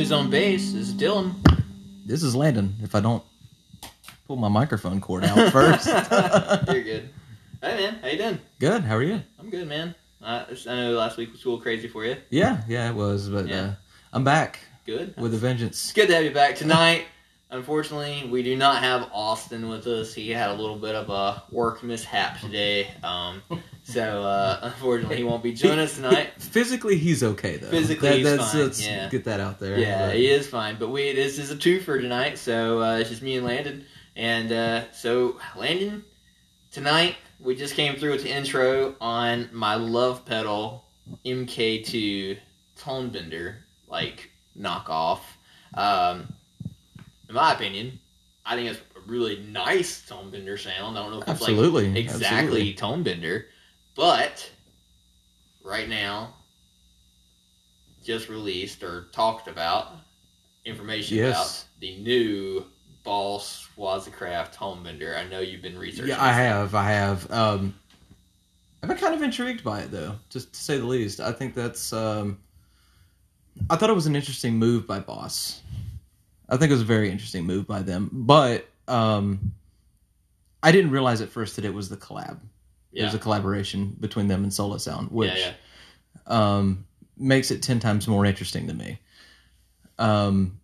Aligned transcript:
Who's 0.00 0.12
on 0.12 0.30
bass 0.30 0.72
is 0.72 0.94
Dylan. 0.94 1.34
This 2.06 2.22
is 2.22 2.34
Landon. 2.34 2.74
If 2.82 2.94
I 2.94 3.00
don't 3.00 3.22
pull 4.26 4.36
my 4.36 4.48
microphone 4.48 4.98
cord 4.98 5.24
out 5.26 5.52
first. 5.52 5.86
You're 5.88 6.82
good. 6.82 7.10
Hey 7.60 7.76
man, 7.76 7.98
how 8.00 8.08
you 8.08 8.16
doing? 8.16 8.38
good. 8.58 8.82
How 8.82 8.96
are 8.96 9.02
you? 9.02 9.20
I'm 9.38 9.50
good, 9.50 9.68
man. 9.68 9.94
Uh, 10.22 10.46
I 10.66 10.74
know 10.74 10.92
last 10.92 11.18
week 11.18 11.30
was 11.32 11.44
a 11.44 11.48
little 11.50 11.60
crazy 11.60 11.86
for 11.86 12.06
you. 12.06 12.16
Yeah, 12.30 12.62
yeah, 12.66 12.88
it 12.88 12.94
was, 12.94 13.28
but 13.28 13.46
Yeah. 13.46 13.60
uh, 13.60 13.74
I'm 14.14 14.24
back 14.24 14.60
Good. 14.86 15.14
with 15.18 15.32
a 15.32 15.34
It's 15.34 15.42
vengeance. 15.42 15.92
good 15.92 16.06
to 16.08 16.14
have 16.14 16.24
you 16.24 16.30
back 16.30 16.56
tonight. 16.56 17.04
Unfortunately, 17.52 18.28
we 18.30 18.44
do 18.44 18.56
not 18.56 18.82
have 18.82 19.10
Austin 19.12 19.68
with 19.68 19.86
us. 19.86 20.14
He 20.14 20.30
had 20.30 20.50
a 20.50 20.54
little 20.54 20.76
bit 20.76 20.94
of 20.94 21.10
a 21.10 21.42
work 21.50 21.82
mishap 21.82 22.40
today. 22.40 22.88
Um, 23.02 23.42
so 23.82 24.22
uh, 24.22 24.60
unfortunately, 24.62 25.16
he 25.16 25.24
won't 25.24 25.42
be 25.42 25.52
joining 25.52 25.80
us 25.80 25.96
tonight. 25.96 26.30
Physically, 26.38 26.96
he's 26.96 27.24
okay 27.24 27.56
though. 27.56 27.70
Physically, 27.70 28.18
he's 28.18 28.24
that's, 28.24 28.52
fine, 28.52 28.62
Let's 28.62 28.86
yeah. 28.86 29.08
get 29.08 29.24
that 29.24 29.40
out 29.40 29.58
there. 29.58 29.78
Yeah, 29.78 30.06
But- 30.06 30.16
he 30.16 30.30
is 30.30 30.46
fine. 30.46 30.76
But 30.78 30.90
we 30.90 31.12
this 31.12 31.38
is 31.38 31.50
a 31.50 31.56
two 31.56 31.80
for 31.80 32.00
tonight, 32.00 32.38
so 32.38 32.80
uh, 32.82 32.98
it's 32.98 33.10
just 33.10 33.22
me 33.22 33.36
and 33.36 33.44
Landon. 33.44 33.84
And 34.14 34.52
uh, 34.52 34.92
so 34.92 35.40
Landon, 35.56 36.04
tonight 36.70 37.16
we 37.40 37.56
just 37.56 37.74
came 37.74 37.96
through 37.96 38.12
with 38.12 38.22
the 38.22 38.30
intro 38.30 38.94
on 39.00 39.48
my 39.52 39.74
Love 39.74 40.24
Pedal 40.24 40.84
MK2 41.24 42.38
tone 42.76 43.08
bender, 43.10 43.56
like 43.88 44.30
knockoff. 44.58 45.20
Um, 45.74 46.32
in 47.30 47.36
my 47.36 47.54
opinion, 47.54 47.98
I 48.44 48.56
think 48.56 48.70
it's 48.70 48.80
a 48.96 49.08
really 49.08 49.38
nice 49.50 50.06
tone 50.06 50.30
bender 50.30 50.58
sound. 50.58 50.98
I 50.98 51.02
don't 51.02 51.12
know 51.12 51.22
if 51.22 51.28
it's 51.28 51.40
like 51.40 51.96
exactly 51.96 52.28
absolutely. 52.28 52.74
tone 52.74 53.02
bender, 53.04 53.46
but 53.94 54.50
right 55.64 55.88
now, 55.88 56.34
just 58.04 58.28
released 58.28 58.82
or 58.82 59.06
talked 59.12 59.46
about 59.46 59.92
information 60.64 61.18
Yes. 61.18 61.36
about 61.36 61.64
the 61.80 61.96
new 61.98 62.66
Boss 63.04 63.68
Wazacraft 63.78 64.52
Tone 64.52 64.82
Bender. 64.82 65.16
I 65.16 65.24
know 65.28 65.38
you've 65.38 65.62
been 65.62 65.78
researching. 65.78 66.08
Yeah, 66.08 66.22
I 66.22 66.32
have. 66.32 66.74
I 66.74 66.90
have. 66.90 67.30
Um, 67.30 67.74
I've 68.82 68.88
been 68.88 68.98
kind 68.98 69.14
of 69.14 69.22
intrigued 69.22 69.62
by 69.62 69.80
it, 69.80 69.92
though, 69.92 70.16
just 70.30 70.52
to 70.52 70.60
say 70.60 70.78
the 70.78 70.84
least. 70.84 71.20
I 71.20 71.30
think 71.30 71.54
that's. 71.54 71.92
Um, 71.92 72.38
I 73.68 73.76
thought 73.76 73.88
it 73.90 73.94
was 73.94 74.06
an 74.06 74.16
interesting 74.16 74.56
move 74.58 74.86
by 74.86 74.98
Boss. 74.98 75.60
I 76.50 76.56
think 76.56 76.70
it 76.70 76.74
was 76.74 76.82
a 76.82 76.86
very 76.86 77.10
interesting 77.10 77.44
move 77.44 77.66
by 77.66 77.82
them, 77.82 78.10
but 78.12 78.68
um, 78.88 79.52
I 80.62 80.72
didn't 80.72 80.90
realize 80.90 81.20
at 81.20 81.28
first 81.28 81.56
that 81.56 81.64
it 81.64 81.72
was 81.72 81.88
the 81.88 81.96
collab. 81.96 82.38
It 82.92 83.04
was 83.04 83.14
a 83.14 83.18
collaboration 83.18 83.96
between 84.00 84.26
them 84.26 84.42
and 84.42 84.52
Sola 84.52 84.80
Sound, 84.80 85.12
which 85.12 85.32
yeah, 85.36 85.52
yeah. 86.26 86.56
um, 86.56 86.86
makes 87.16 87.52
it 87.52 87.62
ten 87.62 87.78
times 87.78 88.08
more 88.08 88.24
interesting 88.26 88.66
to 88.66 88.74
me. 88.74 88.98
Um, 89.98 90.58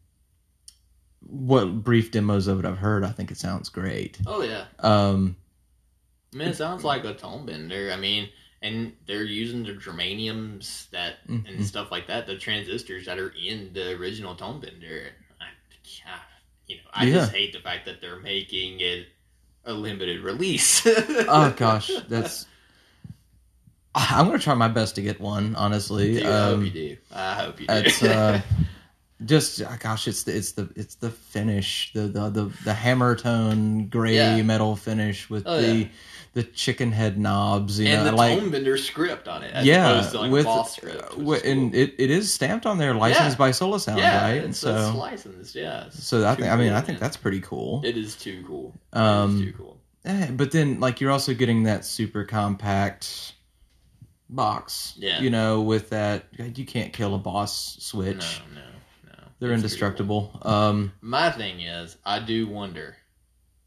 what 1.21 1.85
brief 1.85 2.11
demos 2.11 2.47
of 2.49 2.59
it 2.59 2.65
I've 2.65 2.79
heard, 2.79 3.05
I 3.05 3.11
think 3.11 3.31
it 3.31 3.37
sounds 3.37 3.69
great. 3.69 4.19
Oh 4.27 4.43
yeah. 4.43 4.65
Um, 4.81 5.37
I 6.35 6.39
mean, 6.39 6.49
it 6.49 6.57
sounds 6.57 6.83
like 6.85 7.05
a 7.05 7.15
tone 7.15 7.47
bender. 7.47 7.91
I 7.93 7.97
mean, 7.97 8.29
and 8.63 8.93
they're 9.07 9.23
using 9.25 9.63
the 9.63 9.73
germaniums 9.75 10.91
that 10.91 11.27
Mhm. 11.29 11.49
and 11.49 11.65
stuff 11.65 11.91
like 11.93 12.09
that, 12.09 12.27
the 12.27 12.37
transistors 12.37 13.07
that 13.07 13.19
are 13.19 13.31
in 13.31 13.73
the 13.73 13.93
original 13.93 14.35
tone 14.35 14.61
bender. 14.61 15.13
Yeah, 16.05 16.19
you 16.67 16.77
know, 16.77 16.83
I 16.93 17.05
Yeah. 17.05 17.13
just 17.19 17.33
hate 17.33 17.53
the 17.53 17.61
fact 17.61 17.87
that 17.87 18.01
they're 18.01 18.19
making 18.21 18.81
it 18.81 19.07
a 19.65 19.73
limited 19.73 20.21
release. 20.21 20.83
oh 20.87 21.55
gosh, 21.57 21.91
that's. 22.09 22.47
I'm 23.95 24.27
gonna 24.27 24.39
try 24.39 24.55
my 24.55 24.69
best 24.69 24.95
to 24.97 25.03
get 25.03 25.21
one. 25.21 25.55
Honestly, 25.57 26.15
Dude, 26.17 26.27
I 26.27 26.45
hope 26.45 26.55
um, 26.57 26.65
you 26.67 26.71
do. 26.71 26.97
I 27.15 27.35
hope 27.35 27.61
you 27.61 27.67
do. 27.67 27.73
it's 27.75 28.03
uh, 28.03 28.41
just 29.25 29.63
uh, 29.63 29.77
gosh, 29.79 30.07
it's 30.07 30.25
the 30.25 30.37
it's 30.37 30.53
the 30.53 30.69
it's 30.77 30.97
the 30.97 31.11
finish, 31.11 31.93
the 31.95 32.03
the 32.03 32.29
the, 32.29 32.45
the 32.65 32.75
hammer 32.75 33.15
tone 33.17 33.87
gray 33.89 34.15
Yeah. 34.37 34.43
metal 34.43 34.77
finish 34.77 35.31
with 35.31 35.45
Oh, 35.47 35.59
the 35.59 35.67
yeah. 35.67 35.87
The 36.37 36.43
chicken 36.43 36.93
head 36.93 37.19
knobs. 37.19 37.81
You 37.81 37.89
and 37.89 38.05
know, 38.05 38.11
the 38.11 38.17
like 38.17 38.39
tone 38.39 38.51
bender 38.51 38.77
script 38.77 39.27
on 39.27 39.43
it, 39.43 39.55
as 39.55 39.65
yeah, 39.65 39.89
opposed 39.91 40.11
to 40.13 40.21
like 40.21 40.31
with 40.31 40.47
script. 40.69 41.15
and 41.15 41.73
cool. 41.73 41.81
it, 41.81 41.95
it 41.99 42.11
is 42.11 42.31
stamped 42.31 42.67
on 42.67 42.77
there, 42.77 42.93
licensed 42.93 43.37
Yeah. 43.37 43.39
by 43.39 43.51
Sola 43.53 43.81
Sound, 43.81 43.99
yeah, 44.01 44.23
right? 44.23 44.45
it's, 44.45 44.59
so 44.59 44.77
it's 44.77 44.95
licensed. 44.95 45.55
Yeah, 45.55 45.87
it's 45.87 46.05
so 46.07 46.27
I 46.27 46.35
think 46.35 46.49
I 46.49 46.57
mean 46.57 46.69
cool, 46.69 46.77
I 46.77 46.81
think 46.83 46.97
man. 46.97 47.01
that's 47.01 47.17
pretty 47.17 47.41
cool. 47.41 47.81
it 47.87 47.97
is 47.97 48.17
too 48.17 48.45
cool. 48.47 48.75
Um, 48.93 49.41
too 49.41 49.55
cool. 49.55 49.81
Eh, 50.05 50.31
but 50.31 50.51
then 50.53 50.79
like 50.79 51.01
you're 51.01 51.11
also 51.11 51.33
getting 51.33 51.63
that 51.63 51.87
super 51.87 52.25
compact 52.25 53.33
box 54.29 54.95
Yeah. 54.99 55.21
you 55.21 55.31
know 55.31 55.63
with 55.63 55.91
that 55.91 56.25
you 56.39 56.67
can't 56.67 56.93
kill 56.93 57.15
a 57.15 57.19
boss 57.19 57.77
switch 57.81 58.41
No, 58.55 58.61
no, 58.61 58.67
no. 59.13 59.25
they're 59.39 59.53
It's 59.53 59.63
indestructible 59.63 60.39
um. 60.43 60.93
My 61.01 61.31
thing 61.31 61.61
is, 61.61 61.97
I 62.05 62.19
do 62.19 62.47
wonder. 62.47 62.97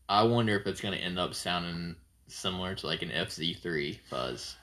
I 0.07 0.23
wonder 0.23 0.57
if 0.59 0.67
it's 0.67 0.81
going 0.81 0.93
to 0.97 1.03
end 1.03 1.17
up 1.19 1.33
sounding 1.33 1.95
similar 2.29 2.75
to 2.75 2.87
like 2.87 3.01
an 3.01 3.09
FZ3 3.09 3.99
fuzz. 4.09 4.55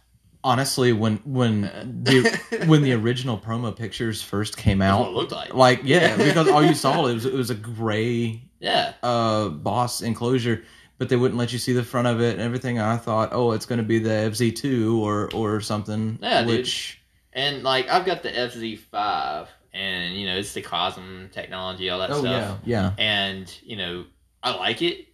honestly 0.44 0.92
when 0.92 1.16
when 1.24 1.62
the 2.04 2.64
when 2.66 2.82
the 2.82 2.92
original 2.92 3.36
promo 3.38 3.74
pictures 3.74 4.22
first 4.22 4.56
came 4.56 4.80
out 4.82 5.06
it 5.06 5.12
looked 5.12 5.32
like. 5.32 5.52
like 5.54 5.80
yeah 5.84 6.16
because 6.28 6.48
all 6.48 6.62
you 6.64 6.74
saw 6.74 7.06
it 7.06 7.14
was 7.14 7.24
it 7.26 7.34
was 7.34 7.50
a 7.50 7.54
gray 7.54 8.42
Yeah, 8.60 8.92
uh 9.02 9.48
boss 9.48 10.02
enclosure 10.02 10.62
but 10.98 11.08
they 11.08 11.16
wouldn't 11.16 11.38
let 11.38 11.52
you 11.52 11.58
see 11.58 11.72
the 11.72 11.82
front 11.82 12.06
of 12.06 12.20
it 12.20 12.32
and 12.34 12.40
everything 12.40 12.78
i 12.78 12.96
thought 12.96 13.30
oh 13.32 13.52
it's 13.52 13.66
going 13.66 13.78
to 13.78 13.84
be 13.84 13.98
the 13.98 14.08
fz2 14.30 14.98
or 14.98 15.30
or 15.34 15.60
something 15.60 16.18
Yeah, 16.22 16.42
dude. 16.42 16.58
which 16.58 17.00
and 17.32 17.62
like 17.64 17.88
I've 17.90 18.06
got 18.06 18.22
the 18.22 18.30
FZ5, 18.30 19.46
and 19.74 20.14
you 20.14 20.26
know 20.26 20.38
it's 20.38 20.54
the 20.54 20.62
Cosm 20.62 21.28
technology, 21.32 21.90
all 21.90 21.98
that 21.98 22.10
oh 22.10 22.20
stuff. 22.20 22.60
yeah 22.64 22.92
yeah 22.94 22.94
and 22.96 23.58
you 23.62 23.76
know 23.76 24.04
I 24.42 24.54
like 24.56 24.80
it, 24.80 25.08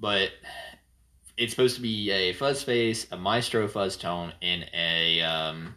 but 0.00 0.30
it's 1.36 1.52
supposed 1.52 1.76
to 1.76 1.82
be 1.82 2.10
a 2.10 2.32
fuzz 2.32 2.62
face, 2.62 3.06
a 3.10 3.16
maestro 3.16 3.68
fuzz 3.68 3.96
tone, 3.96 4.32
and 4.42 4.68
a 4.74 5.20
um, 5.22 5.74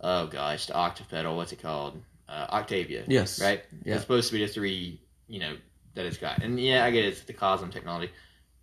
oh 0.00 0.26
gosh, 0.26 0.66
the 0.66 0.74
octave 0.74 1.08
pedal. 1.08 1.36
What's 1.36 1.52
it 1.52 1.60
called? 1.62 2.00
Uh, 2.28 2.46
Octavia. 2.50 3.02
yes 3.08 3.40
Right. 3.40 3.64
Yeah. 3.84 3.94
It's 3.94 4.02
supposed 4.02 4.28
to 4.28 4.34
be 4.38 4.46
the 4.46 4.52
three, 4.52 5.00
you 5.26 5.40
know, 5.40 5.56
that 5.94 6.06
it's 6.06 6.16
got, 6.16 6.42
and 6.44 6.60
yeah, 6.60 6.84
I 6.84 6.92
get 6.92 7.04
it's 7.04 7.22
the 7.22 7.32
Cosm 7.32 7.72
technology. 7.72 8.12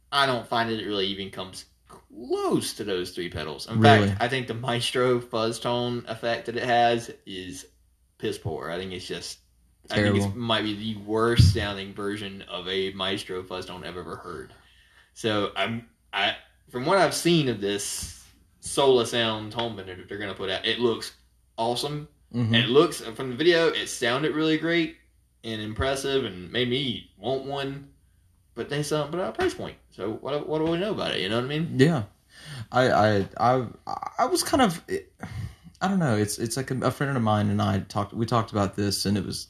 I 0.10 0.26
don't 0.26 0.48
find 0.48 0.70
that 0.70 0.80
it 0.80 0.86
really 0.86 1.08
even 1.08 1.32
comes 1.32 1.66
close 1.90 2.74
to 2.76 2.86
those 2.86 3.12
three 3.12 3.30
pedals. 3.30 3.68
In 3.68 3.80
Really? 3.82 4.08
fact, 4.08 4.22
I 4.22 4.30
think 4.30 4.48
the 4.48 4.54
maestro 4.54 5.20
fuzz 5.20 5.60
tone 5.60 6.06
effect 6.08 6.46
that 6.46 6.56
it 6.56 6.64
has 6.64 7.12
is 7.26 7.66
piss 8.18 8.38
poor. 8.38 8.72
I 8.72 8.78
think 8.78 8.94
it's 8.94 9.06
just 9.06 9.40
I 9.92 9.96
think 9.96 10.06
Terrible. 10.08 10.26
it 10.28 10.36
might 10.36 10.64
be 10.64 10.76
the 10.94 11.00
worst 11.02 11.54
sounding 11.54 11.94
version 11.94 12.44
of 12.44 12.68
a 12.68 12.92
maestro 12.94 13.44
fuzz 13.44 13.66
tone 13.66 13.84
I've 13.86 13.98
ever 13.98 14.16
heard. 14.18 14.54
So 15.18 15.52
I'm 15.56 15.88
I 16.14 16.36
from 16.70 16.86
what 16.86 17.00
I've 17.00 17.16
seen 17.16 17.50
of 17.50 17.60
this 17.60 18.24
Sola 18.60 19.04
Sound 19.04 19.52
tone 19.52 19.76
bender 19.76 19.96
that 19.96 20.08
they're 20.08 20.20
gonna 20.20 20.36
put 20.36 20.52
out, 20.52 20.64
it 20.64 20.78
looks 20.78 21.12
awesome. 21.58 22.08
Mhm. 22.36 22.46
And 22.46 22.56
it 22.56 22.70
looks 22.70 23.02
from 23.02 23.32
the 23.32 23.36
video, 23.36 23.70
it 23.70 23.88
sounded 23.88 24.36
really 24.36 24.60
great 24.60 24.98
and 25.44 25.60
impressive 25.60 26.24
and 26.24 26.52
made 26.52 26.70
me 26.70 27.10
want 27.18 27.46
one. 27.46 27.90
But 28.54 28.70
they 28.70 28.84
sell 28.84 29.08
but 29.10 29.20
at 29.20 29.30
a 29.30 29.32
price 29.32 29.56
point. 29.56 29.76
So 29.90 30.20
what 30.22 30.48
what 30.48 30.60
do 30.60 30.66
we 30.66 30.78
know 30.78 30.92
about 30.92 31.16
it? 31.16 31.22
You 31.22 31.30
know 31.30 31.38
what 31.38 31.46
I 31.46 31.48
mean? 31.48 31.80
Yeah, 31.80 32.04
I 32.72 32.92
I 32.92 33.28
I 33.40 33.66
I 34.20 34.26
was 34.28 34.44
kind 34.44 34.62
of 34.62 34.84
I 35.82 35.88
don't 35.88 35.98
know. 35.98 36.16
It's 36.16 36.38
it's 36.38 36.58
like 36.58 36.70
a, 36.70 36.78
a 36.82 36.92
friend 36.92 37.18
of 37.18 37.24
mine 37.24 37.50
and 37.50 37.60
I 37.60 37.80
talked. 37.80 38.14
We 38.14 38.28
talked 38.28 38.52
about 38.52 38.76
this, 38.76 39.08
and 39.08 39.18
it 39.18 39.26
was 39.26 39.48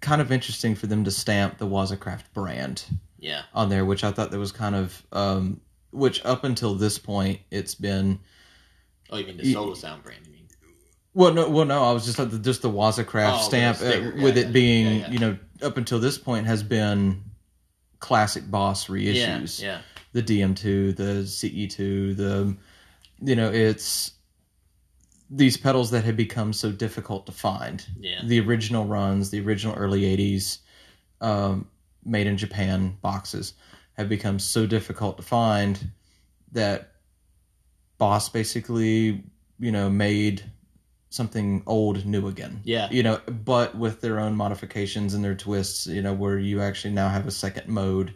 kind 0.00 0.20
of 0.20 0.32
interesting 0.32 0.74
for 0.74 0.88
them 0.88 1.04
to 1.04 1.12
stamp 1.12 1.58
the 1.58 1.66
Waza 1.68 1.96
Craft 1.96 2.34
brand 2.34 2.86
Yeah. 3.20 3.42
on 3.54 3.68
there, 3.68 3.84
which 3.84 4.02
I 4.02 4.10
thought 4.10 4.30
that 4.32 4.38
was 4.38 4.50
kind 4.52 4.74
of 4.74 5.02
um, 5.12 5.60
which 5.92 6.24
up 6.24 6.42
until 6.44 6.74
this 6.74 6.98
point 6.98 7.40
it's 7.50 7.74
been 7.74 8.18
Oh, 9.10 9.18
you 9.18 9.26
mean 9.26 9.36
the 9.36 9.52
Sola 9.52 9.76
Sound 9.76 10.02
brand? 10.02 10.20
You 10.26 10.32
mean? 10.32 10.46
well 11.14 11.32
no 11.34 11.48
well 11.48 11.64
no 11.66 11.82
I 11.84 11.92
was 11.92 12.04
just 12.06 12.18
like 12.18 12.30
the, 12.30 12.38
just 12.38 12.62
the 12.62 12.70
Waza 12.70 13.04
Craft 13.06 13.38
Oh, 13.40 13.48
stamp 13.48 13.76
sticker. 13.76 14.12
uh, 14.18 14.22
with 14.22 14.36
Yeah, 14.36 14.42
it 14.42 14.46
yeah. 14.46 14.52
being 14.52 15.00
yeah. 15.00 15.10
you 15.10 15.18
know 15.18 15.38
up 15.62 15.76
until 15.76 15.98
this 15.98 16.16
point 16.18 16.46
has 16.46 16.62
been 16.62 17.22
classic 17.98 18.50
boss 18.50 18.86
reissues. 18.86 19.60
Yeah. 19.62 19.80
the 20.12 20.22
DM2, 20.22 20.96
the 20.96 21.22
CE2, 21.24 22.16
the 22.16 22.56
you 23.22 23.36
know, 23.36 23.50
it's 23.52 24.12
these 25.28 25.56
pedals 25.58 25.90
that 25.90 26.02
had 26.04 26.16
become 26.16 26.52
so 26.52 26.72
difficult 26.72 27.26
to 27.26 27.32
find. 27.32 27.86
Yeah. 28.00 28.22
The 28.24 28.40
original 28.40 28.86
runs, 28.86 29.30
the 29.30 29.40
original 29.40 29.74
early 29.76 30.02
80s 30.16 30.58
um, 31.20 31.68
made 32.04 32.26
in 32.26 32.36
Japan 32.36 32.96
boxes 33.02 33.54
have 33.94 34.08
become 34.08 34.38
so 34.38 34.66
difficult 34.66 35.16
to 35.18 35.22
find 35.22 35.90
that 36.52 36.92
Boss 37.98 38.28
basically, 38.30 39.22
you 39.58 39.70
know, 39.72 39.90
made 39.90 40.42
something 41.10 41.62
old 41.66 42.06
new 42.06 42.28
again. 42.28 42.60
Yeah. 42.64 42.88
You 42.90 43.02
know, 43.02 43.20
but 43.26 43.76
with 43.76 44.00
their 44.00 44.18
own 44.18 44.34
modifications 44.36 45.12
and 45.12 45.22
their 45.22 45.34
twists, 45.34 45.86
you 45.86 46.00
know, 46.00 46.14
where 46.14 46.38
you 46.38 46.62
actually 46.62 46.94
now 46.94 47.08
have 47.08 47.26
a 47.26 47.30
second 47.30 47.68
mode 47.68 48.14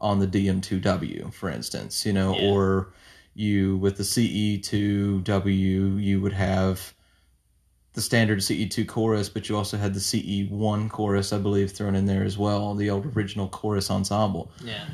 on 0.00 0.20
the 0.20 0.26
DM2W, 0.26 1.32
for 1.34 1.50
instance, 1.50 2.06
you 2.06 2.12
know, 2.12 2.34
Yeah. 2.34 2.50
or 2.50 2.92
you 3.34 3.76
with 3.76 3.96
the 3.98 4.04
CE2W, 4.04 6.02
you 6.02 6.20
would 6.20 6.32
have 6.32 6.94
the 7.94 8.00
standard 8.02 8.38
CE2 8.38 8.86
chorus, 8.86 9.28
but 9.28 9.48
you 9.48 9.56
also 9.56 9.76
had 9.76 9.94
the 9.94 10.00
CE1 10.00 10.88
chorus, 10.90 11.32
I 11.32 11.38
believe, 11.38 11.72
thrown 11.72 11.94
in 11.94 12.06
there 12.06 12.22
as 12.22 12.38
well, 12.38 12.74
the 12.74 12.90
old 12.90 13.06
original 13.16 13.48
chorus 13.48 13.90
ensemble, 13.90 14.52
Yeah. 14.64 14.84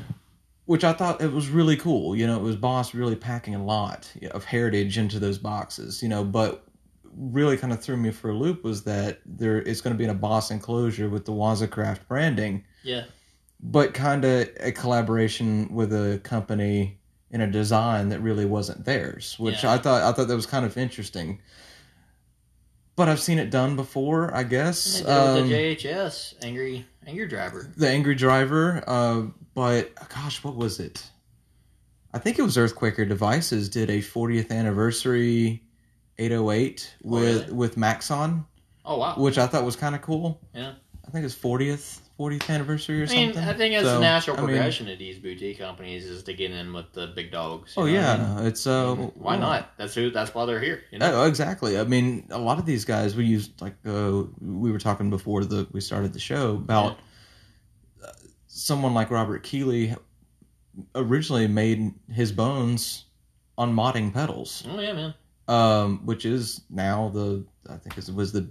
which 0.65 0.83
I 0.83 0.93
thought 0.93 1.21
it 1.21 1.31
was 1.31 1.49
really 1.49 1.75
cool. 1.77 2.15
You 2.15 2.25
know, 2.25 2.37
it 2.37 2.41
was 2.43 2.55
Boss 2.55 2.93
really 2.95 3.15
packing 3.15 3.53
a 3.53 3.63
lot 3.63 4.09
of 4.31 4.45
heritage 4.45 4.97
into 4.97 5.19
those 5.19 5.37
boxes, 5.37 6.01
you 6.01 6.09
know, 6.09 6.23
but 6.23 6.63
really 7.17 7.55
kind 7.57 7.71
of 7.71 7.81
threw 7.81 7.95
me 7.95 8.11
for 8.11 8.29
a 8.29 8.33
loop 8.33 8.63
was 8.63 8.83
that 8.83 9.19
there 9.25 9.57
it's 9.61 9.79
going 9.81 9.93
to 9.93 9.97
be 9.97 10.03
in 10.03 10.09
a 10.09 10.13
Boss 10.15 10.49
enclosure 10.51 11.09
with 11.09 11.25
the 11.25 11.31
Waza 11.31 11.69
Craft 11.69 12.07
branding, 12.07 12.63
Yeah. 12.83 13.03
but 13.61 13.93
kind 13.93 14.25
of 14.25 14.49
a 14.59 14.71
collaboration 14.71 15.73
with 15.73 15.93
a 15.93 16.19
company 16.23 16.97
in 17.31 17.41
a 17.41 17.47
design 17.47 18.09
that 18.09 18.19
really 18.21 18.45
wasn't 18.45 18.85
theirs, 18.85 19.35
which 19.37 19.63
Yeah. 19.63 19.73
I 19.73 19.77
thought 19.77 20.01
I 20.03 20.11
thought 20.13 20.27
that 20.29 20.35
was 20.35 20.45
kind 20.45 20.65
of 20.65 20.77
interesting. 20.77 21.39
But 22.95 23.09
I've 23.09 23.19
seen 23.19 23.39
it 23.39 23.49
done 23.49 23.75
before, 23.75 24.33
I 24.33 24.43
guess. 24.43 24.99
They 25.01 25.05
did 25.05 25.09
it 25.09 25.13
with 25.33 25.41
Um, 25.43 25.49
the 25.49 25.55
JHS 25.55 26.33
Angry 26.41 26.85
Angry 27.05 27.27
Driver. 27.27 27.71
the 27.75 27.89
Angry 27.89 28.15
Driver, 28.15 28.83
uh, 28.87 29.23
but 29.53 29.93
gosh, 30.09 30.43
what 30.43 30.55
was 30.55 30.79
it? 30.79 31.03
I 32.13 32.19
think 32.19 32.39
it 32.39 32.43
was 32.43 32.55
Earthquaker 32.55 33.07
Devices 33.07 33.67
did 33.67 33.89
a 33.89 33.99
40th 34.01 34.49
anniversary 34.49 35.61
808 36.17 36.93
Oh, 37.03 37.09
with 37.09 37.41
really? 37.41 37.53
with 37.53 37.77
Maxon, 37.77 38.45
Oh 38.85 38.97
wow. 38.99 39.15
which 39.17 39.37
I 39.37 39.47
thought 39.47 39.65
was 39.65 39.75
kind 39.75 39.93
of 39.95 40.01
cool. 40.01 40.39
Yeah. 40.53 40.73
I 41.05 41.11
think 41.11 41.25
it's 41.25 41.35
40th 41.35 41.99
40th 42.19 42.49
anniversary 42.49 43.01
or 43.01 43.05
I 43.05 43.09
mean, 43.09 43.33
something. 43.33 43.49
I 43.49 43.53
think 43.57 43.73
it's 43.75 43.83
So, 43.83 43.97
a 43.97 43.99
natural 44.01 44.37
I 44.37 44.39
mean, 44.41 44.47
progression 44.49 44.87
of 44.89 44.97
these 44.97 45.19
boutique 45.19 45.59
companies 45.59 46.05
is 46.05 46.23
to 46.23 46.33
get 46.33 46.51
in 46.51 46.71
with 46.73 46.91
the 46.93 47.07
big 47.07 47.31
dogs. 47.31 47.73
oh 47.75 47.81
what 47.81 47.89
I 47.89 47.93
mean? 47.93 48.01
yeah, 48.01 48.41
it's 48.47 48.65
uh, 48.65 48.95
Why 48.95 49.35
not? 49.37 49.71
That's 49.77 49.93
who. 49.95 50.09
That's 50.11 50.33
why 50.33 50.45
they're 50.45 50.61
here. 50.61 50.83
You 50.91 50.99
know. 50.99 51.23
Oh, 51.23 51.27
exactly. 51.27 51.77
I 51.77 51.83
mean, 51.83 52.27
a 52.31 52.37
lot 52.39 52.57
of 52.57 52.65
these 52.65 52.85
guys 52.85 53.15
we 53.15 53.25
used 53.25 53.61
like 53.61 53.75
uh, 53.85 54.23
we 54.39 54.71
were 54.71 54.79
talking 54.79 55.09
before 55.09 55.43
the 55.43 55.67
we 55.73 55.81
started 55.81 56.13
the 56.13 56.19
show 56.19 56.51
about 56.55 56.99
uh, 58.03 58.11
someone 58.47 58.93
like 58.93 59.11
Robert 59.11 59.43
Keeley 59.43 59.93
originally 60.93 61.47
made 61.47 61.93
his 62.11 62.31
bones 62.31 63.05
on 63.57 63.73
modding 63.73 64.13
pedals, 64.13 64.63
Oh 64.69 64.79
yeah, 64.79 64.93
man. 64.93 65.13
um, 65.47 66.05
which 66.05 66.25
is 66.25 66.61
now 66.69 67.09
the 67.09 67.45
I 67.69 67.77
think 67.77 67.97
it 67.97 68.09
was 68.13 68.31
the 68.31 68.49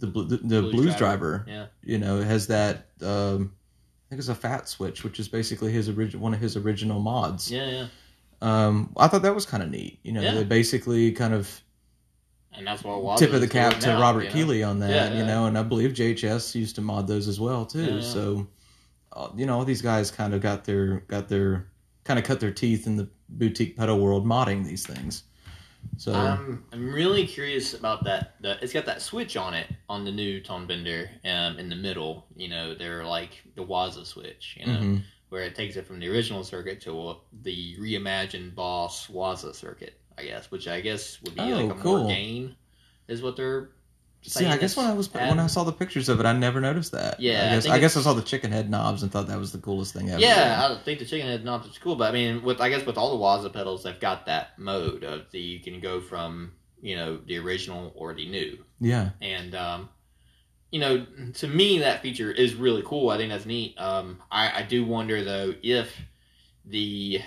the 0.00 0.06
the, 0.06 0.36
the 0.38 0.62
blues, 0.62 0.96
driver. 0.96 1.44
Yeah. 1.46 1.66
You 1.82 1.98
know, 1.98 2.20
has 2.20 2.46
that. 2.48 2.88
Um, 3.02 3.52
I 4.06 4.10
think 4.10 4.18
it's 4.18 4.28
a 4.28 4.34
fat 4.34 4.68
switch, 4.68 5.04
which 5.04 5.20
is 5.20 5.28
basically 5.28 5.70
his 5.70 5.88
original 5.88 6.22
one 6.22 6.34
of 6.34 6.40
his 6.40 6.56
original 6.56 6.98
mods. 6.98 7.50
Yeah, 7.50 7.70
yeah. 7.70 7.86
Um, 8.42 8.92
I 8.96 9.06
thought 9.06 9.22
that 9.22 9.34
was 9.34 9.46
kind 9.46 9.62
of 9.62 9.70
neat. 9.70 10.00
You 10.02 10.12
know, 10.12 10.20
Yeah. 10.20 10.34
they 10.34 10.44
basically 10.44 11.12
kind 11.12 11.32
of 11.34 11.62
And 12.52 12.66
that's 12.66 12.82
what 12.82 12.96
Waza 12.98 13.18
tip 13.18 13.32
of 13.32 13.40
the 13.40 13.46
cap 13.46 13.78
to 13.80 13.86
now, 13.86 14.00
Robert 14.00 14.22
you 14.22 14.28
know? 14.30 14.34
Keeley 14.34 14.62
on 14.64 14.80
that, 14.80 14.90
Yeah, 15.12 15.18
you 15.18 15.24
know, 15.24 15.46
and 15.46 15.56
I 15.56 15.62
believe 15.62 15.92
JHS 15.92 16.54
used 16.56 16.74
to 16.76 16.80
mod 16.80 17.06
those 17.06 17.28
as 17.28 17.38
well 17.38 17.64
too. 17.64 17.84
Yeah, 17.84 17.94
yeah. 17.96 18.00
So, 18.00 18.48
uh, 19.12 19.28
you 19.36 19.46
know, 19.46 19.56
all 19.58 19.64
these 19.64 19.82
guys 19.82 20.10
kind 20.10 20.34
of 20.34 20.40
got 20.40 20.64
their 20.64 21.00
got 21.06 21.28
their 21.28 21.68
kind 22.04 22.18
of 22.18 22.24
cut 22.24 22.40
their 22.40 22.50
teeth 22.50 22.86
in 22.88 22.96
the 22.96 23.08
boutique 23.28 23.76
pedal 23.76 24.00
world 24.00 24.26
modding 24.26 24.64
these 24.64 24.84
things. 24.84 25.22
So 25.96 26.14
I'm 26.14 26.64
I'm 26.72 26.92
really 26.92 27.26
curious 27.26 27.74
about 27.74 28.04
that. 28.04 28.36
The, 28.40 28.56
it's 28.62 28.72
got 28.72 28.86
that 28.86 29.02
switch 29.02 29.36
on 29.36 29.52
it 29.54 29.66
on 29.88 30.04
the 30.04 30.12
new 30.12 30.40
Tone 30.40 30.66
Bender 30.66 31.10
um, 31.24 31.58
in 31.58 31.68
the 31.68 31.76
middle. 31.76 32.26
You 32.36 32.48
know, 32.48 32.74
they're 32.74 33.04
like 33.04 33.42
the 33.54 33.64
Waza 33.64 34.06
switch. 34.06 34.56
You 34.58 34.66
know, 34.66 34.78
mhm. 34.78 35.02
where 35.28 35.42
it 35.42 35.54
takes 35.54 35.76
it 35.76 35.86
from 35.86 36.00
the 36.00 36.08
original 36.08 36.42
circuit 36.42 36.80
to 36.82 37.16
the 37.42 37.76
reimagined 37.78 38.54
Boss 38.54 39.08
Waza 39.08 39.54
circuit. 39.54 39.94
I 40.16 40.24
guess, 40.24 40.50
which 40.50 40.68
I 40.68 40.80
guess 40.80 41.20
would 41.22 41.34
be 41.34 41.40
Oh, 41.40 41.48
like 41.66 41.70
a 41.76 41.80
cool. 41.80 41.98
more 42.00 42.08
gain, 42.08 42.56
is 43.08 43.22
what 43.22 43.36
they're. 43.36 43.70
See, 44.22 44.46
I 44.46 44.56
guess 44.56 44.76
when 44.76 44.86
I 44.86 44.92
was 44.92 45.12
when 45.12 45.38
I 45.40 45.46
saw 45.46 45.64
the 45.64 45.72
pictures 45.72 46.08
of 46.08 46.20
it, 46.20 46.26
I 46.26 46.32
never 46.32 46.60
noticed 46.60 46.92
that. 46.92 47.18
Yeah, 47.20 47.42
I 47.42 47.46
I 47.46 47.54
guess 47.54 47.62
think 47.64 47.74
I, 47.74 47.78
guess 47.78 47.96
I 47.96 48.00
saw 48.02 48.12
the 48.12 48.22
chicken 48.22 48.52
head 48.52 48.70
knobs 48.70 49.02
and 49.02 49.10
thought 49.10 49.26
that 49.28 49.38
was 49.38 49.52
the 49.52 49.58
coolest 49.58 49.94
thing 49.94 50.10
ever. 50.10 50.20
Yeah, 50.20 50.68
I 50.70 50.82
think 50.84 50.98
the 50.98 51.04
chicken 51.06 51.26
head 51.26 51.44
knobs 51.44 51.66
is 51.66 51.78
cool, 51.78 51.96
but 51.96 52.08
I 52.08 52.12
mean, 52.12 52.42
with 52.42 52.60
I 52.60 52.68
guess 52.68 52.84
with 52.84 52.96
all 52.98 53.16
the 53.16 53.22
Waza 53.24 53.52
pedals, 53.52 53.84
they've 53.84 53.98
got 53.98 54.26
that 54.26 54.58
mode 54.58 55.04
of 55.04 55.30
the 55.30 55.40
you 55.40 55.60
can 55.60 55.80
go 55.80 56.00
from 56.00 56.52
you 56.82 56.96
know 56.96 57.18
the 57.26 57.38
original 57.38 57.92
or 57.94 58.14
the 58.14 58.28
new. 58.28 58.58
yeah, 58.80 59.10
and 59.20 59.54
um, 59.54 59.88
you 60.70 60.80
know, 60.80 61.06
to 61.34 61.48
me 61.48 61.78
that 61.78 62.02
feature 62.02 62.30
is 62.30 62.54
really 62.54 62.82
cool. 62.84 63.10
I 63.10 63.16
think 63.16 63.30
that's 63.30 63.46
neat. 63.46 63.74
Um, 63.78 64.18
I, 64.30 64.60
I 64.60 64.62
do 64.62 64.84
wonder 64.84 65.24
though 65.24 65.54
if 65.62 65.94
the 66.64 67.20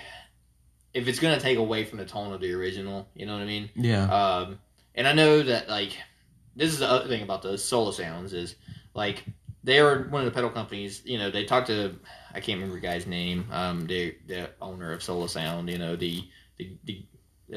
if 0.94 1.08
it's 1.08 1.18
going 1.18 1.34
to 1.36 1.42
take 1.42 1.58
away 1.58 1.84
from 1.84 1.98
the 1.98 2.04
tone 2.06 2.32
of 2.32 2.40
the 2.40 2.52
original. 2.52 3.08
You 3.14 3.26
know 3.26 3.32
what 3.34 3.42
I 3.42 3.46
mean? 3.46 3.68
yeah, 3.74 4.04
Um, 4.04 4.60
and 4.94 5.08
I 5.08 5.12
know 5.12 5.42
that 5.42 5.68
like 5.68 5.96
this 6.56 6.72
is 6.72 6.78
the 6.78 6.90
other 6.90 7.08
thing 7.08 7.22
about 7.22 7.42
the 7.42 7.58
Sola 7.58 7.92
Sounds 7.92 8.32
is 8.32 8.56
like 8.94 9.24
they 9.62 9.78
are 9.80 10.08
one 10.08 10.22
of 10.22 10.26
the 10.26 10.34
pedal 10.34 10.50
companies. 10.50 11.02
You 11.04 11.18
know, 11.18 11.30
they 11.30 11.44
talked 11.44 11.68
to 11.68 11.96
I 12.34 12.40
can't 12.40 12.60
remember 12.60 12.74
the 12.74 12.86
guy's 12.86 13.06
name. 13.06 13.46
Um, 13.50 13.86
the 13.86 14.16
the 14.26 14.50
owner 14.60 14.92
of 14.92 15.02
Sola 15.02 15.28
Sound. 15.28 15.68
You 15.70 15.78
know, 15.78 15.96
the 15.96 16.24
the, 16.58 16.76
the 16.84 17.04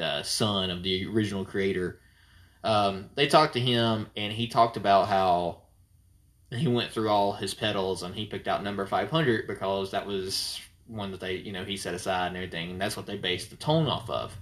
uh, 0.00 0.22
son 0.22 0.70
of 0.70 0.82
the 0.82 1.06
original 1.06 1.44
creator. 1.44 2.00
Um, 2.64 3.10
they 3.14 3.28
talked 3.28 3.54
to 3.54 3.60
him, 3.60 4.08
and 4.16 4.32
he 4.32 4.48
talked 4.48 4.76
about 4.76 5.08
how 5.08 5.62
he 6.50 6.66
went 6.66 6.90
through 6.90 7.08
all 7.08 7.32
his 7.32 7.54
pedals 7.54 8.02
and 8.02 8.14
he 8.14 8.24
picked 8.24 8.48
out 8.48 8.64
number 8.64 8.86
500 8.86 9.46
because 9.46 9.90
that 9.90 10.06
was 10.06 10.58
one 10.86 11.10
that 11.10 11.20
they, 11.20 11.34
you 11.34 11.52
know, 11.52 11.64
he 11.64 11.76
set 11.76 11.94
aside 11.94 12.28
and 12.28 12.36
everything, 12.36 12.70
and 12.70 12.80
that's 12.80 12.96
what 12.96 13.06
they 13.06 13.18
based 13.18 13.50
the 13.50 13.56
tone 13.56 13.86
off 13.86 14.08
of. 14.08 14.34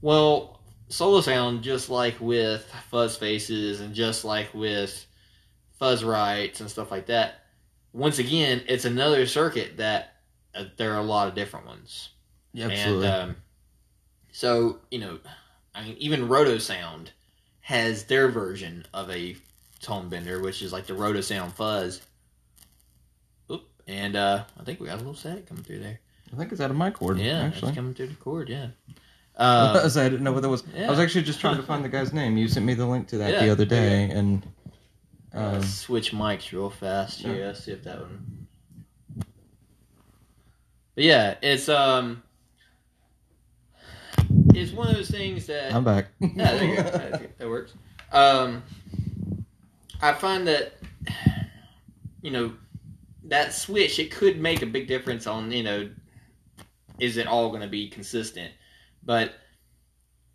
Well, 0.00 0.57
Sola 0.88 1.22
Sound, 1.22 1.62
just 1.62 1.90
like 1.90 2.16
with 2.20 2.64
Fuzz 2.90 3.16
Faces 3.16 3.80
and 3.80 3.94
just 3.94 4.24
like 4.24 4.52
with 4.54 5.06
Fuzzrites 5.80 6.60
and 6.60 6.70
stuff 6.70 6.90
like 6.90 7.06
that, 7.06 7.44
once 7.92 8.18
again, 8.18 8.62
it's 8.68 8.84
another 8.84 9.26
circuit 9.26 9.76
that 9.76 10.14
uh, 10.54 10.64
there 10.76 10.94
are 10.94 10.98
a 10.98 11.04
lot 11.04 11.28
of 11.28 11.34
different 11.34 11.66
ones. 11.66 12.10
yeah, 12.52 12.66
absolutely. 12.66 13.06
And 13.06 13.30
um, 13.30 13.36
so, 14.32 14.78
you 14.90 14.98
know, 14.98 15.18
I 15.74 15.84
mean, 15.84 15.96
even 15.98 16.28
Rotosound 16.28 17.08
has 17.60 18.04
their 18.04 18.28
version 18.28 18.86
of 18.94 19.10
a 19.10 19.36
tone 19.80 20.08
bender, 20.08 20.40
which 20.40 20.62
is 20.62 20.72
like 20.72 20.86
the 20.86 20.94
Rotosound 20.94 21.52
Fuzz. 21.52 22.00
Oop, 23.50 23.62
and 23.86 24.16
uh, 24.16 24.44
I 24.58 24.64
think 24.64 24.80
we 24.80 24.86
got 24.86 24.94
a 24.94 24.98
little 24.98 25.14
static 25.14 25.46
coming 25.46 25.64
through 25.64 25.80
there. 25.80 26.00
I 26.32 26.36
think 26.36 26.52
it's 26.52 26.60
out 26.60 26.70
of 26.70 26.76
my 26.76 26.90
cord. 26.90 27.18
Yeah, 27.18 27.42
actually. 27.42 27.68
it's 27.68 27.76
coming 27.76 27.94
through 27.94 28.08
the 28.08 28.14
cord. 28.14 28.48
Yeah. 28.48 28.68
I 29.38 29.68
Um, 29.68 29.74
was- 29.84 29.96
I 29.96 30.08
didn't 30.08 30.24
know 30.24 30.32
what 30.32 30.42
that 30.42 30.48
was. 30.48 30.64
I 30.76 30.90
was 30.90 30.98
actually 30.98 31.22
just 31.22 31.40
trying 31.40 31.56
to 31.56 31.62
find 31.62 31.84
the 31.84 31.88
guy's 31.88 32.12
name. 32.12 32.36
You 32.36 32.48
sent 32.48 32.66
me 32.66 32.74
the 32.74 32.86
link 32.86 33.08
to 33.08 33.18
that 33.18 33.32
Yeah, 33.32 33.44
the 33.46 33.50
other 33.50 33.64
day, 33.64 34.10
and 34.10 34.42
um, 35.32 35.52
Let's 35.54 35.72
switch 35.74 36.12
mics 36.12 36.50
real 36.52 36.70
fast 36.70 37.20
here. 37.20 37.54
See 37.54 37.72
if 37.72 37.84
that 37.84 38.00
one. 38.00 38.46
But 40.94 41.04
yeah, 41.04 41.36
it's 41.42 41.68
um, 41.68 42.22
it's 44.54 44.72
one 44.72 44.88
of 44.88 44.94
those 44.96 45.10
things 45.10 45.46
that 45.46 45.72
I'm 45.72 45.84
back. 45.84 46.06
Yeah, 46.20 46.54
there 46.54 46.64
you 46.64 46.76
go. 46.76 46.82
That- 46.82 47.38
that 47.38 47.48
works. 47.48 47.72
Um, 48.10 48.62
I 50.00 50.12
find 50.14 50.46
that 50.48 50.74
you 52.22 52.30
know 52.30 52.52
that 53.24 53.52
switch 53.52 53.98
it 53.98 54.10
could 54.10 54.40
make 54.40 54.62
a 54.62 54.66
big 54.66 54.88
difference 54.88 55.26
on 55.26 55.52
you 55.52 55.62
know 55.62 55.90
is 56.98 57.16
it 57.16 57.26
all 57.28 57.50
going 57.50 57.60
to 57.60 57.68
be 57.68 57.88
consistent, 57.88 58.50
but 59.08 59.32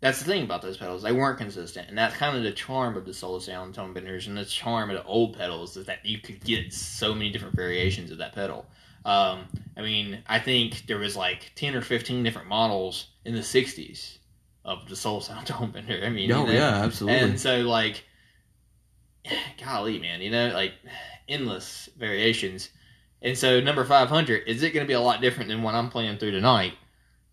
that's 0.00 0.18
the 0.18 0.24
thing 0.24 0.42
about 0.42 0.60
those 0.60 0.76
pedals 0.76 1.02
they 1.02 1.12
weren't 1.12 1.38
consistent, 1.38 1.88
and 1.88 1.96
that's 1.96 2.16
kind 2.16 2.36
of 2.36 2.42
the 2.42 2.50
charm 2.50 2.96
of 2.96 3.06
the 3.06 3.14
Sola 3.14 3.40
Sound 3.40 3.72
tone 3.72 3.94
benders 3.94 4.26
and 4.26 4.36
the 4.36 4.44
charm 4.44 4.90
of 4.90 4.96
the 4.96 5.04
old 5.04 5.38
pedals 5.38 5.76
is 5.76 5.86
that 5.86 6.04
you 6.04 6.18
could 6.18 6.44
get 6.44 6.72
so 6.72 7.14
many 7.14 7.30
different 7.30 7.54
variations 7.54 8.10
of 8.10 8.18
that 8.18 8.34
pedal. 8.34 8.66
Um, 9.04 9.44
I 9.76 9.82
mean, 9.82 10.24
I 10.26 10.40
think 10.40 10.86
there 10.88 10.98
was 10.98 11.14
like 11.16 11.52
ten 11.54 11.76
or 11.76 11.82
fifteen 11.82 12.24
different 12.24 12.48
models 12.48 13.06
in 13.24 13.36
the 13.36 13.42
'60s 13.42 14.18
of 14.64 14.88
the 14.88 14.96
Sola 14.96 15.22
Sound 15.22 15.46
Tone 15.46 15.70
Bender. 15.70 16.00
I 16.04 16.10
mean, 16.10 16.32
oh 16.32 16.40
you 16.40 16.46
know, 16.48 16.52
yeah, 16.52 16.82
absolutely. 16.82 17.20
and 17.20 17.40
so 17.40 17.58
like, 17.58 18.02
golly, 19.64 20.00
man, 20.00 20.20
you 20.20 20.32
know, 20.32 20.48
like 20.48 20.72
endless 21.28 21.88
variations. 21.96 22.70
And 23.22 23.38
so 23.38 23.60
number 23.60 23.84
five 23.84 24.08
hundred 24.08 24.48
is 24.48 24.64
it 24.64 24.74
going 24.74 24.84
to 24.84 24.88
be 24.88 24.94
a 24.94 25.00
lot 25.00 25.20
different 25.20 25.48
than 25.48 25.62
what 25.62 25.76
I'm 25.76 25.90
playing 25.90 26.18
through 26.18 26.32
tonight? 26.32 26.72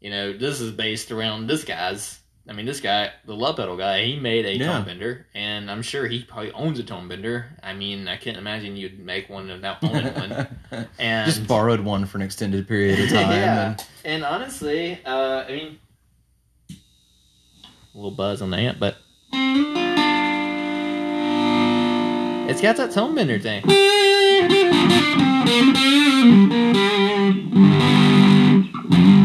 You 0.01 0.09
know, 0.09 0.33
this 0.35 0.59
is 0.59 0.71
based 0.71 1.11
around 1.11 1.47
this 1.47 1.63
guy's. 1.63 2.17
I 2.49 2.53
mean, 2.53 2.65
this 2.65 2.81
guy, 2.81 3.11
the 3.27 3.35
love 3.35 3.57
pedal 3.57 3.77
guy, 3.77 4.03
he 4.03 4.19
made 4.19 4.47
a 4.47 4.57
Yeah. 4.57 4.73
tone 4.73 4.83
bender, 4.85 5.27
and 5.35 5.69
I'm 5.69 5.83
sure 5.83 6.07
he 6.07 6.23
probably 6.23 6.51
owns 6.53 6.79
a 6.79 6.83
tone 6.83 7.07
bender. 7.07 7.45
I 7.61 7.73
mean, 7.73 8.07
I 8.07 8.17
can't 8.17 8.35
imagine 8.35 8.75
you'd 8.75 8.97
make 8.99 9.29
one 9.29 9.47
without 9.47 9.83
owning 9.83 10.11
one. 10.15 10.47
And 10.97 11.27
Just 11.31 11.45
borrowed 11.45 11.81
one 11.81 12.07
for 12.07 12.17
an 12.17 12.23
extended 12.23 12.67
period 12.67 12.99
of 12.99 13.09
time. 13.09 13.29
Yeah. 13.31 13.65
and- 13.69 13.85
And 14.03 14.23
honestly, 14.25 14.99
uh, 15.05 15.45
I 15.47 15.51
mean, 15.51 15.79
a 16.71 16.73
little 17.93 18.09
buzz 18.11 18.41
on 18.41 18.49
the 18.49 18.57
amp, 18.57 18.79
but 18.79 18.97
it's 22.49 22.61
got 22.61 22.75
that 22.77 22.91
tone 22.91 23.13
bender 23.13 23.37
thing. 23.37 23.63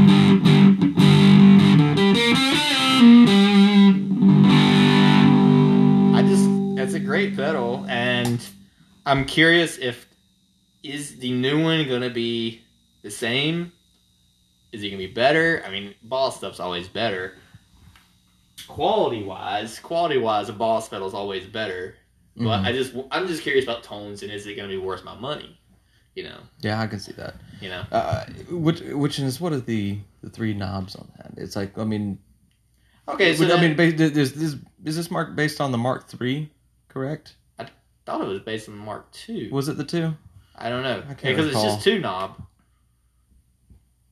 I'm 9.06 9.24
curious 9.24 9.78
if 9.78 10.06
is 10.82 11.18
the 11.18 11.32
new 11.32 11.62
one 11.62 11.88
gonna 11.88 12.10
be 12.10 12.62
the 13.02 13.10
same? 13.10 13.72
Is 14.72 14.82
it 14.82 14.88
gonna 14.90 14.98
be 14.98 15.06
better? 15.06 15.62
I 15.66 15.70
mean, 15.70 15.94
Boss 16.02 16.36
stuff's 16.38 16.60
always 16.60 16.88
better. 16.88 17.34
Quality 18.68 19.22
wise, 19.22 19.78
quality 19.78 20.18
wise, 20.18 20.48
a 20.48 20.52
boss 20.52 20.88
pedal's 20.88 21.14
always 21.14 21.46
better. 21.46 21.94
But 22.36 22.62
Mhm. 22.62 22.64
I 22.64 22.72
just 22.72 22.94
I'm 23.10 23.26
just 23.28 23.42
curious 23.42 23.64
about 23.64 23.82
tones 23.84 24.22
and 24.22 24.30
is 24.32 24.46
it 24.46 24.54
gonna 24.56 24.68
be 24.68 24.76
worth 24.76 25.04
my 25.04 25.14
money? 25.18 25.58
You 26.14 26.24
know, 26.24 26.38
yeah, 26.60 26.80
I 26.80 26.86
can 26.86 26.98
see 26.98 27.12
that. 27.12 27.36
you 27.60 27.68
know. 27.68 27.84
Uh, 27.92 28.24
which 28.50 28.80
which 28.80 29.18
is 29.18 29.40
what 29.40 29.52
are 29.52 29.60
the 29.60 29.98
the 30.22 30.30
three 30.30 30.52
knobs 30.54 30.96
on 30.96 31.10
that? 31.16 31.32
It's 31.36 31.54
like 31.56 31.78
I 31.78 31.84
mean, 31.84 32.18
Okay, 33.08 33.34
so 33.34 33.40
Would- 33.44 33.52
I 33.52 33.60
then- 33.60 33.76
mean, 33.76 34.00
is 34.00 34.32
this 34.32 34.56
is 34.84 34.96
this 34.96 35.10
mark 35.10 35.36
based 35.36 35.60
on 35.60 35.70
the 35.72 35.78
Mark 35.78 36.08
Three? 36.08 36.50
Correct? 36.96 37.34
I 37.58 37.66
thought 38.06 38.22
it 38.22 38.26
was 38.26 38.40
based 38.40 38.70
on 38.70 38.78
Mark 38.78 39.12
Two. 39.12 39.50
Was 39.52 39.68
it 39.68 39.76
the 39.76 39.84
two? 39.84 40.14
I 40.56 40.70
don't 40.70 40.82
know 40.82 41.02
because 41.06 41.46
it's 41.48 41.62
just 41.62 41.84
two 41.84 41.98
knob. 41.98 42.40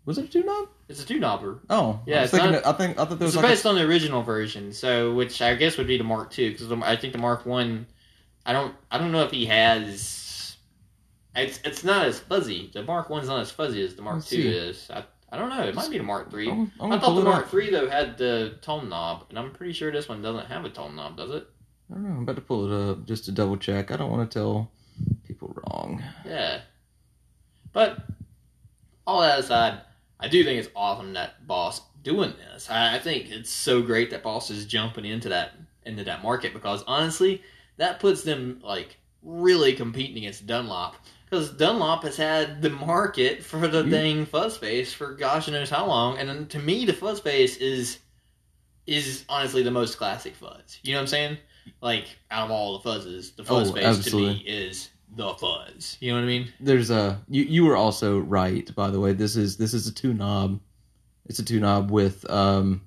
Was 0.05 0.19
it 0.19 0.27
a 0.27 0.29
two 0.29 0.43
knob? 0.43 0.69
It's 0.91 1.03
a 1.03 1.07
two 1.07 1.19
knobber. 1.19 1.61
Oh, 1.71 2.01
Yeah, 2.05 2.19
I 2.19 2.21
was 2.21 2.25
it's 2.29 2.31
thinking. 2.33 2.53
not- 2.53 2.65
that- 2.65 2.69
I 2.69 2.73
think 2.77 2.99
I 2.99 3.07
thought 3.07 3.19
there 3.19 3.27
It's 3.27 3.37
like 3.39 3.47
based 3.47 3.65
on 3.65 3.77
the 3.77 3.85
original 3.85 4.23
version, 4.23 4.75
so 4.75 5.15
which 5.15 5.41
I 5.41 5.55
guess 5.55 5.79
would 5.79 5.87
be 5.87 5.97
the 5.97 6.05
Mark 6.05 6.31
Two, 6.31 6.53
because 6.53 6.71
I 6.71 6.95
think 6.97 7.15
the 7.15 7.19
Mark 7.19 7.47
One, 7.47 7.87
I, 8.45 8.53
don't 8.53 8.75
I 8.91 8.99
don't 8.99 9.13
know 9.13 9.23
if 9.23 9.31
he 9.31 9.47
has. 9.47 10.55
It's 11.35 11.59
it's 11.65 11.85
not 11.85 12.05
as 12.05 12.21
fuzzy. 12.21 12.71
The 12.75 12.83
Mark 12.83 13.09
One's 13.09 13.29
not 13.29 13.41
as 13.41 13.51
fuzzy 13.51 13.83
as 13.83 13.95
the 13.95 14.03
Mark 14.03 14.17
Let's 14.17 14.29
Two 14.29 14.43
see. 14.43 14.49
is. 14.49 14.91
I, 14.91 15.05
I 15.33 15.39
don't 15.39 15.49
know. 15.49 15.63
It 15.63 15.75
might 15.75 15.89
be 15.91 15.97
the 15.97 16.05
Mark. 16.05 16.31
Three. 16.31 16.51
I 16.51 16.99
thought 16.99 17.15
the 17.15 17.23
Mark. 17.23 17.49
Three 17.49 17.71
though 17.71 17.89
had 17.89 18.19
the 18.19 18.59
tone 18.61 18.91
knob, 18.91 19.25
and 19.31 19.39
I'm 19.39 19.53
pretty 19.53 19.73
sure 19.73 19.91
this 19.91 20.07
one 20.07 20.21
doesn't 20.21 20.49
have 20.49 20.67
a 20.67 20.69
tone 20.69 20.97
knob, 20.97 21.17
does 21.17 21.31
it? 21.31 21.49
I 21.91 21.95
don't 21.95 22.05
know. 22.05 22.11
I'm 22.11 22.23
about 22.23 22.37
to 22.37 22.43
pull 22.43 22.67
it 22.71 22.91
up 22.91 23.05
just 23.07 23.25
to 23.27 23.33
double 23.33 23.57
check. 23.57 23.91
I 23.91 23.97
don't 23.97 24.11
want 24.11 24.31
to 24.31 24.39
tell 24.39 24.71
people 25.27 25.55
wrong. 25.69 26.03
Yeah. 26.25 26.61
But 27.73 27.99
all 29.07 29.21
that 29.21 29.39
aside, 29.39 29.81
I 30.21 30.29
do 30.29 30.45
think 30.45 30.59
it's 30.61 30.73
awesome 30.75 31.13
that 31.15 31.47
Boss 31.47 31.83
doing 32.03 32.33
this. 32.53 32.71
I, 32.71 32.97
I 32.97 32.99
think 32.99 33.31
it's 33.31 33.51
so 33.51 33.83
great 33.83 34.11
that 34.11 34.23
Boss 34.23 34.51
is 34.51 34.67
jumping 34.67 35.05
into 35.05 35.29
that 35.31 35.53
into 35.85 36.05
that 36.05 36.23
market 36.23 36.55
because 36.55 36.83
honestly, 36.87 37.43
that 37.77 38.01
puts 38.01 38.23
them 38.23 38.61
like 38.65 38.97
really 39.23 39.75
competing 39.75 40.19
against 40.19 40.47
Dunlop. 40.47 40.97
Because 41.29 41.51
Dunlop 41.51 42.05
has 42.05 42.17
had 42.17 42.63
the 42.63 42.71
market 42.71 43.43
for 43.43 43.67
the 43.67 43.83
You- 43.85 43.91
dang 43.91 44.27
fuzz 44.27 44.57
face 44.57 44.93
for 44.93 45.15
gosh 45.15 45.49
knows 45.49 45.71
how 45.71 45.87
long, 45.87 46.17
and 46.19 46.49
to 46.51 46.59
me, 46.59 46.85
the 46.87 46.93
fuzz 46.93 47.21
face 47.21 47.57
is 47.57 47.99
is 48.87 49.25
honestly 49.29 49.63
the 49.63 49.71
most 49.71 49.97
classic 49.99 50.35
fuzz. 50.37 50.79
You 50.83 50.93
know 50.93 50.99
what 50.99 51.03
I'm 51.03 51.09
saying? 51.09 51.39
Like 51.81 52.07
out 52.31 52.45
of 52.47 52.51
all 52.51 52.79
the 52.79 52.89
fuzzes, 52.89 53.35
the 53.37 53.45
fuzz 53.45 53.71
Oh, 53.71 53.75
face 53.75 53.85
absolutely. 53.85 54.39
to 54.39 54.45
me 54.45 54.51
is 54.51 54.91
the 55.17 55.35
fuzz. 55.35 55.97
You 56.01 56.11
know 56.13 56.19
what 56.19 56.25
I 56.25 56.29
mean? 56.29 56.53
There's 56.61 56.91
a 56.91 57.21
you. 57.29 57.45
You 57.45 57.65
were 57.65 57.77
also 57.77 58.19
right, 58.19 58.73
by 58.75 58.91
the 58.91 59.01
way. 59.01 59.13
This 59.13 59.37
is 59.37 59.57
this 59.57 59.75
is 59.75 59.87
a 59.87 59.93
two 59.93 60.13
knob. 60.15 60.61
It's 61.27 61.39
a 61.39 61.45
two 61.45 61.61
knob 61.61 61.91
with 61.91 62.29
um. 62.31 62.83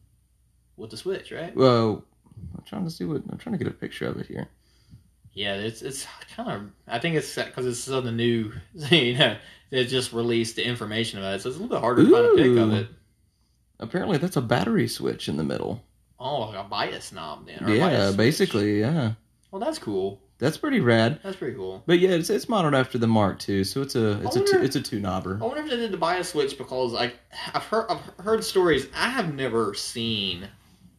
with 0.75 0.91
the 0.91 0.97
Switch, 0.97 1.31
right? 1.31 1.55
Well, 1.55 2.03
I'm 2.55 2.63
trying 2.65 2.85
to 2.85 2.91
see 2.91 3.05
what 3.05 3.23
I'm 3.31 3.37
trying 3.37 3.57
to 3.57 3.63
get 3.63 3.67
a 3.71 3.75
picture 3.75 4.07
of 4.07 4.17
it 4.17 4.25
here. 4.27 4.47
Yeah, 5.33 5.55
it's 5.55 5.81
it's 5.81 6.05
kind 6.35 6.51
of. 6.51 6.71
I 6.87 6.99
think 6.99 7.15
it's 7.15 7.35
because 7.35 7.65
it's 7.65 7.89
on 7.89 8.05
the 8.05 8.11
new. 8.11 8.51
You 8.91 9.17
know, 9.17 9.37
they 9.69 9.85
just 9.85 10.13
released 10.13 10.55
the 10.55 10.65
information 10.65 11.19
about 11.19 11.35
it, 11.35 11.41
so 11.41 11.49
it's 11.49 11.57
a 11.57 11.61
little 11.61 11.75
bit 11.75 11.81
harder 11.81 12.03
to 12.03 12.09
find 12.11 12.25
a 12.25 12.35
pic 12.35 12.57
of 12.57 12.71
Ooh. 12.71 12.75
it. 12.75 12.87
Apparently, 13.79 14.17
that's 14.17 14.37
a 14.37 14.41
battery 14.41 14.87
switch 14.87 15.27
in 15.29 15.37
the 15.37 15.43
middle. 15.43 15.83
Oh, 16.19 16.41
like 16.49 16.57
a 16.65 16.67
bias 16.67 17.11
knob 17.11 17.45
then. 17.47 17.67
Yeah, 17.67 18.11
basically, 18.11 18.79
yeah. 18.79 19.13
Well, 19.51 19.59
that's 19.59 19.79
cool. 19.79 20.19
That's 20.39 20.57
pretty 20.57 20.79
rad. 20.81 21.19
That's 21.23 21.35
pretty 21.35 21.55
cool. 21.55 21.81
But 21.87 21.99
yeah, 21.99 22.09
it's 22.11 22.29
it's 22.29 22.47
modeled 22.47 22.75
after 22.75 22.97
the 22.99 23.07
Mark 23.07 23.47
II, 23.49 23.63
so 23.63 23.81
it's 23.81 23.95
a 23.95 24.21
it's 24.23 24.35
a 24.35 24.39
wonder- 24.39 24.51
two, 24.59 24.63
it's 24.63 24.75
a 24.75 24.81
two 24.81 24.99
knobber. 24.99 25.41
I 25.41 25.45
wonder 25.45 25.63
if 25.63 25.69
they 25.69 25.77
did 25.77 25.91
the 25.91 25.97
bias 25.97 26.29
switch 26.29 26.57
because 26.57 26.91
like 26.91 27.15
I've 27.53 27.63
heard 27.63 27.85
I've 27.89 28.23
heard 28.23 28.43
stories. 28.43 28.87
I 28.95 29.09
have 29.09 29.33
never 29.33 29.73
seen 29.73 30.47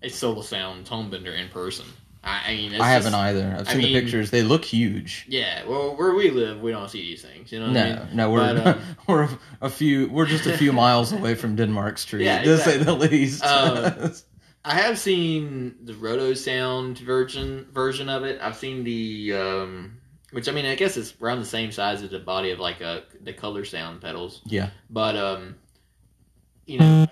a 0.02 0.08
Sola 0.08 0.42
Sound 0.42 0.86
tone 0.86 1.08
bender 1.10 1.32
in 1.32 1.48
person. 1.50 1.86
I, 2.24 2.42
I 2.52 2.56
mean, 2.56 2.72
it's 2.72 2.82
I 2.82 2.88
haven't 2.88 3.12
just- 3.12 3.22
either. 3.22 3.56
I've 3.60 3.68
I 3.68 3.72
seen 3.72 3.82
mean- 3.82 3.92
the 3.94 4.00
pictures. 4.00 4.30
They 4.32 4.42
look 4.42 4.64
huge. 4.64 5.24
Yeah, 5.28 5.64
well, 5.66 5.94
where 5.96 6.14
we 6.14 6.30
live, 6.30 6.60
we 6.60 6.72
don't 6.72 6.88
see 6.90 7.00
these 7.02 7.22
things. 7.22 7.52
You 7.52 7.60
know 7.60 7.68
what 7.68 7.76
I 7.76 7.90
No, 7.92 8.04
mean? 8.06 8.16
no, 8.16 8.30
we're 8.32 8.54
But, 8.54 8.66
um, 8.66 8.80
we're 9.06 9.22
a, 9.22 9.38
a 9.62 9.70
few 9.70 10.08
we're 10.08 10.26
just 10.26 10.46
a 10.46 10.58
few 10.58 10.72
miles 10.72 11.12
away 11.12 11.36
from 11.36 11.54
Denmark 11.54 11.98
Street, 11.98 12.24
Yeah, 12.30 12.42
to 12.42 12.58
say 12.58 12.76
the 12.78 12.92
least. 12.94 13.44
Um, 13.44 14.12
I 14.68 14.74
have 14.74 14.98
seen 14.98 15.76
the 15.82 15.94
Rotosound 15.94 16.98
version 16.98 17.66
version 17.72 18.10
of 18.10 18.24
it. 18.24 18.38
I've 18.42 18.54
seen 18.54 18.84
the 18.84 19.32
um, 19.32 19.98
which 20.32 20.46
I 20.46 20.52
mean 20.52 20.66
I 20.66 20.74
guess 20.74 20.98
it's 20.98 21.14
around 21.22 21.38
the 21.38 21.46
same 21.46 21.72
size 21.72 22.02
as 22.02 22.10
the 22.10 22.18
body 22.18 22.50
of 22.50 22.58
like 22.58 22.82
a 22.82 23.04
the 23.22 23.32
Colorsound 23.32 24.02
pedals. 24.02 24.42
Yeah. 24.44 24.68
But 24.90 25.16
um, 25.16 25.56
you 26.66 26.80
know, 26.80 27.06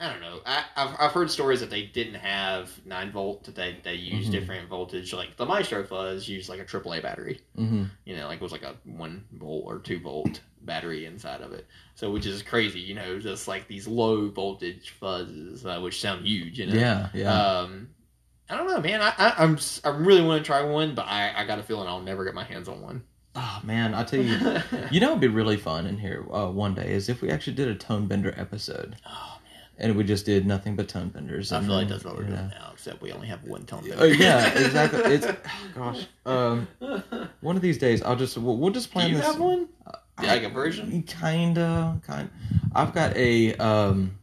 I 0.00 0.08
don't 0.08 0.20
know. 0.20 0.40
I, 0.46 0.64
I've 0.76 0.96
I've 1.00 1.12
heard 1.12 1.28
stories 1.30 1.58
that 1.60 1.70
they 1.70 1.82
didn't 1.82 2.14
have 2.14 2.70
nine 2.86 3.10
volt 3.10 3.44
that 3.44 3.56
they 3.56 3.78
they 3.82 3.94
use 3.94 4.28
Mhm. 4.28 4.32
different 4.32 4.68
voltage. 4.68 5.12
Like 5.12 5.36
the 5.36 5.44
Maestro 5.46 5.82
Fuzz 5.84 6.28
used 6.28 6.48
like 6.48 6.60
a 6.60 6.64
AAA 6.64 7.00
battery. 7.02 7.40
hmm 7.56 7.84
You 8.04 8.16
know, 8.16 8.26
like 8.28 8.36
it 8.36 8.42
was 8.42 8.52
like 8.52 8.62
a 8.62 8.76
one 8.84 9.24
volt 9.32 9.64
or 9.66 9.80
two 9.80 9.98
volt 9.98 10.40
battery 10.62 11.04
inside 11.06 11.40
of 11.40 11.52
it. 11.52 11.66
So 11.96 12.10
which 12.12 12.26
is 12.26 12.42
crazy. 12.42 12.78
You 12.80 12.94
know, 12.94 13.18
just 13.18 13.48
like 13.48 13.66
these 13.66 13.88
low 13.88 14.28
voltage 14.28 14.94
fuzzes, 15.02 15.66
uh, 15.66 15.80
which 15.80 16.00
sound 16.00 16.24
huge. 16.26 16.58
You 16.60 16.66
know. 16.66 16.74
Yeah, 16.74 17.08
yeah. 17.12 17.58
Um, 17.60 17.88
I 18.50 18.56
don't 18.56 18.66
know, 18.68 18.80
man. 18.80 19.02
I, 19.02 19.12
I 19.18 19.34
I'm 19.42 19.54
s- 19.56 19.80
I 19.84 19.88
really 19.88 20.22
want 20.22 20.42
to 20.42 20.46
try 20.46 20.62
one, 20.62 20.94
but 20.94 21.06
I 21.06 21.32
I 21.36 21.44
got 21.44 21.58
a 21.58 21.62
feeling 21.64 21.88
I'll 21.88 22.00
never 22.00 22.24
get 22.24 22.34
my 22.34 22.44
hands 22.44 22.68
on 22.68 22.80
one. 22.80 23.02
oh 23.34 23.60
man, 23.64 23.94
I 23.94 24.04
tell 24.04 24.20
you, 24.20 24.38
you 24.90 25.00
know, 25.00 25.08
it'd 25.10 25.20
be 25.20 25.28
really 25.28 25.56
fun 25.56 25.86
in 25.86 25.98
here 25.98 26.24
uh, 26.32 26.48
one 26.50 26.74
day 26.74 26.92
is 26.92 27.08
if 27.08 27.20
we 27.20 27.30
actually 27.30 27.54
did 27.54 27.68
a 27.68 27.74
tone 27.74 28.06
bender 28.06 28.32
episode, 28.36 28.96
oh 29.06 29.37
and 29.78 29.96
we 29.96 30.04
just 30.04 30.26
did 30.26 30.46
nothing 30.46 30.76
but 30.76 30.88
tone 30.88 31.08
benders. 31.08 31.52
I 31.52 31.60
feel 31.60 31.70
like 31.74 31.88
that's 31.88 32.04
what 32.04 32.16
we're 32.16 32.24
doing 32.24 32.34
know. 32.34 32.48
now, 32.48 32.70
except 32.72 33.00
we 33.00 33.12
only 33.12 33.28
have 33.28 33.42
one 33.44 33.64
tone. 33.64 33.80
Bender. 33.82 33.96
Oh 34.00 34.04
yeah, 34.06 34.52
exactly. 34.58 35.00
It's 35.14 35.26
gosh. 35.74 36.06
Um, 36.26 36.68
one 37.40 37.56
of 37.56 37.62
these 37.62 37.78
days, 37.78 38.02
I'll 38.02 38.16
just 38.16 38.36
we'll, 38.36 38.56
we'll 38.56 38.72
just 38.72 38.88
Do 38.88 38.92
plan 38.94 39.10
you 39.10 39.16
this. 39.16 39.26
have 39.26 39.38
one? 39.40 39.68
I- 40.18 40.26
Like 40.26 40.42
a 40.42 40.48
version? 40.48 41.02
Kinda, 41.04 42.00
kind. 42.06 42.28
I've 42.74 42.92
got 42.92 43.16
a 43.16 43.54
um 43.56 44.18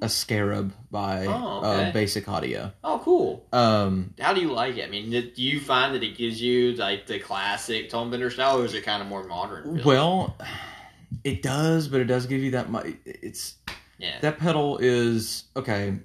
a 0.00 0.08
scarab 0.08 0.72
by 0.90 1.26
Oh, 1.26 1.58
okay. 1.60 1.88
uh, 1.90 1.92
Basic 1.92 2.28
Audio. 2.28 2.72
Oh, 2.82 3.00
cool. 3.04 3.46
Um, 3.52 4.14
How 4.18 4.32
do 4.34 4.40
you 4.40 4.52
like 4.52 4.76
it? 4.76 4.84
I 4.84 4.88
mean, 4.90 5.10
do 5.10 5.30
you 5.36 5.60
find 5.60 5.94
that 5.94 6.02
it 6.02 6.16
gives 6.16 6.42
you 6.42 6.72
like 6.72 7.06
the 7.06 7.20
classic 7.20 7.88
tone 7.90 8.10
bender 8.10 8.28
style, 8.28 8.60
or 8.60 8.64
is 8.64 8.74
it 8.74 8.82
kind 8.82 9.00
of 9.00 9.06
more 9.08 9.22
modern? 9.22 9.62
feeling? 9.64 9.84
well, 9.84 10.36
it 11.22 11.40
does, 11.42 11.86
but 11.86 12.00
it 12.00 12.06
does 12.06 12.26
give 12.26 12.40
you 12.42 12.50
that. 12.50 12.68
mu- 12.68 12.82
It's 13.04 13.54
yeah, 14.02 14.18
that 14.20 14.38
pedal 14.38 14.78
is 14.78 15.44
okay. 15.56 15.98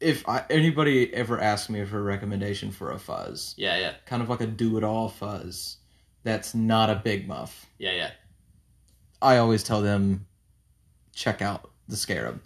If 0.00 0.28
I, 0.28 0.44
anybody 0.48 1.12
ever 1.12 1.40
asks 1.40 1.68
me 1.68 1.84
for 1.84 1.98
a 1.98 2.02
recommendation 2.02 2.70
for 2.70 2.92
a 2.92 2.98
fuzz, 2.98 3.54
yeah, 3.56 3.76
yeah, 3.78 3.94
kind 4.06 4.22
of 4.22 4.28
like 4.28 4.40
a 4.40 4.46
do-it-all 4.46 5.08
fuzz, 5.08 5.78
that's 6.22 6.54
not 6.54 6.90
a 6.90 6.94
big 6.94 7.26
muff. 7.26 7.66
yeah, 7.78 7.92
yeah. 7.92 8.10
I 9.20 9.38
always 9.38 9.64
tell 9.64 9.82
them 9.82 10.26
check 11.12 11.42
out 11.42 11.70
the 11.88 11.96
Scarab. 11.96 12.40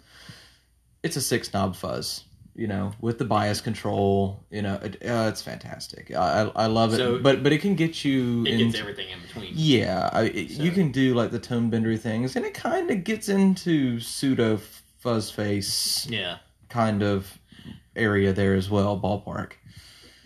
It's 1.03 1.17
a 1.17 1.21
six 1.21 1.53
knob 1.53 1.75
fuzz, 1.75 2.23
you 2.55 2.67
know, 2.67 2.91
with 3.01 3.17
the 3.17 3.25
bias 3.25 3.61
control. 3.61 4.43
You 4.51 4.61
know, 4.61 4.75
it, 4.83 4.95
uh, 5.05 5.27
it's 5.29 5.41
fantastic. 5.41 6.11
I 6.15 6.51
I 6.55 6.67
love 6.67 6.93
it, 6.93 6.97
So- 6.97 7.19
but 7.19 7.43
but 7.43 7.51
it 7.51 7.59
can 7.61 7.75
get 7.75 8.03
you 8.05 8.43
It 8.45 8.53
into 8.53 8.65
gets 8.65 8.79
everything 8.79 9.09
in 9.09 9.19
between. 9.21 9.51
yeah. 9.55 10.09
I, 10.13 10.23
it- 10.25 10.51
you 10.51 10.71
can 10.71 10.91
do 10.91 11.13
like 11.15 11.31
the 11.31 11.39
tone 11.39 11.71
bendery 11.71 11.99
things, 11.99 12.35
and 12.35 12.45
it 12.45 12.53
kind 12.53 12.89
of 12.91 13.03
gets 13.03 13.29
into 13.29 13.99
pseudo 13.99 14.59
fuzz 14.99 15.29
face 15.31 16.07
Yeah. 16.09 16.37
kind 16.69 17.03
of 17.03 17.37
area 17.95 18.33
there 18.33 18.55
as 18.55 18.69
well, 18.69 18.99
ballpark. 18.99 19.53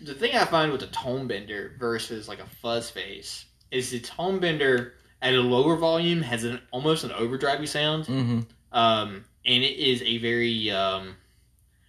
the 0.00 0.14
thing 0.14 0.34
I 0.36 0.44
find 0.44 0.70
with 0.70 0.80
the 0.80 0.86
tone 0.88 1.26
bender 1.26 1.72
versus 1.78 2.28
like 2.28 2.38
a 2.40 2.46
fuzz 2.46 2.88
face 2.88 3.46
is 3.72 3.90
the 3.90 3.98
tone 4.00 4.38
bender 4.38 4.94
at 5.20 5.34
a 5.34 5.40
lower 5.40 5.76
volume 5.76 6.22
has 6.22 6.44
an 6.44 6.60
almost 6.70 7.02
an 7.04 7.10
overdrivey 7.10 7.66
sound, 7.66 8.06
hmm 8.06 8.40
um, 8.72 9.24
and 9.44 9.64
it 9.64 9.76
is 9.76 10.00
a 10.02 10.18
very 10.18 10.70
um, 10.70 11.16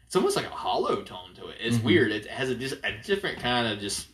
it's 0.09 0.15
almost 0.15 0.35
like 0.35 0.47
a 0.47 0.49
hollow 0.49 1.03
tone 1.03 1.35
to 1.35 1.49
it. 1.49 1.57
It's 1.61 1.77
Mhm. 1.77 1.83
weird. 1.83 2.11
It 2.11 2.25
has 2.25 2.49
a, 2.49 2.55
dis- 2.55 2.79
a 2.83 2.93
different 3.05 3.37
kind 3.37 3.67
of 3.71 3.77
just 3.79 4.07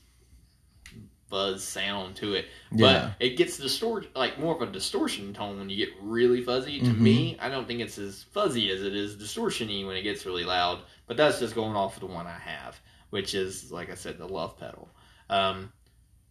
fuzz 1.29 1.63
sound 1.63 2.17
to 2.17 2.33
it, 2.33 2.47
Yeah. 2.73 3.13
but 3.17 3.25
it 3.25 3.37
gets 3.37 3.57
distort 3.57 4.13
like 4.13 4.37
more 4.37 4.53
of 4.55 4.61
a 4.61 4.71
distortion 4.71 5.33
tone 5.33 5.57
when 5.57 5.69
you 5.69 5.77
get 5.85 5.95
really 6.01 6.41
fuzzy. 6.43 6.79
To 6.81 6.85
Mhm. 6.87 6.99
me, 6.99 7.37
I 7.39 7.47
don't 7.49 7.65
think 7.65 7.79
it's 7.79 7.97
as 7.97 8.23
fuzzy 8.33 8.69
as 8.71 8.83
it 8.83 8.93
is 8.93 9.15
distortiony 9.15 9.87
when 9.87 9.95
it 9.95 10.03
gets 10.03 10.25
really 10.25 10.43
loud. 10.43 10.81
But 11.07 11.15
that's 11.15 11.39
just 11.39 11.55
going 11.55 11.77
off 11.77 11.95
of 11.95 12.01
the 12.01 12.07
one 12.13 12.27
I 12.27 12.37
have, 12.39 12.77
which 13.11 13.33
is 13.33 13.71
like 13.71 13.89
I 13.89 13.95
said, 13.95 14.17
the 14.17 14.27
love 14.27 14.59
pedal. 14.59 14.89
Um, 15.29 15.71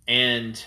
and 0.07 0.63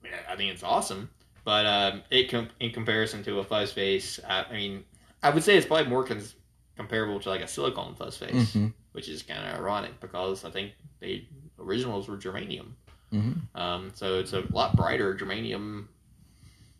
I, 0.00 0.04
mean, 0.04 0.12
I 0.30 0.36
think 0.36 0.52
it's 0.52 0.62
awesome. 0.62 1.10
But 1.44 1.66
um, 1.66 2.02
it 2.10 2.30
com- 2.30 2.50
in 2.60 2.70
comparison 2.70 3.24
to 3.24 3.40
a 3.40 3.44
fuzz 3.44 3.72
face, 3.72 4.20
I, 4.26 4.44
I 4.44 4.52
mean, 4.52 4.84
I 5.24 5.30
would 5.30 5.42
say 5.42 5.56
it's 5.56 5.66
probably 5.66 5.88
more 5.88 6.04
cons- 6.04 6.36
comparable 6.76 7.20
to 7.20 7.28
like 7.28 7.40
a 7.42 7.48
silicone 7.48 7.94
fuzz 7.94 8.16
face, 8.16 8.52
hmm 8.52 8.68
which 8.92 9.08
is 9.08 9.22
kind 9.22 9.40
of 9.42 9.58
ironic 9.58 9.98
because 10.00 10.44
I 10.44 10.50
think 10.50 10.72
the 11.00 11.24
originals 11.58 12.08
were 12.08 12.16
germanium. 12.18 12.72
hmm 13.10 13.32
Um, 13.54 13.90
so 13.94 14.18
it's 14.18 14.32
a 14.34 14.44
lot 14.52 14.76
brighter 14.76 15.14
germanium 15.14 15.86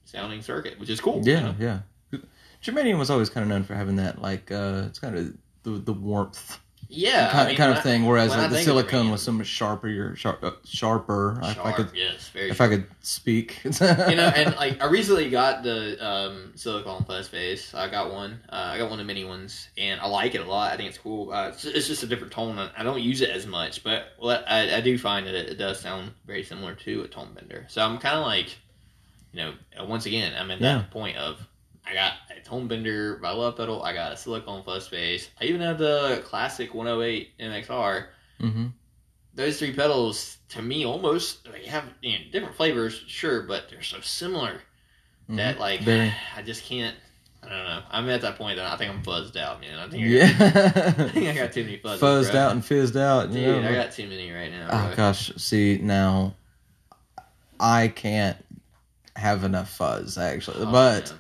sounding 0.05 0.43
circuit, 0.43 0.79
which 0.79 0.91
is 0.91 1.01
cool. 1.01 1.23
you 1.25 1.33
Yeah, 1.33 1.41
know? 1.41 1.55
yeah. 1.59 1.79
Germanium 2.63 2.99
was 2.99 3.11
always 3.11 3.29
kind 3.31 3.43
of 3.43 3.49
known 3.49 3.65
for 3.65 3.75
having 3.75 3.97
that, 3.97 4.21
like, 4.23 4.53
uh, 4.53 4.85
it's 4.87 4.99
kind 4.99 5.17
of 5.17 5.35
the, 5.65 5.71
the 5.71 5.93
warmth 5.93 6.61
yeah, 6.95 7.31
kind, 7.31 7.41
I 7.41 7.47
mean, 7.49 7.57
kind 7.57 7.73
of 7.73 7.79
I- 7.79 7.81
thing. 7.81 8.05
Whereas 8.07 8.31
like, 8.31 8.51
the 8.51 8.59
silicone 8.59 9.11
was 9.11 9.23
so 9.23 9.33
much 9.33 9.47
sharper, 9.47 10.15
sharp, 10.17 10.45
uh, 10.45 10.51
sharper. 10.65 11.39
If 11.43 11.59
I 11.65 11.73
could, 11.73 11.89
yes, 11.95 12.29
very 12.29 12.51
if 12.51 12.57
sharp. 12.59 12.71
I 12.71 12.77
could 12.77 12.87
speak, 13.01 13.59
you 13.65 13.71
know, 13.81 14.33
and 14.37 14.55
like 14.57 14.83
I 14.83 14.87
recently 14.87 15.31
got 15.31 15.63
the 15.63 15.97
um, 16.07 16.53
silicone 16.55 17.05
fuzz 17.05 17.29
face. 17.29 17.75
I 17.75 17.89
got 17.89 18.13
one. 18.13 18.41
Uh, 18.49 18.71
I 18.75 18.79
got 18.79 18.85
one 18.91 18.99
of 18.99 18.99
the 18.99 19.05
mini 19.05 19.25
ones, 19.25 19.69
and 19.79 20.01
I 20.01 20.07
like 20.07 20.35
it 20.35 20.41
a 20.41 20.45
lot. 20.45 20.73
I 20.73 20.77
think 20.77 20.89
it's 20.91 20.99
cool. 20.99 21.33
Uh, 21.33 21.49
it's, 21.49 21.65
it's 21.65 21.89
just 21.89 22.03
a 22.03 22.07
different 22.07 22.33
tone. 22.33 22.59
I- 22.59 22.83
don't 22.83 23.01
use 23.01 23.21
it 23.23 23.31
as 23.31 23.47
much, 23.47 23.83
but 23.85 24.09
well, 24.21 24.45
I, 24.47 24.75
I 24.77 24.81
do 24.81 24.99
find 24.99 25.27
that 25.27 25.35
it, 25.35 25.49
it 25.51 25.55
does 25.55 25.81
sound 25.81 26.11
very 26.27 26.43
similar 26.43 26.75
to 26.75 27.03
a 27.03 27.09
tone 27.09 27.31
bender. 27.35 27.65
So 27.69 27.83
I'm 27.83 27.99
kind 27.99 28.17
of 28.19 28.27
like, 28.27 28.49
you 29.33 29.41
know, 29.41 29.55
uh, 29.81 29.85
once 29.85 30.05
again, 30.07 30.35
I'm 30.39 30.51
at 30.51 30.61
Yeah. 30.61 30.79
that 30.79 30.91
point 30.91 31.17
of 31.17 31.39
I 31.87 31.95
got 31.95 32.13
a 32.37 32.41
tone 32.41 32.69
bender 32.69 33.17
by 33.17 33.31
Love 33.33 33.57
Pedal. 33.57 33.83
I 33.83 33.93
got 33.93 34.13
a 34.13 34.17
silicone 34.17 34.63
fuzz 34.63 34.87
face. 34.89 35.29
I 35.41 35.45
even 35.45 35.61
have 35.61 35.79
the 35.79 36.23
classic 36.25 36.75
108 36.75 37.39
MXR 37.39 38.07
hmm 38.41 38.67
those 39.35 39.59
three 39.59 39.73
pedals 39.73 40.37
to 40.51 40.61
me 40.61 40.85
almost 40.85 41.51
they 41.51 41.65
have 41.65 41.85
you 42.03 42.13
know, 42.13 42.25
different 42.33 42.55
flavors 42.55 43.03
sure 43.07 43.43
but 43.45 43.67
they're 43.71 43.81
so 43.83 43.99
similar 44.01 44.61
that 45.31 45.59
like 45.59 45.81
Mm-hmm. 45.81 45.85
Very. 45.87 46.15
i 46.37 46.43
just 46.43 46.65
can't 46.65 46.95
i 47.43 47.49
don't 47.49 47.65
know 47.65 47.83
i'm 47.91 48.11
at 48.11 48.21
that 48.21 48.37
point 48.37 48.59
that 48.59 48.67
i 48.71 48.77
think 48.77 48.93
i'm 48.93 49.03
fuzzed 49.03 49.37
out 49.37 49.61
man 49.63 49.79
i 49.79 49.89
think, 49.89 50.03
I, 50.03 50.07
yeah, 50.07 50.25
I, 50.99 51.09
think 51.09 51.29
I 51.29 51.35
got 51.35 51.53
too 51.53 51.65
many 51.65 51.79
fuzzes 51.79 51.99
fuzzed 51.99 52.33
bro. 52.33 52.41
out 52.41 52.53
and 52.53 52.63
fizzed 52.63 52.97
out. 52.99 53.31
You 53.31 53.41
dude 53.47 53.63
know? 53.63 53.71
i 53.71 53.73
got 53.73 53.93
too 53.93 54.07
many 54.07 54.31
right 54.31 54.51
now 54.51 54.69
Oh 54.71 54.95
gosh, 54.97 55.33
see 55.37 55.79
now, 55.81 56.35
I 57.59 57.89
can't 57.89 58.37
have 59.17 59.45
enough 59.45 59.71
fuzz 59.71 60.19
actually, 60.19 60.67
Oh, 60.67 60.73
but 60.73 61.09
man. 61.11 61.19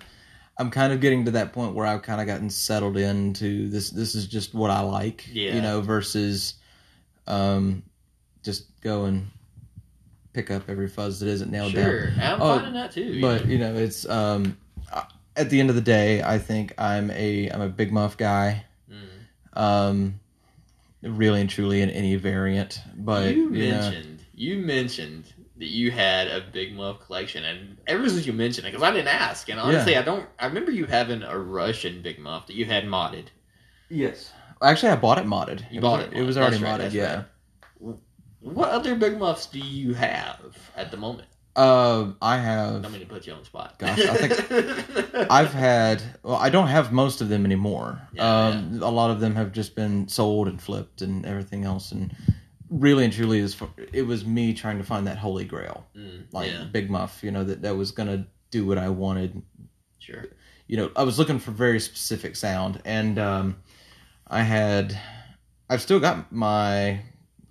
I'm 0.58 0.70
kind 0.70 0.92
of 0.92 1.00
getting 1.00 1.24
to 1.24 1.30
that 1.32 1.52
point 1.52 1.74
where 1.74 1.86
I've 1.86 2.02
kind 2.02 2.20
of 2.20 2.26
gotten 2.26 2.50
settled 2.50 2.96
into 2.96 3.68
this. 3.68 3.90
This 3.90 4.14
is 4.14 4.26
just 4.26 4.54
what 4.54 4.70
I 4.70 4.80
like, 4.80 5.26
Yeah. 5.32 5.54
you 5.54 5.62
know, 5.62 5.80
versus 5.80 6.54
um, 7.26 7.82
just 8.42 8.66
go 8.82 9.04
and 9.06 9.28
pick 10.34 10.50
up 10.50 10.68
every 10.68 10.88
fuzz 10.88 11.20
that 11.20 11.28
isn't 11.28 11.50
nailed 11.50 11.74
down. 11.74 11.84
sure 11.84 12.08
i'm 12.20 12.40
Oh, 12.40 12.56
finding 12.56 12.72
that 12.74 12.90
too 12.92 13.20
But 13.20 13.44
know? 13.44 13.50
you 13.52 13.58
know, 13.58 13.74
it's 13.74 14.08
um, 14.08 14.56
at 15.36 15.48
the 15.50 15.58
end 15.60 15.70
of 15.70 15.76
the 15.76 15.82
day, 15.82 16.22
I 16.22 16.38
think 16.38 16.74
I'm 16.78 17.10
a 17.12 17.48
I'm 17.50 17.60
a 17.62 17.68
big 17.68 17.92
muff 17.92 18.16
guy. 18.16 18.64
Mm. 18.90 19.58
Um, 19.60 20.20
really 21.02 21.40
and 21.40 21.50
truly 21.50 21.80
in 21.82 21.90
any 21.90 22.14
variant, 22.16 22.80
but 22.96 23.34
you 23.34 23.52
you 23.54 23.70
know, 23.72 23.80
mentioned 23.80 24.20
you 24.34 24.58
mentioned 24.58 25.24
that 25.62 25.68
you 25.70 25.92
had 25.92 26.26
a 26.26 26.40
big 26.52 26.74
muff 26.74 26.98
collection 27.06 27.44
and 27.44 27.76
ever 27.86 28.08
since 28.08 28.26
you 28.26 28.32
mentioned 28.32 28.66
it 28.66 28.70
because 28.72 28.82
i 28.82 28.90
didn't 28.90 29.06
ask 29.06 29.48
and 29.48 29.60
honestly 29.60 29.96
i 29.96 30.02
don't 30.02 30.26
i 30.40 30.46
remember 30.46 30.72
you 30.72 30.84
having 30.86 31.22
a 31.22 31.38
russian 31.38 32.02
big 32.02 32.18
muff 32.18 32.48
that 32.48 32.56
you 32.56 32.64
had 32.64 32.84
modded 32.84 33.26
yes. 33.88 34.32
Actually, 34.60 34.90
I 34.92 34.96
bought 34.96 35.18
it 35.18 35.24
modded. 35.26 35.60
You 35.72 35.78
it 35.78 35.82
bought 35.82 35.98
was, 35.98 36.08
it 36.16 36.20
It 36.20 36.22
was 36.22 36.36
already 36.38 36.58
right, 36.58 36.80
modded. 36.80 36.92
yeah. 36.92 37.24
right. 37.80 37.96
What 38.40 38.70
other 38.70 38.94
big 38.94 39.18
muffs 39.18 39.46
do 39.46 39.58
you 39.58 39.92
have 39.94 40.56
at 40.76 40.90
the 40.92 40.96
moment? 40.96 41.28
Uh, 41.56 42.12
I 42.22 42.38
have. 42.38 42.80
don't 42.82 42.92
mean 42.92 43.00
to 43.02 43.06
put 43.06 43.26
you 43.26 43.32
on 43.34 43.40
the 43.40 43.44
spot. 43.44 43.78
Gosh, 43.78 43.98
I 44.00 44.14
think 44.14 45.26
I've 45.30 45.52
had. 45.52 46.00
Well, 46.22 46.36
I 46.36 46.48
don't 46.48 46.68
have 46.68 46.92
most 46.92 47.20
of 47.20 47.28
them 47.28 47.44
anymore. 47.44 48.00
Yeah, 48.14 48.22
um, 48.48 48.80
A 48.82 48.90
lot 48.90 49.10
of 49.10 49.18
them 49.20 49.34
have 49.34 49.52
just 49.52 49.74
been 49.74 50.08
sold 50.08 50.46
and 50.48 50.62
flipped 50.62 51.02
and 51.02 51.26
everything 51.26 51.64
else. 51.64 51.90
And 51.92 52.14
really 52.72 53.04
and 53.04 53.12
truly, 53.12 53.38
is 53.38 53.56
it 53.92 54.02
was 54.02 54.24
me 54.24 54.52
trying 54.54 54.78
to 54.78 54.84
find 54.84 55.06
that 55.06 55.18
holy 55.18 55.44
grail, 55.44 55.86
Mm, 55.96 56.24
like 56.32 56.50
yeah, 56.50 56.64
Big 56.72 56.90
Muff. 56.90 57.22
You 57.22 57.30
know 57.30 57.44
that 57.44 57.62
that 57.62 57.76
was 57.76 57.90
gonna 57.92 58.26
do 58.50 58.66
what 58.66 58.78
I 58.78 58.88
wanted. 58.88 59.42
sure. 59.98 60.26
You 60.68 60.76
know, 60.78 60.90
I 60.96 61.02
was 61.02 61.18
looking 61.18 61.38
for 61.38 61.50
very 61.50 61.78
specific 61.80 62.34
sound, 62.36 62.80
and 62.84 63.18
um, 63.18 63.56
I 64.26 64.42
had. 64.42 64.98
I've 65.68 65.82
still 65.82 66.00
got 66.00 66.32
my. 66.32 67.00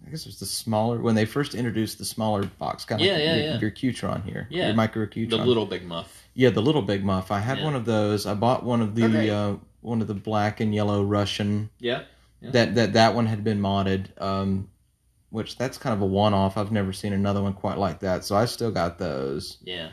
I 0.05 0.09
guess 0.09 0.21
it 0.21 0.27
was 0.27 0.39
the 0.39 0.45
smaller 0.45 0.99
when 0.99 1.15
they 1.15 1.25
first 1.25 1.53
introduced 1.55 1.97
the 1.99 2.05
smaller 2.05 2.43
box, 2.59 2.83
kind 2.83 2.99
of 2.99 3.05
Yeah, 3.05 3.13
like 3.13 3.21
yeah, 3.23 3.35
your, 3.35 3.45
yeah. 3.45 3.59
your 3.59 3.71
Qtron 3.71 4.23
here, 4.25 4.47
Yeah. 4.49 4.65
your 4.67 4.75
micro 4.75 5.05
Qtron. 5.05 5.29
The 5.29 5.37
little 5.37 5.65
big 5.65 5.85
muff. 5.85 6.27
Yeah, 6.33 6.49
the 6.49 6.61
little 6.61 6.81
big 6.81 7.03
muff. 7.05 7.31
I 7.31 7.39
had 7.39 7.59
Yeah. 7.59 7.65
one 7.65 7.75
of 7.75 7.85
those. 7.85 8.25
I 8.25 8.33
bought 8.33 8.63
one 8.63 8.81
of 8.81 8.95
the 8.95 9.05
Okay. 9.05 9.29
uh, 9.29 9.55
one 9.81 10.01
of 10.01 10.07
the 10.07 10.13
black 10.13 10.59
and 10.59 10.73
yellow 10.75 11.03
Russian. 11.03 11.69
Yeah. 11.79 12.03
Yeah. 12.41 12.49
That 12.51 12.75
that 12.75 12.93
that 12.93 13.15
one 13.15 13.27
had 13.27 13.43
been 13.43 13.59
modded, 13.61 14.07
um, 14.21 14.67
which 15.31 15.57
that's 15.57 15.77
kind 15.79 15.93
of 15.95 16.01
a 16.01 16.05
one 16.05 16.33
off. 16.35 16.57
I've 16.57 16.71
never 16.71 16.93
seen 16.93 17.13
another 17.13 17.41
one 17.41 17.53
quite 17.53 17.77
like 17.79 17.99
that, 18.01 18.23
so 18.23 18.35
I 18.35 18.45
still 18.45 18.69
got 18.71 18.99
those. 18.99 19.57
Yeah. 19.63 19.89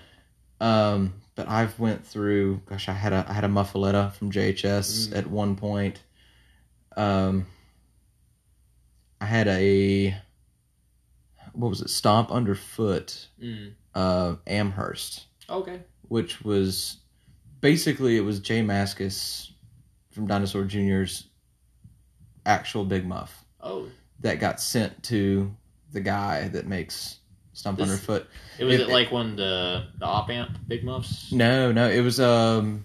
Um, 0.60 1.14
but 1.36 1.48
I've 1.48 1.78
went 1.80 2.04
through. 2.06 2.60
Gosh, 2.66 2.88
I 2.88 2.92
had 2.92 3.12
a 3.14 3.24
I 3.28 3.32
had 3.32 3.44
a 3.44 3.48
Muffuletta 3.48 4.12
from 4.18 4.30
JHS 4.30 5.08
Mm. 5.08 5.16
at 5.16 5.26
one 5.28 5.56
point. 5.56 6.02
Um, 6.96 7.46
I 9.20 9.26
had 9.26 9.48
a 9.48 10.14
what 11.52 11.68
was 11.68 11.80
it? 11.80 11.90
Stomp 11.90 12.30
underfoot. 12.30 13.28
Mm. 13.42 13.72
Uh, 13.94 14.36
Amherst 14.46 15.26
Okay. 15.50 15.80
which 16.08 16.42
was 16.44 16.98
basically 17.60 18.16
it 18.16 18.20
was 18.20 18.38
J 18.38 18.62
Mascis 18.62 19.50
from 20.12 20.26
Dinosaur 20.28 20.64
Jr.'s 20.64 21.24
actual 22.46 22.84
Big 22.84 23.04
Muff 23.06 23.44
Oh, 23.60 23.88
that 24.20 24.40
got 24.40 24.60
sent 24.60 25.02
to 25.04 25.54
the 25.92 26.00
guy 26.00 26.48
that 26.48 26.66
makes 26.66 27.18
Stomp 27.52 27.78
This- 27.78 27.88
Underfoot. 27.88 28.28
it 28.58 28.64
was 28.64 28.74
It- 28.74 28.80
it, 28.82 28.88
like 28.88 29.10
one 29.10 29.36
the 29.36 29.86
the 29.98 30.04
op 30.04 30.30
amp 30.30 30.56
big 30.68 30.84
muffs. 30.84 31.32
No, 31.32 31.72
no, 31.72 31.88
it 31.88 32.00
was 32.00 32.20
um 32.20 32.84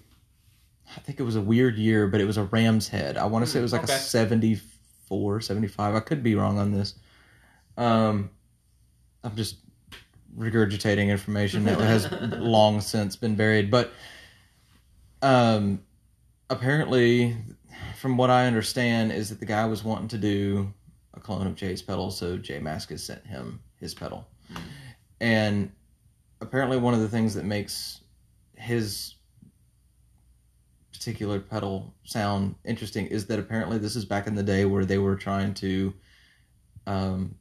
I 0.96 1.00
think 1.00 1.18
it 1.20 1.24
was 1.24 1.36
a 1.36 1.40
weird 1.40 1.76
year, 1.76 2.06
but 2.08 2.20
it 2.20 2.24
was 2.24 2.36
a 2.36 2.44
ram's 2.44 2.88
head. 2.88 3.16
I 3.16 3.26
want 3.26 3.44
to 3.44 3.50
say 3.50 3.58
it 3.58 3.62
was 3.62 3.72
like 3.72 3.82
Okay. 3.84 3.94
a 3.94 3.98
74, 3.98 5.40
75. 5.40 5.94
I 5.96 6.00
could 6.00 6.22
be 6.22 6.34
wrong 6.34 6.58
on 6.58 6.72
this. 6.72 6.94
Um 7.76 8.30
I'm 9.22 9.34
just 9.36 9.56
regurgitating 10.36 11.08
information 11.08 11.64
that 11.64 11.78
has 11.80 12.10
long 12.40 12.80
since 12.80 13.16
been 13.16 13.34
buried, 13.36 13.70
but 13.70 13.92
um 15.22 15.80
apparently 16.50 17.36
from 17.98 18.16
what 18.16 18.30
I 18.30 18.46
understand 18.46 19.12
is 19.12 19.30
that 19.30 19.40
the 19.40 19.46
guy 19.46 19.64
was 19.66 19.82
wanting 19.82 20.08
to 20.08 20.18
do 20.18 20.72
clone 21.24 21.46
of 21.48 21.56
Jay's 21.56 21.82
pedal, 21.82 22.10
so 22.12 22.36
J 22.36 22.60
Mascis 22.60 23.00
sent 23.00 23.26
him 23.26 23.60
his 23.80 23.94
pedal. 23.94 24.28
Mm. 24.52 24.58
And 25.20 25.72
apparently 26.40 26.76
one 26.76 26.94
of 26.94 27.00
the 27.00 27.08
things 27.08 27.34
that 27.34 27.44
makes 27.44 28.00
his 28.56 29.14
particular 30.92 31.40
pedal 31.40 31.94
sound 32.04 32.54
interesting 32.64 33.06
is 33.06 33.26
that 33.26 33.38
apparently 33.38 33.78
this 33.78 33.96
is 33.96 34.04
back 34.04 34.26
in 34.26 34.34
the 34.34 34.42
day 34.42 34.64
where 34.64 34.84
they 34.84 34.98
were 34.98 35.16
trying 35.16 35.52
to 35.54 35.92
um 36.86 37.34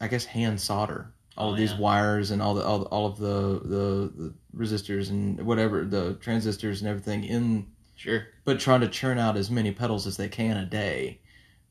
I 0.00 0.08
guess 0.08 0.24
hand 0.24 0.60
solder 0.60 1.12
all 1.36 1.50
Oh, 1.50 1.52
of 1.52 1.56
these 1.58 1.72
yeah. 1.72 1.78
wires 1.78 2.30
and 2.32 2.42
all 2.42 2.54
the 2.54 2.64
all, 2.64 2.82
all 2.86 3.06
of 3.06 3.18
the, 3.18 3.60
the 3.64 4.12
the 4.16 4.34
resistors 4.56 5.10
and 5.10 5.40
whatever 5.46 5.84
the 5.84 6.14
transistors 6.14 6.80
and 6.80 6.88
everything 6.88 7.24
in 7.24 7.66
Sure. 7.96 8.26
but 8.44 8.60
trying 8.60 8.80
to 8.82 8.88
churn 8.88 9.18
out 9.18 9.36
as 9.36 9.50
many 9.50 9.72
pedals 9.72 10.06
as 10.06 10.16
they 10.16 10.28
can 10.28 10.56
a 10.56 10.64
day 10.66 11.20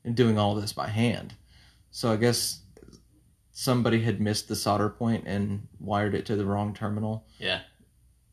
and 0.08 0.16
doing 0.16 0.38
all 0.38 0.54
this 0.54 0.72
by 0.72 0.88
hand. 0.88 1.34
So 1.90 2.10
I 2.10 2.16
guess 2.16 2.62
somebody 3.52 4.00
had 4.00 4.20
missed 4.20 4.48
the 4.48 4.56
solder 4.56 4.88
point 4.88 5.24
and 5.26 5.68
wired 5.78 6.14
it 6.14 6.24
to 6.26 6.36
the 6.36 6.44
wrong 6.46 6.72
terminal. 6.74 7.26
Yeah. 7.38 7.60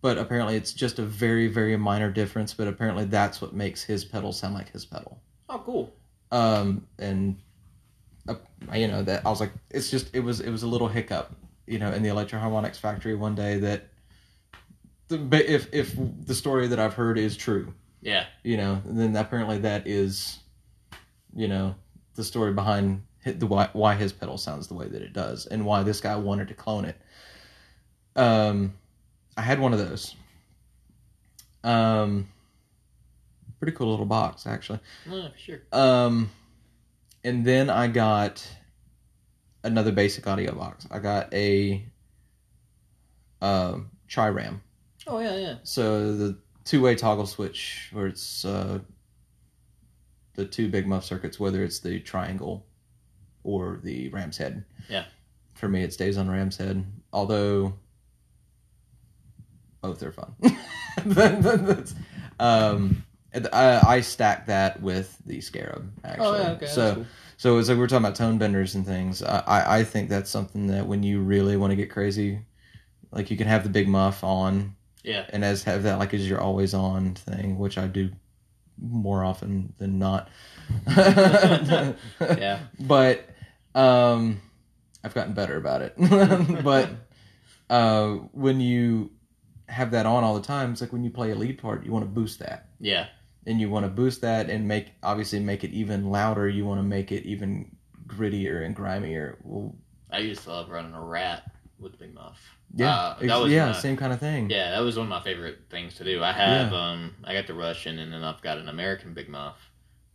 But 0.02 0.18
apparently 0.18 0.56
it's 0.56 0.72
just 0.74 1.00
a 1.00 1.04
very, 1.04 1.48
very 1.48 1.76
minor 1.78 2.12
difference, 2.12 2.54
but 2.54 2.68
apparently 2.68 3.06
that's 3.06 3.42
what 3.42 3.54
makes 3.54 3.84
his 3.84 4.06
pedal 4.06 4.32
sound 4.32 4.54
like 4.54 4.72
his 4.72 4.86
pedal. 4.86 5.20
Oh, 5.50 5.62
cool. 5.66 5.94
Um, 6.32 6.88
and 7.00 7.38
uh, 8.28 8.36
you 8.74 8.88
know 8.88 9.04
that 9.04 9.26
I 9.26 9.30
was 9.30 9.40
like, 9.40 9.52
it's 9.70 9.90
just 9.92 10.16
it 10.16 10.20
was 10.22 10.40
it 10.42 10.50
was 10.50 10.64
a 10.64 10.68
little 10.68 10.88
hiccup, 10.88 11.36
you 11.68 11.78
know, 11.80 11.92
in 11.92 12.04
the 12.04 12.10
Electro-Harmonix 12.10 12.78
factory 12.78 13.16
one 13.16 13.36
day 13.36 13.60
that 13.60 13.88
the, 15.08 15.18
if 15.54 15.74
if 15.74 15.96
the 16.26 16.34
story 16.36 16.68
that 16.68 16.80
I've 16.80 16.94
heard 16.96 17.18
is 17.18 17.36
true, 17.38 17.74
Yeah. 18.02 18.26
you 18.44 18.58
know, 18.58 18.82
then 18.86 19.16
apparently 19.16 19.60
that 19.60 19.88
is, 19.88 20.40
you 21.36 21.48
know, 21.48 21.76
the 22.16 22.24
story 22.24 22.54
behind 22.54 23.04
the 23.26 23.48
why, 23.48 23.70
why 23.74 23.96
his 23.96 24.14
pedal 24.14 24.38
sounds 24.38 24.68
the 24.68 24.74
way 24.74 24.88
that 24.88 25.02
it 25.02 25.14
does, 25.14 25.46
and 25.46 25.66
why 25.66 25.84
this 25.84 26.00
guy 26.00 26.16
wanted 26.16 26.48
to 26.48 26.54
clone 26.54 26.86
it. 26.86 26.96
Um, 28.16 28.74
I 29.38 29.42
had 29.42 29.60
one 29.60 29.74
of 29.74 29.80
those. 29.80 30.16
Um, 31.64 32.30
pretty 33.60 33.76
cool 33.76 33.90
little 33.90 34.06
box 34.06 34.46
actually. 34.46 34.80
Oh, 35.10 35.30
sure. 35.38 35.62
Um, 35.72 36.30
and 37.24 37.44
then 37.44 37.70
I 37.70 37.88
got 37.88 38.48
another 39.64 39.92
basic 39.92 40.28
audio 40.28 40.54
box. 40.54 40.88
I 40.92 41.00
got 41.00 41.34
a 41.34 41.84
um 43.42 43.90
Tri-Ram. 44.08 44.62
Oh 45.08 45.20
yeah, 45.20 45.38
yeah. 45.38 45.56
So 45.64 46.16
the 46.16 46.38
two-way 46.64 46.96
toggle 46.96 47.26
switch, 47.26 47.90
where 47.92 48.08
it's 48.08 48.46
uh, 48.46 48.80
the 50.36 50.46
two 50.46 50.70
big 50.70 50.88
muff 50.88 51.06
circuits, 51.06 51.40
whether 51.40 51.64
it's 51.64 51.80
the 51.80 52.00
triangle 52.00 52.66
or 53.44 53.80
the 53.84 54.10
ram's 54.10 54.38
head. 54.38 54.64
Yeah. 54.90 55.06
for 55.54 55.68
me, 55.70 55.84
it 55.84 55.94
stays 55.94 56.18
on 56.18 56.30
Ram's 56.30 56.58
head. 56.58 56.86
Although 57.14 57.74
both 59.82 60.02
are 60.04 60.12
fun. 60.12 60.36
That's- 61.06 61.96
um, 62.40 63.04
I, 63.54 63.82
I 63.86 64.02
stack 64.02 64.46
that 64.48 64.82
with 64.82 65.18
the 65.26 65.42
Scarab 65.42 65.92
actually. 66.04 66.26
Oh, 66.28 66.38
yeah, 66.42 66.50
okay. 66.52 66.66
so 66.68 66.96
cool. 66.96 67.06
so 67.38 67.58
it's 67.58 67.68
like 67.70 67.78
we're 67.78 67.88
talking 67.88 68.06
about 68.06 68.16
tone 68.16 68.38
benders 68.38 68.76
and 68.76 68.86
things. 68.86 69.22
I, 69.22 69.40
I 69.46 69.78
I 69.80 69.84
think 69.84 70.10
that's 70.10 70.30
something 70.30 70.68
that 70.68 70.88
when 70.88 71.04
you 71.04 71.20
really 71.22 71.58
want 71.58 71.72
to 71.72 71.76
get 71.76 71.92
crazy, 71.92 72.40
like 73.12 73.30
you 73.30 73.38
can 73.38 73.48
have 73.48 73.64
the 73.64 73.70
big 73.70 73.88
muff 73.90 74.24
on 74.24 74.76
yeah, 75.04 75.26
and 75.30 75.44
as 75.44 75.64
have 75.64 75.84
that 75.84 76.00
like 76.00 76.14
as 76.14 76.28
your 76.28 76.40
always 76.40 76.74
on 76.74 77.14
thing, 77.16 77.58
which 77.58 77.78
I 77.78 77.88
do 77.88 78.10
more 78.80 79.24
often 79.24 79.74
than 79.78 80.00
not. 80.00 80.30
yeah, 80.88 82.60
But 82.80 83.30
um 83.74 84.42
I've 85.04 85.14
gotten 85.14 85.34
better 85.34 85.58
about 85.58 85.82
it. 85.82 85.94
but 86.64 86.90
uh 87.70 88.14
when 88.32 88.60
you 88.60 89.12
have 89.68 89.92
that 89.92 90.06
on 90.06 90.24
all 90.24 90.36
the 90.36 90.42
time, 90.46 90.72
it's 90.72 90.82
like 90.82 90.94
when 90.94 91.04
you 91.04 91.10
play 91.10 91.32
a 91.32 91.36
lead 91.36 91.58
part, 91.58 91.86
you 91.86 91.92
want 91.92 92.06
to 92.06 92.10
boost 92.10 92.40
that. 92.40 92.70
yeah, 92.80 93.08
And 93.48 93.60
you 93.60 93.70
want 93.70 93.86
to 93.86 93.90
boost 93.90 94.22
that 94.22 94.50
and 94.50 94.68
make 94.68 94.92
obviously 95.02 95.40
make 95.40 95.64
it 95.64 95.72
even 95.72 96.10
louder. 96.12 96.48
You 96.48 96.66
want 96.66 96.80
to 96.80 96.84
make 96.84 97.12
it 97.12 97.24
even 97.26 97.76
grittier 98.08 98.64
and 98.66 98.76
grimier. 98.76 99.38
Well, 99.44 99.76
I 100.12 100.20
used 100.20 100.44
to 100.44 100.52
love 100.52 100.70
running 100.70 100.94
a 100.94 101.02
rat 101.04 101.52
with 101.80 101.94
the 101.94 101.98
big 101.98 102.14
muff. 102.14 102.55
Yeah, 102.76 102.96
Uh, 102.96 103.16
that 103.22 103.42
was 103.42 103.52
yeah, 103.52 103.68
my- 103.68 103.72
same 103.74 103.98
kind 103.98 104.12
of 104.14 104.20
thing. 104.20 104.50
Yeah, 104.50 104.72
that 104.72 104.80
was 104.82 104.98
one 104.98 105.06
of 105.06 105.10
my 105.10 105.22
favorite 105.22 105.60
things 105.70 105.96
to 105.96 106.04
do. 106.04 106.24
I 106.24 106.32
have 106.34 106.74
um 106.74 107.16
I 107.24 107.34
got 107.34 107.48
the 107.48 107.54
Russian 107.54 108.00
and 108.00 108.12
then 108.14 108.24
I've 108.24 108.42
got 108.42 108.58
an 108.58 108.70
American 108.70 109.14
Big 109.14 109.30
Muff. 109.30 109.58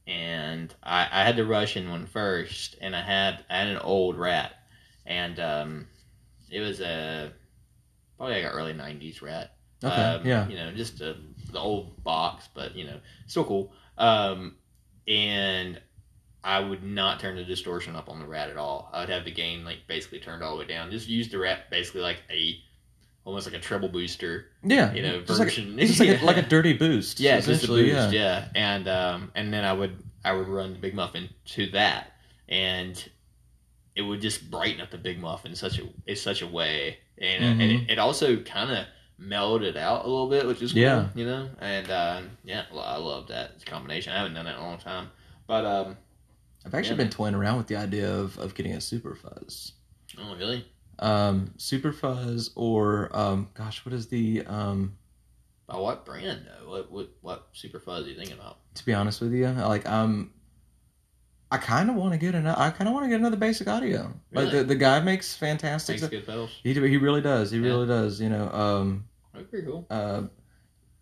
And 0.06 0.74
I, 0.82 1.02
I 1.10 1.24
had 1.24 1.36
the 1.36 1.44
Russian 1.46 1.88
one 1.90 2.06
first 2.06 2.76
and 2.80 2.94
I 2.96 3.02
had 3.02 3.44
I 3.48 3.58
had 3.58 3.68
an 3.68 3.78
old 3.78 4.16
rat. 4.18 4.52
And 5.06 5.38
um 5.40 5.86
it 6.50 6.60
was 6.60 6.80
a 6.80 7.32
probably 8.16 8.36
like 8.36 8.44
an 8.44 8.50
early 8.50 8.72
nineties 8.72 9.22
rat. 9.22 9.54
Okay, 9.82 9.94
Um, 9.94 10.26
yeah. 10.26 10.46
You 10.48 10.56
know, 10.56 10.72
just 10.72 11.00
a, 11.00 11.16
the 11.52 11.58
old 11.58 12.02
box, 12.04 12.48
but 12.54 12.74
you 12.76 12.84
know, 12.84 12.98
still 13.26 13.44
cool. 13.44 13.72
Um 13.98 14.56
and 15.08 15.80
I 16.42 16.60
would 16.60 16.82
not 16.82 17.20
turn 17.20 17.36
the 17.36 17.44
distortion 17.44 17.94
up 17.96 18.08
on 18.08 18.18
the 18.18 18.24
rat 18.26 18.48
at 18.50 18.56
all. 18.56 18.88
I 18.92 19.00
would 19.00 19.08
have 19.10 19.24
the 19.24 19.30
gain 19.30 19.64
like 19.64 19.86
basically 19.86 20.20
turned 20.20 20.42
all 20.42 20.52
the 20.56 20.60
way 20.60 20.66
down. 20.66 20.90
Just 20.90 21.08
use 21.08 21.28
the 21.28 21.38
rat 21.38 21.70
basically 21.70 22.00
like 22.00 22.22
a 22.30 22.56
almost 23.24 23.46
like 23.46 23.54
a 23.54 23.58
treble 23.62 23.88
booster, 23.88 24.46
Yeah, 24.64 24.92
you 24.94 25.02
know, 25.02 25.20
just 25.20 25.38
like, 25.38 25.48
version. 25.48 25.76
just 25.78 26.00
like, 26.00 26.20
a, 26.22 26.24
like 26.24 26.36
a 26.38 26.42
dirty 26.42 26.72
boost. 26.72 27.20
yeah, 27.20 27.36
just 27.36 27.48
a 27.48 27.52
essentially, 27.52 27.82
boost, 27.90 28.12
yeah. 28.12 28.48
yeah. 28.48 28.48
And 28.54 28.88
um 28.88 29.32
and 29.34 29.52
then 29.52 29.64
I 29.64 29.72
would 29.74 30.02
I 30.24 30.32
would 30.32 30.48
run 30.48 30.72
the 30.72 30.78
big 30.78 30.94
muffin 30.94 31.28
to 31.46 31.66
that 31.72 32.12
and 32.48 33.08
it 33.96 34.02
would 34.02 34.20
just 34.20 34.50
brighten 34.50 34.80
up 34.80 34.90
the 34.90 34.98
big 34.98 35.20
muffin 35.20 35.50
in 35.50 35.56
such 35.56 35.78
a 35.78 35.82
in 36.06 36.16
such 36.16 36.42
a 36.42 36.46
way. 36.46 36.98
And, 37.18 37.44
and 37.44 37.60
Mhm. 37.60 37.84
it, 37.84 37.90
it 37.92 37.98
also 37.98 38.38
kind 38.38 38.70
of 38.70 38.86
mellowed 39.18 39.62
it 39.62 39.76
out 39.76 40.06
a 40.06 40.08
little 40.08 40.28
bit, 40.30 40.46
which 40.46 40.62
is 40.62 40.72
cool, 40.72 40.80
Yeah. 40.80 41.08
you 41.14 41.26
know. 41.26 41.50
And 41.60 41.90
uh, 41.90 42.22
yeah, 42.44 42.64
I 42.72 42.96
love 42.96 43.28
that 43.28 43.64
combination. 43.66 44.14
I 44.14 44.16
haven't 44.16 44.32
done 44.32 44.46
that 44.46 44.54
in 44.54 44.60
a 44.60 44.64
long 44.64 44.78
time, 44.78 45.10
but 45.46 45.66
um, 45.66 45.96
I've 46.64 46.74
actually 46.74 46.90
Yeah. 46.92 47.04
been 47.04 47.10
toying 47.10 47.34
around 47.34 47.58
with 47.58 47.66
the 47.68 47.76
idea 47.76 48.12
of, 48.12 48.38
of 48.38 48.54
getting 48.54 48.72
a 48.72 48.80
super 48.80 49.14
fuzz. 49.14 49.72
oh 50.18 50.36
really? 50.36 50.66
Um, 50.98 51.54
super 51.56 51.92
fuzz 51.92 52.50
or 52.56 53.08
um, 53.16 53.48
gosh, 53.54 53.84
what 53.86 53.94
is 53.94 54.08
the 54.08 54.44
um, 54.46 54.96
By 55.66 55.78
what 55.78 56.04
brand 56.04 56.46
though? 56.46 56.68
What 56.70 56.90
what 56.92 57.08
what 57.22 57.48
super 57.52 57.80
fuzz 57.80 58.04
are 58.06 58.10
you 58.10 58.16
thinking 58.16 58.34
about? 58.38 58.58
to 58.74 58.84
be 58.86 58.92
honest 58.94 59.20
with 59.20 59.32
you, 59.32 59.48
like 59.48 59.88
um, 59.88 60.32
I 61.50 61.56
kind 61.58 61.88
of 61.90 61.96
want 61.96 62.12
to 62.12 62.18
get 62.18 62.34
another. 62.34 62.60
I 62.60 62.70
kind 62.70 62.86
of 62.86 62.94
want 62.94 63.04
to 63.06 63.08
get 63.10 63.18
another 63.18 63.36
basic 63.36 63.66
audio. 63.66 64.12
Like 64.32 64.50
the, 64.52 64.62
the 64.62 64.76
guy 64.76 65.00
makes 65.00 65.34
fantastic. 65.34 65.94
Makes 65.94 66.02
stuff. 66.02 66.10
good 66.10 66.26
pedals. 66.26 66.50
He 66.62 66.74
he 66.74 66.96
really 66.98 67.20
does. 67.22 67.50
He 67.50 67.58
Yeah. 67.58 67.66
really 67.66 67.86
does. 67.88 68.20
You 68.20 68.28
know, 68.28 68.48
um, 68.52 69.08
That's 69.34 69.46
pretty 69.48 69.66
cool. 69.66 69.86
uh, 69.90 70.22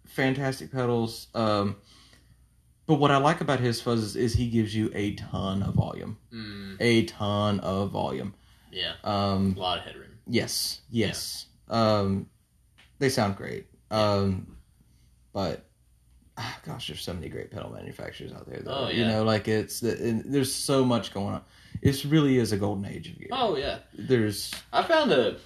fantastic 0.07 0.71
pedals. 0.73 1.27
Um, 1.35 1.77
but 2.89 2.95
what 2.95 3.13
I 3.13 3.19
like 3.19 3.41
about 3.41 3.61
his 3.61 3.81
fuzzes 3.81 4.17
is 4.17 4.35
he 4.35 4.49
gives 4.49 4.75
you 4.75 4.91
a 4.95 5.15
ton 5.15 5.63
of 5.63 5.75
volume, 5.75 6.19
Mm, 6.33 6.77
a 6.81 7.05
ton 7.05 7.61
of 7.61 7.91
volume. 7.93 8.35
yeah, 8.73 8.95
Um, 9.05 9.55
a 9.57 9.61
lot 9.61 9.79
of 9.79 9.85
headroom. 9.85 10.11
Yes, 10.27 10.81
yes. 10.91 11.47
Um, 11.69 12.29
they 12.99 13.09
sound 13.11 13.37
great. 13.37 13.67
Um, 13.91 14.57
but 15.33 15.65
ah, 16.37 16.59
gosh, 16.67 16.89
there's 16.89 17.01
so 17.01 17.13
many 17.15 17.29
great 17.29 17.51
pedal 17.51 17.71
manufacturers 17.71 18.33
out 18.33 18.47
there. 18.49 18.61
Though, 18.61 18.87
Oh, 18.87 18.89
you 18.89 19.05
know, 19.05 19.23
like 19.23 19.49
it's 19.49 19.81
the, 19.81 20.23
there's 20.25 20.53
so 20.53 20.85
much 20.85 21.13
going 21.15 21.35
on. 21.35 21.43
It 21.83 22.05
really 22.05 22.39
is 22.39 22.53
a 22.53 22.57
golden 22.57 22.85
age 22.87 23.09
of 23.11 23.19
gear. 23.19 23.29
Oh 23.33 23.57
yeah, 23.57 23.79
There's 23.95 24.53
I 24.73 24.83
found 24.83 25.13
a. 25.13 25.37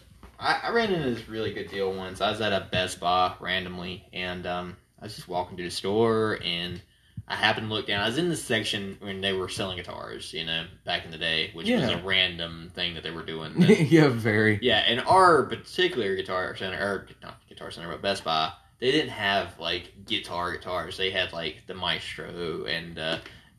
I, 0.40 0.60
I 0.64 0.70
ran 0.70 0.92
into 0.92 1.10
this 1.14 1.28
really 1.28 1.52
good 1.52 1.68
deal 1.70 1.92
once. 1.92 2.20
I 2.20 2.30
was 2.30 2.40
at 2.40 2.52
a 2.52 2.66
Best 2.72 2.98
Buy 3.00 3.34
randomly, 3.38 4.04
and 4.12 4.46
um, 4.46 4.76
I 5.00 5.04
was 5.04 5.14
just 5.14 5.28
walking 5.28 5.56
through 5.56 5.66
the 5.66 5.70
store, 5.74 6.38
and 6.42 6.80
I 7.28 7.36
happened 7.36 7.68
to 7.68 7.74
look 7.74 7.86
down. 7.86 8.02
I 8.02 8.08
was 8.08 8.18
in 8.18 8.28
the 8.28 8.36
section 8.36 8.96
when 9.00 9.20
they 9.20 9.32
were 9.32 9.48
selling 9.48 9.76
guitars, 9.76 10.32
you 10.32 10.44
know, 10.44 10.66
back 10.84 11.04
in 11.04 11.10
the 11.10 11.18
day, 11.18 11.50
which 11.54 11.70
was 11.70 11.88
a 11.88 12.02
random 12.02 12.70
thing 12.74 12.94
that 12.94 13.02
they 13.02 13.10
were 13.10 13.24
doing. 13.24 13.54
yeah, 13.58 14.08
very. 14.08 14.58
yeah, 14.60 14.84
and 14.86 15.00
our 15.02 15.44
particular 15.44 16.16
guitar 16.16 16.54
center, 16.56 16.76
or 16.78 17.06
not 17.22 17.40
guitar 17.48 17.70
center, 17.70 17.88
but 17.88 18.02
Best 18.02 18.24
Buy, 18.24 18.52
they 18.80 18.90
didn't 18.90 19.10
have 19.10 19.58
like 19.58 19.92
guitar 20.04 20.52
guitars. 20.52 20.96
They 20.96 21.10
had 21.10 21.32
like 21.32 21.62
the 21.66 21.74
Maestro 21.74 22.64
and 22.64 22.98
uh, 22.98 23.18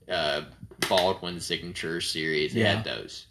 uh, 0.09 0.41
Baldwin 0.89 1.39
Signature 1.39 2.01
series. 2.01 2.53
They 2.53 2.61
had 2.61 2.83
those, 2.83 3.27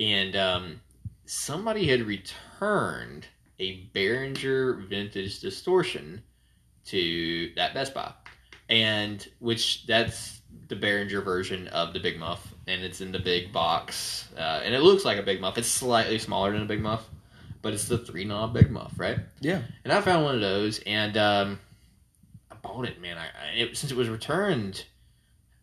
and 0.00 0.34
um, 0.34 0.80
somebody 1.26 1.86
had 1.86 2.02
returned 2.02 3.26
a 3.60 3.86
Behringer 3.94 4.88
Vintage 4.88 5.40
Distortion 5.40 6.22
to 6.86 7.52
that 7.56 7.74
Best 7.74 7.94
Buy, 7.94 8.12
and 8.68 9.26
which 9.40 9.86
that's 9.86 10.40
the 10.68 10.76
Behringer 10.76 11.22
version 11.24 11.68
of 11.68 11.92
the 11.92 12.00
Big 12.00 12.18
Muff, 12.18 12.54
and 12.66 12.82
it's 12.82 13.00
in 13.00 13.12
the 13.12 13.18
big 13.18 13.52
box, 13.52 14.28
uh, 14.36 14.60
and 14.64 14.74
it 14.74 14.80
looks 14.80 15.04
like 15.04 15.18
a 15.18 15.22
Big 15.22 15.40
Muff. 15.40 15.58
It's 15.58 15.68
slightly 15.68 16.18
smaller 16.18 16.52
than 16.52 16.62
a 16.62 16.66
Big 16.66 16.80
Muff, 16.80 17.08
but 17.62 17.72
it's 17.74 17.86
the 17.88 17.98
three 17.98 18.24
knob 18.24 18.54
Big 18.54 18.70
Muff, 18.70 18.92
right? 18.96 19.18
Yeah. 19.40 19.62
And 19.84 19.92
I 19.92 20.00
found 20.00 20.24
one 20.24 20.34
of 20.34 20.40
those, 20.40 20.80
and 20.86 21.16
um, 21.16 21.58
I 22.50 22.54
bought 22.56 22.86
it, 22.86 23.00
man. 23.00 23.18
I, 23.18 23.24
I 23.26 23.54
it, 23.56 23.76
since 23.76 23.90
it 23.92 23.96
was 23.96 24.08
returned, 24.08 24.84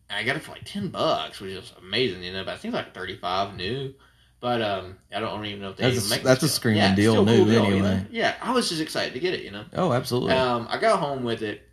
I 0.08 0.22
got 0.24 0.36
it 0.36 0.42
for 0.42 0.52
like 0.52 0.64
ten 0.64 0.88
bucks, 0.88 1.40
which 1.40 1.50
is 1.52 1.72
amazing, 1.80 2.22
you 2.22 2.32
know. 2.32 2.44
But 2.44 2.54
I 2.54 2.56
think 2.58 2.74
like 2.74 2.94
thirty 2.94 3.16
five 3.16 3.56
new. 3.56 3.94
But 4.40 4.60
um, 4.60 4.96
I 5.14 5.20
don't 5.20 5.44
even 5.46 5.60
know 5.60 5.70
if 5.70 5.76
they 5.76 5.84
That's 5.84 5.98
even 5.98 6.06
a- 6.06 6.16
make 6.16 6.24
that's 6.24 6.42
a 6.42 6.48
screaming 6.48 6.82
yeah, 6.82 6.94
deal 6.96 7.24
new 7.24 7.36
cool 7.36 7.44
deal, 7.44 7.64
you 7.64 7.72
anyway. 7.74 7.80
know? 7.80 8.06
Yeah, 8.10 8.34
I 8.42 8.52
was 8.52 8.68
just 8.68 8.80
excited 8.80 9.14
to 9.14 9.20
get 9.20 9.34
it, 9.34 9.44
you 9.44 9.52
know. 9.52 9.64
Oh, 9.72 9.92
absolutely. 9.92 10.32
Um, 10.32 10.66
I 10.68 10.78
got 10.78 10.98
home 10.98 11.22
with 11.22 11.42
it. 11.42 11.68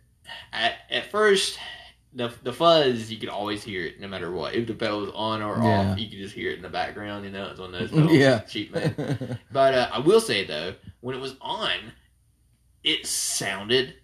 At, 0.52 0.74
at 0.90 1.10
first, 1.10 1.58
the 2.12 2.32
the 2.42 2.52
fuzz 2.52 3.10
you 3.10 3.18
could 3.18 3.28
always 3.28 3.62
hear 3.62 3.84
it 3.86 4.00
no 4.00 4.08
matter 4.08 4.30
what. 4.32 4.54
If 4.54 4.66
the 4.66 4.74
pedal 4.74 5.00
was 5.00 5.10
on 5.14 5.42
or 5.42 5.62
Yeah. 5.62 5.92
off, 5.92 5.98
you 5.98 6.08
could 6.08 6.18
just 6.18 6.34
hear 6.34 6.50
it 6.50 6.56
in 6.56 6.62
the 6.62 6.68
background. 6.68 7.24
You 7.24 7.30
know, 7.30 7.46
it's 7.50 7.60
one 7.60 7.72
of 7.74 7.80
those 7.80 7.90
pedals, 7.94 8.12
Yeah. 8.12 8.40
cheap 8.40 8.72
man. 8.74 9.38
But 9.52 9.74
uh, 9.74 9.90
I 9.92 9.98
will 10.00 10.20
say 10.20 10.44
though, 10.44 10.74
when 11.00 11.14
it 11.14 11.20
was 11.20 11.36
on, 11.40 11.70
it 12.82 13.06
sounded 13.06 13.94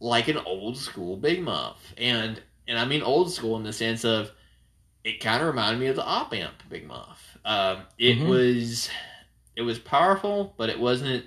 like 0.00 0.28
an 0.28 0.38
old 0.38 0.76
school 0.76 1.16
Big 1.16 1.42
Muff, 1.42 1.94
and 1.96 2.40
and 2.66 2.78
I 2.78 2.84
mean 2.84 3.02
old 3.02 3.32
school 3.32 3.56
in 3.56 3.62
the 3.62 3.72
sense 3.72 4.04
of 4.04 4.30
it 5.04 5.20
kind 5.20 5.40
of 5.42 5.48
reminded 5.48 5.80
me 5.80 5.86
of 5.88 5.96
the 5.96 6.04
op 6.04 6.32
amp 6.34 6.62
Big 6.68 6.86
Muff. 6.86 7.36
Um, 7.44 7.82
it 7.98 8.18
Mhm. 8.18 8.26
was 8.28 8.88
it 9.56 9.62
was 9.62 9.78
powerful, 9.78 10.54
but 10.56 10.70
it 10.70 10.80
wasn't 10.80 11.24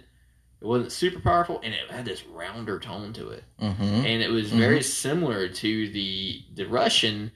it 0.62 0.66
wasn't 0.66 0.92
super 0.92 1.20
powerful, 1.20 1.60
and 1.64 1.74
it 1.74 1.90
had 1.92 2.06
this 2.06 2.26
rounder 2.26 2.80
tone 2.80 3.14
to 3.14 3.30
it, 3.30 3.44
hmm 3.60 3.66
and 3.82 4.22
it 4.24 4.32
was 4.32 4.52
very 4.52 4.82
similar 4.82 5.48
to 5.50 5.90
the 5.90 6.42
the 6.56 6.66
Russian. 6.66 7.32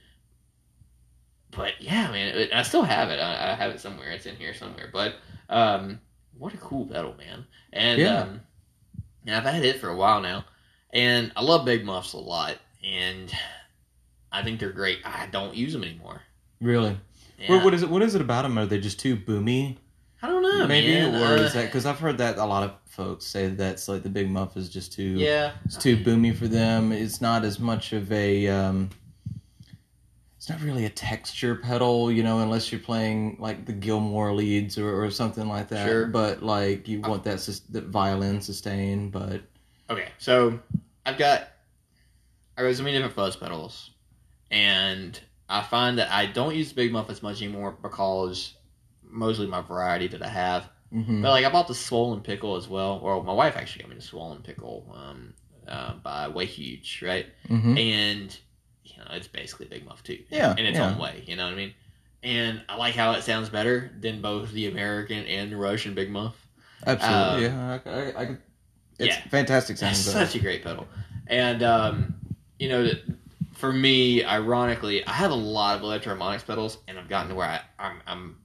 But 1.52 1.82
yeah, 1.82 2.12
man, 2.12 2.38
it, 2.38 2.54
I 2.54 2.62
still 2.64 2.84
have 2.84 3.10
it. 3.10 3.20
I, 3.20 3.52
I 3.52 3.56
have 3.56 3.72
it 3.72 3.80
somewhere. 3.82 4.12
It's 4.12 4.26
in 4.26 4.36
here 4.36 4.54
somewhere. 4.54 4.90
But 4.92 5.16
um, 5.50 6.00
what 6.38 6.54
a 6.54 6.58
cool 6.58 6.86
pedal, 6.86 7.16
man! 7.18 7.46
And 7.74 8.00
Yeah. 8.00 8.20
um, 8.22 8.42
and 9.26 9.36
I've 9.36 9.44
had 9.44 9.66
it 9.66 9.80
for 9.80 9.90
a 9.90 9.96
while 9.96 10.22
now, 10.22 10.46
and 10.94 11.32
I 11.36 11.42
love 11.44 11.66
big 11.66 11.84
muffs 11.86 12.14
a 12.14 12.18
lot, 12.18 12.58
and 12.84 13.32
I 14.32 14.44
think 14.44 14.60
they're 14.60 14.72
great. 14.72 15.00
I 15.04 15.28
don't 15.32 15.56
use 15.56 15.74
them 15.74 15.84
anymore. 15.84 16.22
Really. 16.62 16.98
Yeah. 17.40 17.50
What, 17.56 17.64
what 17.66 17.74
is 17.74 17.84
it? 17.84 17.90
What 17.90 18.02
is 18.04 18.16
it 18.16 18.22
about 18.22 18.44
them? 18.44 18.58
Are 18.58 18.66
they 18.66 18.80
just 18.80 19.00
too 19.00 19.18
boomy? 19.18 19.78
I 20.22 20.28
don't 20.28 20.44
know, 20.44 20.68
Maybe, 20.68 20.94
man. 20.94 21.16
or 21.16 21.38
Uh, 21.38 21.44
is 21.44 21.54
that 21.54 21.66
because 21.66 21.86
I've 21.86 22.00
heard 22.00 22.18
that 22.18 22.38
a 22.38 22.46
lot 22.46 22.64
of 22.64 22.74
folks 22.86 23.26
say 23.26 23.48
that's 23.48 23.88
like 23.88 24.04
the 24.04 24.10
big 24.10 24.30
muff 24.30 24.58
is 24.58 24.68
just 24.70 24.92
too 24.92 25.04
yeah, 25.04 25.54
it's 25.64 25.78
too 25.78 25.96
boomy 25.98 26.36
for 26.36 26.48
them. 26.48 26.92
It's 26.92 27.22
not 27.22 27.46
as 27.46 27.60
much 27.60 27.94
of 27.94 28.12
a 28.12 28.48
um, 28.48 28.90
it's 30.38 30.50
not 30.50 30.62
really 30.62 30.86
a 30.86 30.90
texture 30.90 31.56
pedal, 31.56 32.12
you 32.12 32.24
know, 32.24 32.40
unless 32.40 32.72
you're 32.72 32.82
playing 32.82 33.38
like 33.40 33.66
the 33.66 33.74
Gilmour 33.74 34.34
leads 34.36 34.78
or, 34.78 35.04
or 35.04 35.10
something 35.12 35.48
like 35.48 35.70
that. 35.70 35.86
Sure. 35.88 36.06
But 36.08 36.44
like 36.44 36.88
you 36.88 37.02
want 37.02 37.24
that 37.24 37.40
sus- 37.40 37.62
that 37.70 37.86
violin 37.86 38.42
sustain, 38.42 39.10
but 39.10 39.42
Okay, 39.90 40.10
so 40.18 40.60
I've 41.06 41.18
got 41.18 41.48
I 42.58 42.64
got 42.64 42.76
so 42.76 42.84
many 42.84 42.98
different 42.98 43.16
fuzz 43.16 43.36
pedals, 43.38 43.92
and 44.52 45.18
I 45.48 45.62
find 45.64 45.98
that 45.98 46.12
I 46.12 46.26
don't 46.26 46.56
use 46.56 46.70
the 46.70 46.76
Big 46.76 46.92
Muff 46.92 47.10
as 47.10 47.24
much 47.24 47.42
anymore 47.42 47.72
because 47.82 48.54
mostly 49.10 49.48
my 49.48 49.62
variety 49.62 50.08
that 50.08 50.22
I 50.22 50.30
have 50.30 50.70
Mm-hmm. 50.94 51.22
But 51.22 51.30
like 51.32 51.46
I 51.46 51.50
bought 51.50 51.68
the 51.68 51.76
swollen 51.76 52.22
pickle 52.22 52.56
as 52.56 52.68
well. 52.68 53.00
Or 53.02 53.24
my 53.24 53.34
wife 53.34 53.56
actually 53.56 53.84
got 53.84 53.90
me 53.90 53.96
the 53.96 54.02
swollen 54.02 54.42
pickle 54.42 54.92
um, 54.96 55.34
uh, 55.68 55.94
by 55.96 56.28
Way 56.28 56.46
Huge, 56.46 57.04
right? 57.06 57.28
Mm-hmm. 57.48 57.78
And 57.78 58.40
you 58.84 58.98
know 58.98 59.06
it's 59.12 59.28
basically 59.28 59.68
Big 59.68 59.86
Muff 59.86 60.04
too, 60.04 60.20
Yeah, 60.30 60.56
in 60.56 60.66
its 60.66 60.78
yeah. 60.78 60.90
own 60.90 60.98
way. 60.98 61.24
You 61.26 61.36
know 61.36 61.46
what 61.46 61.54
I 61.54 61.58
mean? 61.58 61.74
And 62.24 62.62
I 62.68 62.76
like 62.76 62.96
how 62.96 63.12
it 63.14 63.24
sounds 63.24 63.50
better 63.50 63.92
than 64.00 64.22
both 64.22 64.52
the 64.52 64.68
American 64.68 65.26
and 65.26 65.52
the 65.52 65.58
Russian 65.58 65.94
Big 65.94 66.10
Muff. 66.10 66.36
Absolutely. 66.86 67.48
Um, 67.48 67.54
yeah. 67.54 67.80
I, 67.86 67.90
I, 67.90 68.24
I, 68.24 68.38
it's 68.98 69.16
yeah. 69.16 69.28
fantastic 69.30 69.78
sounding. 69.78 69.92
It's 69.92 70.12
such 70.12 70.36
a 70.36 70.40
great 70.40 70.64
pedal. 70.64 70.88
And 71.28 71.62
um, 71.62 72.16
you 72.58 72.68
know, 72.68 72.90
for 73.54 73.72
me, 73.72 74.24
ironically, 74.24 75.06
I 75.06 75.12
have 75.12 75.32
a 75.32 75.36
lot 75.36 75.78
of 75.78 75.84
Electro-Harmonix 75.84 76.48
pedals, 76.48 76.80
and 76.88 76.98
I've 76.98 77.08
gotten 77.08 77.30
to 77.30 77.36
where 77.36 77.48
I, 77.48 77.62
I'm 77.78 78.02
I'm 78.08 78.38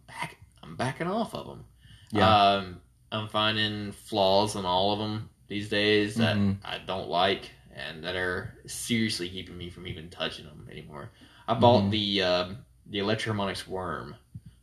I'm 0.74 0.86
backing 0.86 1.06
off 1.06 1.34
of 1.34 1.46
them. 1.46 1.64
Yeah. 2.10 2.28
Um, 2.54 2.80
I'm 3.12 3.28
finding 3.28 3.92
flaws 3.92 4.56
in 4.56 4.64
all 4.64 4.92
of 4.92 4.98
them 4.98 5.30
these 5.46 5.68
days 5.68 6.16
that 6.16 6.36
Mhm. 6.36 6.56
I 6.64 6.78
don't 6.78 7.08
like, 7.08 7.52
and 7.76 8.02
that 8.02 8.16
are 8.16 8.58
seriously 8.66 9.28
keeping 9.28 9.56
me 9.56 9.70
from 9.70 9.86
even 9.86 10.10
touching 10.10 10.46
them 10.46 10.66
anymore. 10.70 11.10
I 11.46 11.54
bought 11.54 11.84
Mhm. 11.84 11.90
the 11.90 12.22
um, 12.22 12.58
the 12.86 12.98
Electro-Harmonix 12.98 13.66
worm 13.68 14.16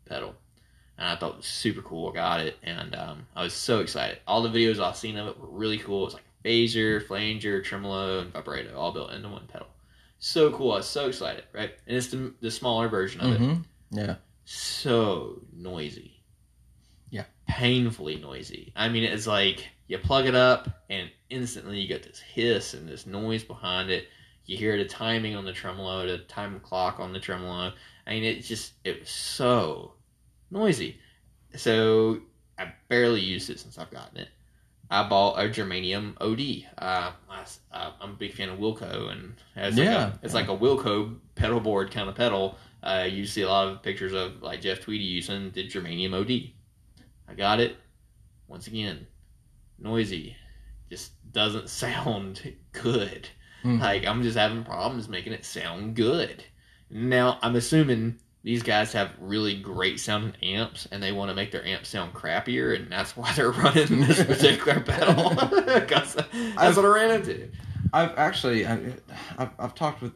pedal. 0.06 0.36
And 0.97 1.08
I 1.08 1.15
thought 1.15 1.32
it 1.32 1.38
was 1.38 1.45
super 1.47 1.82
cool. 1.82 2.10
I 2.10 2.13
got 2.13 2.39
it, 2.41 2.58
and 2.62 2.93
um, 2.93 3.26
I 3.36 3.41
was 3.43 3.54
so 3.54 3.80
excited. 3.80 4.19
All 4.28 4.43
the 4.43 4.50
videos 4.50 4.80
I've 4.80 4.95
seen 4.97 5.17
of 5.17 5.28
it 5.28 5.39
were 5.39 5.47
really 5.47 5.80
cool. 5.80 6.02
It 6.02 6.06
was 6.06 6.13
like 6.15 6.24
phaser, 6.43 7.02
flanger, 7.08 7.62
tremolo, 7.63 8.19
and 8.19 8.32
vibrato 8.34 8.78
all 8.78 8.91
built 8.91 9.12
into 9.12 9.30
one 9.30 9.47
pedal. 9.47 9.67
So 10.19 10.52
cool! 10.52 10.74
I 10.74 10.78
was 10.78 10.86
so 10.88 11.08
excited, 11.08 11.45
right? 11.54 11.74
And 11.88 11.95
it's 11.97 12.08
the, 12.08 12.34
the 12.41 12.52
smaller 12.52 12.89
version 12.89 13.21
of 13.21 13.32
it. 13.32 13.39
Mhm. 13.41 13.63
Yeah. 13.91 14.15
So 14.45 15.41
noisy. 15.54 16.23
Yeah. 17.10 17.25
Painfully 17.47 18.17
noisy. 18.17 18.71
I 18.75 18.89
mean, 18.89 19.04
it's 19.04 19.27
like 19.27 19.67
you 19.88 19.97
plug 19.97 20.25
it 20.25 20.36
up, 20.36 20.69
and 20.89 21.10
instantly 21.30 21.80
you 21.80 21.88
get 21.88 22.04
this 22.04 22.19
hiss 22.19 22.73
and 22.73 22.88
this 22.88 23.06
noise 23.06 23.43
behind 23.43 23.89
it. 23.89 24.08
You 24.45 24.58
hear 24.58 24.77
the 24.77 24.86
timing 24.86 25.36
on 25.36 25.45
the 25.45 25.54
tremolo, 25.54 26.08
the 26.08 26.19
time 26.19 26.60
clock 26.62 26.99
on 26.99 27.13
the 27.13 27.19
tremolo. 27.19 27.73
I 28.08 28.10
mean, 28.12 28.23
it 28.23 28.41
just 28.41 28.73
it 28.84 28.99
was 29.01 29.10
so 29.10 29.93
noisy. 30.49 30.99
So 31.56 32.21
I 32.58 32.73
barely 32.89 33.21
used 33.21 33.49
it 33.49 33.60
since 33.60 33.77
I've 33.77 33.91
gotten 33.91 34.17
it. 34.17 34.30
I 34.89 35.08
bought 35.08 35.39
a 35.39 35.49
germanium 35.49 36.15
OD. 36.19 36.65
Uh, 36.77 37.12
I, 37.30 37.45
uh, 37.71 37.91
I'm 38.01 38.12
a 38.12 38.13
big 38.13 38.34
fan 38.34 38.49
of 38.49 38.60
Wilco, 38.60 39.10
and 39.12 39.36
it's 39.56 39.80
like 39.80 39.86
Yeah, 39.86 40.08
a, 40.12 40.19
it's 40.21 40.34
yeah. 40.34 40.39
like 40.39 40.49
a 40.49 40.58
Wilco 40.58 41.17
pedal 41.36 41.60
board 41.62 41.91
kind 41.91 42.10
of 42.10 42.15
pedal. 42.15 42.58
Uh, 42.84 43.08
you 43.10 43.26
see 43.26 43.41
a 43.44 43.48
lot 43.50 43.67
of 43.67 43.84
pictures 43.84 44.13
of 44.13 44.41
like 44.41 44.62
Jeff 44.62 44.82
Tweedy 44.82 45.04
using 45.04 45.52
the 45.52 45.67
germanium 45.67 46.13
OD. 46.13 46.52
I 47.30 47.34
got 47.36 47.60
it. 47.60 47.78
Once 48.48 48.67
again, 48.67 49.06
noisy. 49.80 50.36
Just 50.89 51.12
doesn't 51.32 51.70
sound 51.84 52.54
good. 52.72 53.30
Mhm. 53.63 53.80
Like 53.80 54.06
I'm 54.06 54.24
just 54.24 54.38
having 54.38 54.63
problems 54.63 55.08
making 55.08 55.34
it 55.34 55.46
sound 55.46 55.96
good. 55.96 56.44
Now 56.89 57.38
I'm 57.41 57.56
assuming 57.56 58.20
these 58.44 58.63
guys 58.63 58.91
have 58.94 59.12
really 59.20 59.56
great 59.62 60.00
sounding 60.00 60.34
amps, 60.41 60.88
and 60.91 61.02
they 61.02 61.12
want 61.12 61.30
to 61.30 61.36
make 61.36 61.52
their 61.52 61.63
amps 61.63 61.89
sound 61.89 62.12
crappier, 62.13 62.76
and 62.76 62.91
that's 62.91 63.15
why 63.15 63.32
they're 63.34 63.52
running 63.63 64.02
this 64.02 64.24
particular 64.26 64.80
pedal. 64.80 65.30
that's 65.36 66.15
what 66.15 66.34
I 66.86 66.88
ran 66.88 67.12
into. 67.12 67.48
I've 67.94 68.17
actually 68.17 68.65
I, 68.65 68.94
I've, 69.38 69.50
I've 69.60 69.76
talked 69.76 70.02
with 70.02 70.13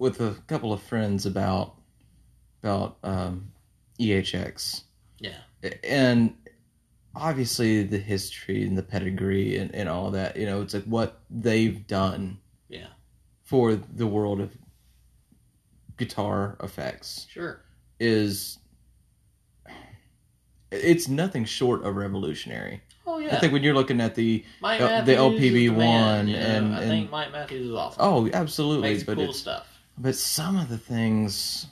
with 0.00 0.20
a 0.20 0.34
couple 0.48 0.72
of 0.72 0.82
friends 0.82 1.26
about 1.26 1.74
about 2.64 2.96
um, 3.04 3.52
EHX. 4.00 4.82
Yeah. 5.20 5.36
and 5.84 6.34
obviously 7.14 7.82
the 7.82 7.98
history 7.98 8.62
and 8.64 8.76
the 8.78 8.82
pedigree 8.82 9.56
and, 9.58 9.74
and 9.74 9.88
all 9.88 10.10
that. 10.12 10.36
You 10.36 10.46
know, 10.46 10.62
it's 10.62 10.74
like 10.74 10.84
what 10.84 11.20
they've 11.30 11.86
done. 11.86 12.38
Yeah. 12.68 12.86
For 13.44 13.74
the 13.74 14.06
world 14.06 14.40
of 14.40 14.56
guitar 15.96 16.56
effects 16.62 17.26
Sure. 17.30 17.60
is 17.98 18.58
it's 20.70 21.08
nothing 21.08 21.44
short 21.44 21.84
of 21.84 21.96
revolutionary. 21.96 22.80
Oh 23.06 23.18
yeah. 23.18 23.34
I 23.36 23.40
think 23.40 23.52
when 23.52 23.62
you're 23.62 23.74
looking 23.74 24.00
at 24.00 24.14
the 24.14 24.44
Mike 24.62 24.80
uh, 24.80 25.02
the 25.02 25.16
Matthews 25.16 25.42
is 25.42 25.50
LPB 25.50 25.52
the 25.52 25.68
man, 25.70 26.16
one 26.16 26.28
you 26.28 26.36
know? 26.36 26.42
and- 26.42 26.74
I 26.74 26.80
and- 26.82 26.88
think 26.90 27.10
Mike 27.10 27.32
Matthews 27.32 27.66
is 27.68 27.74
awesome. 27.74 27.98
oh, 28.02 28.30
absolutely, 28.32 28.88
makes 28.90 29.02
but 29.02 29.16
cool 29.16 29.30
it's 29.30 29.38
stuff. 29.40 29.66
But 30.00 30.14
some 30.16 30.56
of 30.56 30.68
the 30.68 30.78
things 30.78 31.66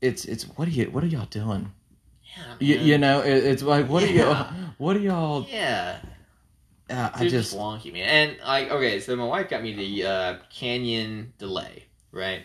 it's 0.00 0.24
it's 0.24 0.44
what 0.44 0.66
are 0.68 0.70
you 0.70 0.86
what 0.90 1.04
are 1.04 1.08
y'all 1.08 1.26
doing? 1.26 1.72
Yeah. 2.36 2.54
You, 2.60 2.78
you 2.78 2.98
know, 2.98 3.20
it, 3.22 3.44
it's 3.44 3.62
like 3.62 3.88
what 3.88 4.02
are 4.02 4.06
y'all 4.06 4.52
what 4.78 4.96
are 4.96 5.00
y'all 5.00 5.46
Yeah. 5.50 5.98
uh, 6.88 7.10
I 7.14 7.20
just 7.28 7.50
just 7.52 7.56
wonky, 7.56 7.92
man. 7.92 8.08
And 8.08 8.38
like, 8.46 8.70
okay, 8.70 9.00
so 9.00 9.14
my 9.16 9.24
wife 9.26 9.48
got 9.48 9.62
me 9.62 9.74
the 9.74 10.06
uh, 10.06 10.36
Canyon 10.50 11.32
Delay, 11.38 11.84
right? 12.12 12.42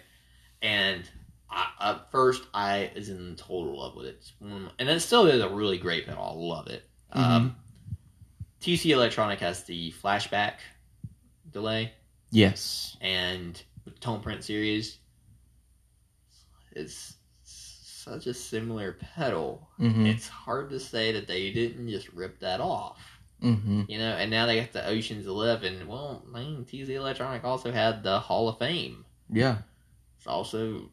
And 0.61 1.03
I, 1.49 1.67
at 1.79 2.11
first, 2.11 2.43
I 2.53 2.91
was 2.95 3.09
in 3.09 3.35
total 3.35 3.77
love 3.79 3.95
with 3.95 4.07
it, 4.07 4.17
It's 4.19 4.33
one 4.39 4.51
of 4.51 4.61
my- 4.63 4.71
and 4.79 4.89
it 4.89 4.99
still 5.01 5.27
is 5.27 5.41
a 5.41 5.49
really 5.49 5.77
great 5.77 6.05
pedal. 6.07 6.23
I 6.23 6.33
love 6.33 6.67
it. 6.67 6.83
Um, 7.11 7.55
TC 8.61 8.89
Electronic 8.91 9.39
has 9.39 9.63
the 9.63 9.91
flashback 10.03 10.55
delay, 11.51 11.93
yes. 12.31 12.97
and 12.99 13.61
Tone 13.99 14.21
Print 14.21 14.43
series, 14.43 14.97
it's 16.71 17.15
such 17.43 18.27
a 18.27 18.33
similar 18.33 18.93
pedal. 18.93 19.67
Mhm. 19.79 20.07
It's 20.07 20.27
hard 20.27 20.69
to 20.71 20.79
say 20.79 21.11
that 21.13 21.27
they 21.27 21.51
didn't 21.51 21.89
just 21.89 22.09
rip 22.09 22.39
that 22.39 22.61
off. 22.61 23.19
Mhm. 23.41 23.89
You 23.89 23.97
know, 23.97 24.11
and 24.15 24.31
now 24.31 24.45
they 24.45 24.59
got 24.59 24.71
the 24.71 24.85
Ocean's 24.87 25.27
Eleven. 25.27 25.87
Well, 25.87 26.23
I 26.33 26.39
mean, 26.39 26.65
TC 26.65 26.95
Electronic 26.95 27.43
also 27.43 27.71
had 27.71 28.03
the 28.03 28.19
Hall 28.19 28.47
of 28.49 28.59
Fame. 28.59 29.05
Yeah. 29.29 29.57
It's 30.17 30.27
also 30.27 30.89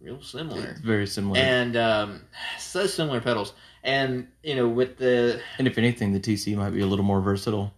real 0.00 0.20
similar. 0.22 0.64
It's 0.70 0.80
very 0.80 1.06
similar. 1.06 1.38
And 1.38 1.76
um, 1.76 2.22
so 2.58 2.86
similar 2.86 3.20
pedals. 3.20 3.54
And, 3.84 4.28
you 4.42 4.54
know, 4.54 4.68
with 4.68 4.98
the. 4.98 5.40
And 5.58 5.66
if 5.66 5.78
anything, 5.78 6.12
the 6.12 6.20
TC 6.20 6.56
might 6.56 6.70
be 6.70 6.80
a 6.80 6.86
little 6.86 7.04
more 7.04 7.20
versatile. 7.20 7.72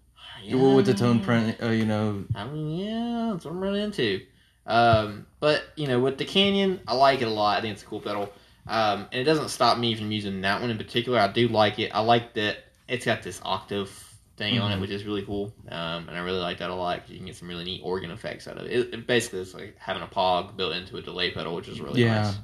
Well, 0.51 0.75
with 0.75 0.87
the 0.87 0.95
tone 0.95 1.21
print, 1.21 1.57
uh, 1.63 1.69
you 1.71 1.87
know, 1.87 2.25
I 2.35 2.45
mean, 2.47 2.71
yeah, 2.79 3.31
that's 3.33 3.45
what 3.45 3.53
I'm 3.53 3.61
running 3.61 3.83
into. 3.83 4.21
Um, 4.67 5.27
but, 5.41 5.65
you 5.77 5.87
know, 5.87 6.01
with 6.01 6.19
the 6.19 6.25
Canyon, 6.25 6.81
I 6.87 6.95
like 6.95 7.21
it 7.23 7.27
a 7.29 7.31
lot. 7.31 7.59
I 7.59 7.61
think 7.61 7.73
it's 7.75 7.83
a 7.83 7.87
cool 7.87 8.01
pedal. 8.01 8.33
Um, 8.67 9.07
and 9.13 9.21
it 9.21 9.25
doesn't 9.25 9.51
stop 9.51 9.79
me 9.79 9.95
from 9.95 10.11
using 10.11 10.41
that 10.43 10.61
one 10.61 10.71
in 10.71 10.79
particular. 10.79 11.19
I 11.19 11.29
do 11.29 11.49
like 11.49 11.79
it. 11.79 11.91
I 11.95 12.01
like 12.01 12.35
that 12.35 12.59
it's 12.89 13.05
got 13.05 13.23
this 13.23 13.41
octave 13.45 13.91
thing 14.37 14.59
on 14.59 14.73
it, 14.73 14.77
Mhm. 14.77 14.81
which 14.81 14.91
is 14.91 15.05
really 15.05 15.23
cool. 15.23 15.55
Um, 15.69 16.09
and 16.09 16.17
I 16.17 16.21
really 16.21 16.41
like 16.41 16.59
that 16.59 16.71
a 16.71 16.75
lot 16.75 17.01
'cause 17.01 17.11
you 17.11 17.19
can 17.19 17.27
get 17.27 17.37
some 17.37 17.49
really 17.49 17.65
neat 17.65 17.81
organ 17.85 18.11
effects 18.11 18.49
out 18.49 18.59
of 18.59 18.67
it. 18.67 18.73
It, 18.73 18.95
it 18.95 19.07
basically 19.07 19.41
is 19.41 19.55
like 19.55 19.77
having 19.79 20.03
a 20.03 20.07
pog 20.07 20.57
built 20.57 20.75
into 20.75 20.97
a 20.97 21.03
delay 21.03 21.31
pedal, 21.31 21.55
which 21.55 21.69
is 21.69 21.81
really 21.81 22.01
Yeah. 22.01 22.17
nice. 22.17 22.39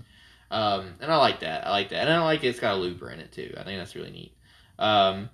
Um, 0.51 0.95
and 1.01 1.11
I 1.13 1.17
like 1.17 1.41
that. 1.41 1.67
I 1.67 1.71
like 1.71 1.89
that. 1.91 2.07
And 2.07 2.11
I 2.11 2.23
like 2.25 2.45
it's 2.45 2.61
got 2.61 2.75
a 2.75 2.79
looper 2.79 3.11
in 3.11 3.21
it 3.21 3.33
too. 3.33 3.55
I 3.57 3.65
think 3.65 3.79
that's 3.79 3.95
really 3.95 4.11
neat. 4.11 4.37
Um, 4.79 5.31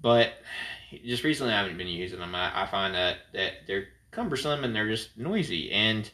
but 0.00 0.34
just 1.04 1.24
recently 1.24 1.52
I 1.52 1.58
haven't 1.62 1.78
been 1.78 1.86
using 1.88 2.18
them. 2.18 2.34
I, 2.34 2.62
I 2.62 2.66
find 2.66 2.94
that, 2.94 3.18
that 3.32 3.52
they're 3.66 3.88
cumbersome 4.10 4.64
and 4.64 4.74
they're 4.74 4.88
just 4.88 5.16
noisy. 5.18 5.70
And 5.72 6.08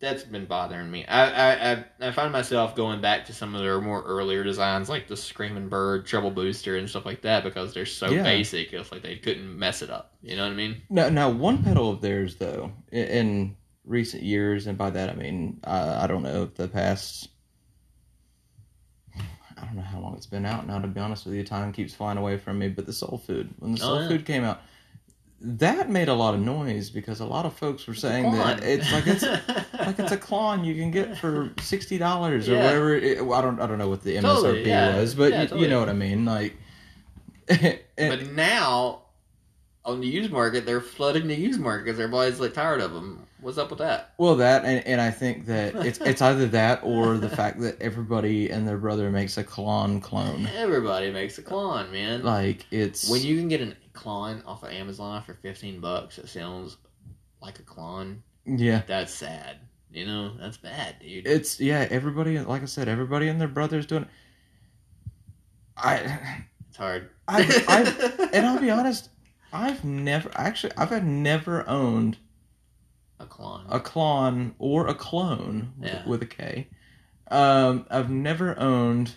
that's 0.00 0.24
been 0.24 0.46
bothering 0.46 0.90
me. 0.90 1.06
I, 1.06 1.30
I, 1.30 1.72
I, 1.72 1.84
I 2.08 2.10
find 2.10 2.32
myself 2.32 2.74
going 2.74 3.00
back 3.00 3.26
to 3.26 3.32
some 3.32 3.54
of 3.54 3.60
their 3.60 3.80
more 3.80 4.02
earlier 4.02 4.42
designs, 4.42 4.88
like 4.88 5.06
the 5.06 5.16
Screaming 5.16 5.68
Bird, 5.68 6.06
Treble 6.06 6.32
Booster, 6.32 6.76
and 6.76 6.90
stuff 6.90 7.06
like 7.06 7.22
that, 7.22 7.44
because 7.44 7.72
they're 7.72 7.86
so 7.86 8.10
Yeah. 8.10 8.24
basic. 8.24 8.72
It's 8.72 8.90
like 8.90 9.02
they 9.02 9.16
couldn't 9.16 9.56
mess 9.56 9.80
it 9.80 9.90
up. 9.90 10.14
You 10.22 10.36
know 10.36 10.42
what 10.44 10.52
I 10.52 10.56
mean? 10.56 10.82
now, 10.90 11.08
now 11.08 11.30
one 11.30 11.62
pedal 11.62 11.90
of 11.90 12.00
theirs 12.00 12.36
though, 12.36 12.72
in 12.90 13.56
recent 13.84 14.22
years, 14.24 14.66
and 14.66 14.76
by 14.78 14.90
that 14.90 15.08
I 15.10 15.14
mean 15.14 15.60
I, 15.64 16.04
I 16.04 16.06
don't 16.08 16.22
know 16.22 16.46
the 16.46 16.68
past. 16.68 17.28
I 19.62 19.66
don't 19.66 19.76
know 19.76 19.82
how 19.82 20.00
long 20.00 20.14
it's 20.16 20.26
been 20.26 20.44
out 20.44 20.66
now. 20.66 20.78
To 20.80 20.88
be 20.88 21.00
honest 21.00 21.24
with 21.24 21.34
you, 21.34 21.44
time 21.44 21.72
keeps 21.72 21.94
flying 21.94 22.18
away 22.18 22.36
from 22.36 22.58
me. 22.58 22.68
But 22.68 22.86
the 22.86 22.92
Soul 22.92 23.22
Food, 23.26 23.48
when 23.60 23.74
the 23.74 23.80
Oh, 23.82 23.84
Soul 23.86 24.02
yeah. 24.02 24.08
Food 24.08 24.26
came 24.26 24.42
out, 24.44 24.60
that 25.40 25.90
made 25.90 26.08
a 26.08 26.14
lot 26.14 26.34
of 26.34 26.40
noise 26.40 26.90
because 26.90 27.20
a 27.20 27.24
lot 27.24 27.46
of 27.46 27.52
folks 27.54 27.86
were 27.86 27.94
saying 27.94 28.30
that 28.32 28.62
it's 28.62 28.92
like 28.92 29.06
it's 29.06 29.22
like 29.74 29.98
it's 29.98 30.12
a 30.12 30.16
Klon 30.16 30.64
you 30.64 30.74
can 30.74 30.90
get 30.90 31.16
for 31.18 31.52
sixty 31.60 31.98
dollars 31.98 32.48
or 32.48 32.56
whatever. 32.56 32.94
It, 32.94 33.24
well, 33.24 33.38
I 33.38 33.42
don't 33.42 33.60
I 33.60 33.66
don't 33.66 33.78
know 33.78 33.88
what 33.88 34.02
the 34.02 34.16
MSRP 34.16 34.22
Totally, 34.22 34.68
yeah. 34.68 34.96
was, 34.98 35.14
but 35.14 35.30
Yeah, 35.32 35.42
you, 35.42 35.48
totally. 35.48 35.62
you 35.64 35.70
know 35.70 35.80
what 35.80 35.88
I 35.88 35.94
mean. 35.94 36.24
Like, 36.24 36.56
and- 37.48 37.78
But 37.96 38.32
now, 38.32 39.02
on 39.84 40.00
the 40.00 40.06
used 40.06 40.30
market, 40.30 40.64
they're 40.64 40.80
flooding 40.80 41.26
the 41.28 41.34
used 41.34 41.60
market 41.60 41.86
because 41.86 41.98
everybody's 42.00 42.38
like 42.40 42.54
tired 42.54 42.80
of 42.80 42.92
them. 42.92 43.26
What's 43.42 43.58
up 43.58 43.70
with 43.70 43.80
that? 43.80 44.14
well, 44.18 44.36
that 44.36 44.64
and, 44.64 44.86
and 44.86 45.00
I 45.00 45.10
think 45.10 45.46
that 45.46 45.74
it's 45.86 46.00
it's 46.00 46.22
either 46.22 46.46
that 46.48 46.80
or 46.82 47.18
the 47.18 47.28
fact 47.28 47.60
that 47.60 47.80
everybody 47.82 48.50
and 48.50 48.66
their 48.66 48.78
brother 48.78 49.10
makes 49.10 49.36
a 49.36 49.44
clone 49.44 50.00
clone. 50.00 50.48
Everybody 50.56 51.10
makes 51.10 51.36
a 51.38 51.42
clone, 51.42 51.90
man. 51.92 52.22
Like 52.22 52.66
it's 52.70 53.10
when 53.10 53.22
you 53.22 53.36
can 53.36 53.48
get 53.48 53.60
a 53.60 53.74
clone 53.92 54.42
off 54.46 54.62
of 54.62 54.70
Amazon 54.70 55.22
for 55.22 55.34
fifteen 55.34 55.80
bucks, 55.80 56.18
it 56.18 56.28
sounds 56.28 56.76
like 57.42 57.58
a 57.58 57.62
clone. 57.62 58.22
yeah. 58.46 58.82
That's 58.86 59.12
sad. 59.12 59.56
You 59.90 60.06
know, 60.06 60.36
that's 60.38 60.56
bad, 60.56 60.96
dude. 61.00 61.26
It's 61.26 61.60
yeah. 61.60 61.86
Everybody, 61.90 62.38
like 62.38 62.62
I 62.62 62.66
said, 62.66 62.88
everybody 62.88 63.28
and 63.28 63.40
their 63.40 63.48
brothers 63.48 63.84
doing. 63.86 64.04
it. 64.04 64.08
I, 65.76 66.44
It's 66.68 66.78
hard. 66.78 67.10
I've, 67.28 67.68
I've, 67.68 68.20
and 68.32 68.46
I'll 68.46 68.58
be 68.60 68.70
honest, 68.70 69.10
I've 69.52 69.84
never 69.84 70.30
actually, 70.34 70.72
I've 70.78 70.88
had 70.88 71.06
never 71.06 71.68
owned 71.68 72.16
a 73.22 73.26
clone. 73.26 73.64
a 73.68 73.80
clone 73.80 74.54
or 74.58 74.88
a 74.88 74.94
clone 74.94 75.72
with- 75.78 75.90
Yeah. 75.90 76.06
with 76.06 76.22
a 76.22 76.26
K. 76.26 76.68
Um, 77.30 77.86
I've 77.90 78.10
never 78.10 78.58
owned. 78.58 79.12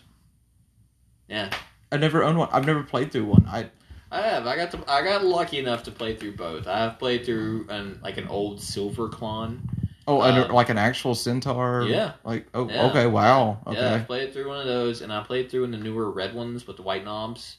Yeah. 1.28 1.50
I've 1.92 2.00
never 2.00 2.24
owned 2.24 2.38
one. 2.38 2.50
I've 2.52 2.66
never 2.66 2.84
played 2.84 3.12
through 3.12 3.26
one. 3.26 3.46
I 3.48 3.70
I 4.12 4.22
have. 4.22 4.46
I 4.48 4.56
got 4.56 4.72
to. 4.72 4.80
I 4.88 5.02
got 5.04 5.26
lucky 5.26 5.60
enough 5.60 5.84
to 5.84 5.92
play 5.92 6.16
through 6.16 6.36
both. 6.36 6.68
I 6.68 6.78
have 6.80 7.00
played 7.00 7.26
through 7.26 7.66
an 7.70 8.00
like 8.04 8.18
an 8.18 8.28
old 8.28 8.62
silver 8.62 9.10
Klon. 9.10 9.60
oh, 10.08 10.22
Um, 10.22 10.52
like 10.52 10.70
an 10.70 10.78
actual 10.78 11.16
centaur. 11.16 11.86
Yeah. 11.90 12.14
Like 12.24 12.48
oh, 12.54 12.70
Yeah. 12.70 12.88
okay, 12.90 13.08
wow, 13.08 13.60
okay. 13.68 13.80
Yeah, 13.82 13.96
I 13.96 14.00
played 14.00 14.32
through 14.34 14.48
one 14.48 14.60
of 14.60 14.68
those, 14.68 15.02
and 15.02 15.12
I 15.12 15.24
played 15.24 15.50
through 15.50 15.64
in 15.66 15.72
the 15.72 15.78
newer 15.78 16.10
red 16.12 16.34
ones 16.36 16.66
with 16.68 16.78
the 16.78 16.84
white 16.84 17.04
knobs. 17.04 17.58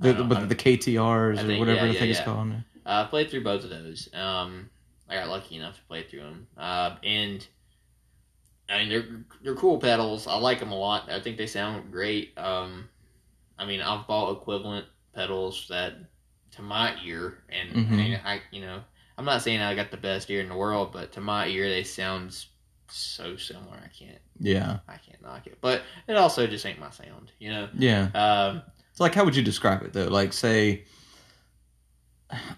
The, 0.00 0.14
don't- 0.14 0.28
with 0.28 0.48
the 0.48 0.54
KTRs 0.54 1.42
or 1.42 1.58
whatever 1.58 1.86
yeah, 1.86 1.92
the 1.92 1.98
thing 1.98 2.10
is 2.10 2.20
called. 2.20 2.52
I 2.86 3.04
played 3.04 3.30
through 3.30 3.42
both 3.44 3.64
of 3.64 3.70
those. 3.70 4.08
Um, 4.14 4.70
I 5.08 5.14
got 5.14 5.28
lucky 5.28 5.56
enough 5.56 5.76
to 5.76 5.82
play 5.82 6.02
through 6.02 6.20
them, 6.20 6.46
uh, 6.56 6.96
and 7.02 7.46
I 8.68 8.78
mean 8.78 8.88
they're 8.90 9.06
they're 9.42 9.54
cool 9.54 9.78
pedals. 9.78 10.26
I 10.26 10.36
like 10.36 10.60
them 10.60 10.72
a 10.72 10.78
lot. 10.78 11.10
I 11.10 11.20
think 11.20 11.38
they 11.38 11.46
sound 11.46 11.90
great. 11.90 12.36
Um, 12.36 12.88
I 13.58 13.64
mean 13.64 13.80
I've 13.80 14.06
bought 14.06 14.36
equivalent 14.36 14.86
pedals 15.14 15.66
that 15.68 15.94
to 16.52 16.62
my 16.62 16.94
ear, 17.04 17.42
and 17.48 17.70
Mhm. 17.70 17.92
I 17.92 17.96
mean 17.96 18.20
I 18.24 18.40
you 18.50 18.60
know 18.60 18.82
I'm 19.16 19.24
not 19.24 19.42
saying 19.42 19.60
I 19.60 19.74
got 19.74 19.90
the 19.90 19.96
best 19.96 20.30
ear 20.30 20.40
in 20.40 20.48
the 20.48 20.56
world, 20.56 20.92
but 20.92 21.12
to 21.12 21.20
my 21.20 21.46
ear 21.48 21.68
they 21.68 21.82
sound 21.84 22.36
so 22.88 23.36
similar. 23.36 23.76
I 23.82 23.88
can't 23.88 24.20
Yeah, 24.38 24.78
I 24.86 24.96
can't 24.98 25.20
knock 25.22 25.46
it, 25.46 25.58
but 25.60 25.82
it 26.06 26.16
also 26.16 26.46
just 26.46 26.64
ain't 26.66 26.78
my 26.78 26.90
sound, 26.90 27.32
you 27.38 27.50
know. 27.50 27.68
yeah. 27.74 28.08
Um, 28.14 28.62
So 28.92 29.04
like, 29.04 29.14
how 29.14 29.24
would 29.24 29.34
you 29.36 29.42
describe 29.42 29.82
it 29.82 29.92
though? 29.92 30.08
Like, 30.08 30.32
say, 30.32 30.84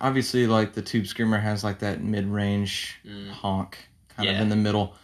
obviously, 0.00 0.46
like 0.46 0.72
the 0.72 0.82
Tube 0.82 1.06
Screamer 1.06 1.38
has 1.38 1.62
like 1.64 1.78
that 1.80 2.02
mid-range 2.02 3.00
mm, 3.06 3.28
honk 3.30 3.78
kind 4.16 4.28
of 4.28 4.36
in 4.36 4.48
the 4.48 4.56
middle, 4.56 4.94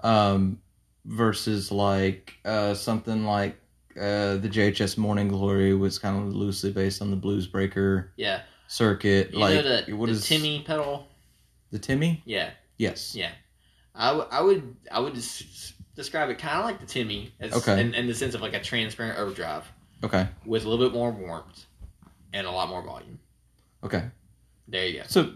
um, 0.00 0.58
versus 1.04 1.72
like 1.72 2.34
uh, 2.44 2.74
something 2.74 3.24
like 3.24 3.56
uh, 3.96 4.36
the 4.36 4.48
JHS 4.48 4.96
Morning 4.96 5.28
Glory 5.28 5.74
was 5.74 5.98
kind 5.98 6.16
of 6.16 6.34
loosely 6.34 6.72
based 6.72 7.02
on 7.02 7.10
the 7.10 7.16
Blues 7.16 7.46
Breaker 7.46 8.12
yeah, 8.16 8.42
circuit. 8.68 9.32
you 9.32 9.38
like, 9.38 9.54
know 9.64 9.82
the, 9.86 9.92
what 9.94 10.06
the 10.06 10.12
is 10.12 10.26
Timmy 10.26 10.62
pedal? 10.66 11.06
the 11.70 11.78
Timmy? 11.78 12.22
Yeah, 12.26 12.50
Yes. 12.78 13.14
Yeah, 13.14 13.30
I, 13.94 14.08
w- 14.08 14.28
I 14.30 14.40
would 14.42 14.76
I 14.90 14.98
would 15.00 15.14
des- 15.14 15.44
describe 15.94 16.30
it 16.30 16.38
kind 16.38 16.58
of 16.58 16.64
like 16.64 16.80
the 16.80 16.86
Timmy, 16.86 17.32
as, 17.40 17.52
Okay. 17.54 17.80
in, 17.80 17.94
in 17.94 18.06
the 18.06 18.14
sense 18.14 18.34
of 18.34 18.40
like 18.40 18.54
a 18.54 18.60
transparent 18.60 19.18
overdrive 19.18 19.64
Okay. 20.04 20.26
with 20.46 20.64
a 20.64 20.68
little 20.68 20.84
bit 20.86 20.92
more 20.94 21.10
warmth 21.10 21.64
and 22.32 22.46
a 22.46 22.50
lot 22.50 22.68
more 22.68 22.82
volume. 22.82 23.18
Okay. 23.84 24.04
There 24.68 24.86
you 24.86 25.00
go. 25.00 25.04
So, 25.08 25.32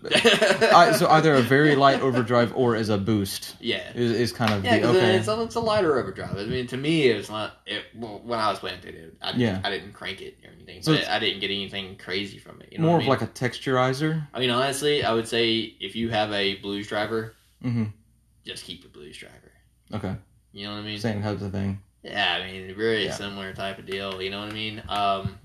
I, 0.73 0.93
so 0.97 1.09
either 1.11 1.35
a 1.35 1.43
very 1.43 1.75
light 1.75 2.01
overdrive 2.01 2.55
or 2.57 2.75
as 2.77 2.89
a 2.89 2.97
boost 2.97 3.57
yeah, 3.61 3.93
is, 3.95 4.13
is 4.13 4.33
kind 4.33 4.53
of 4.55 4.65
yeah, 4.65 4.79
the 4.79 4.89
okay. 4.89 5.17
it's, 5.17 5.29
a, 5.29 5.43
it's 5.43 5.57
a 5.57 5.61
lighter 5.61 5.99
overdrive. 5.99 6.39
I 6.39 6.45
mean, 6.45 6.67
to 6.69 6.77
me, 6.77 7.09
it 7.09 7.17
was 7.17 7.29
not. 7.29 7.61
It, 7.67 7.83
well, 7.95 8.21
when 8.25 8.39
I 8.39 8.49
was 8.49 8.61
playing 8.61 8.81
through 8.81 8.93
it, 8.93 9.17
I, 9.21 9.33
Yeah. 9.33 9.61
I 9.63 9.69
didn't 9.71 9.93
crank 9.93 10.23
it 10.23 10.39
or 10.45 10.51
anything, 10.53 10.81
So 10.83 10.95
but 10.95 11.09
I 11.09 11.19
didn't 11.19 11.41
get 11.41 11.51
anything 11.51 11.97
crazy 11.97 12.39
from 12.39 12.63
it. 12.63 12.69
You 12.73 12.79
know 12.79 12.87
More 12.87 12.97
of 12.97 13.01
I 13.01 13.01
mean? 13.01 13.09
like 13.11 13.23
a 13.23 13.27
texturizer. 13.27 14.27
I 14.33 14.39
mean, 14.41 14.51
honestly, 14.51 15.05
I 15.05 15.13
would 15.13 15.29
say 15.29 15.75
if 15.81 15.97
you 15.97 16.09
have 16.11 16.33
a 16.33 16.55
blues 16.57 16.87
driver, 16.89 17.35
hmm 17.63 17.87
just 18.47 18.65
keep 18.65 18.85
the 18.85 18.89
blues 18.89 19.19
driver. 19.19 19.53
Okay. 19.93 20.15
You 20.53 20.67
know 20.69 20.75
what 20.75 20.79
I 20.79 20.83
mean? 20.83 20.99
Same 21.01 21.21
type 21.21 21.41
of 21.41 21.51
thing. 21.51 21.83
Yeah, 22.05 22.39
I 22.41 22.47
mean, 22.47 22.75
very 22.77 23.05
Yeah. 23.07 23.13
similar 23.13 23.53
type 23.53 23.79
of 23.81 23.87
deal. 23.87 24.23
You 24.23 24.31
know 24.31 24.41
what 24.41 24.51
I 24.51 24.55
mean? 24.55 24.83
Um, 24.89 25.39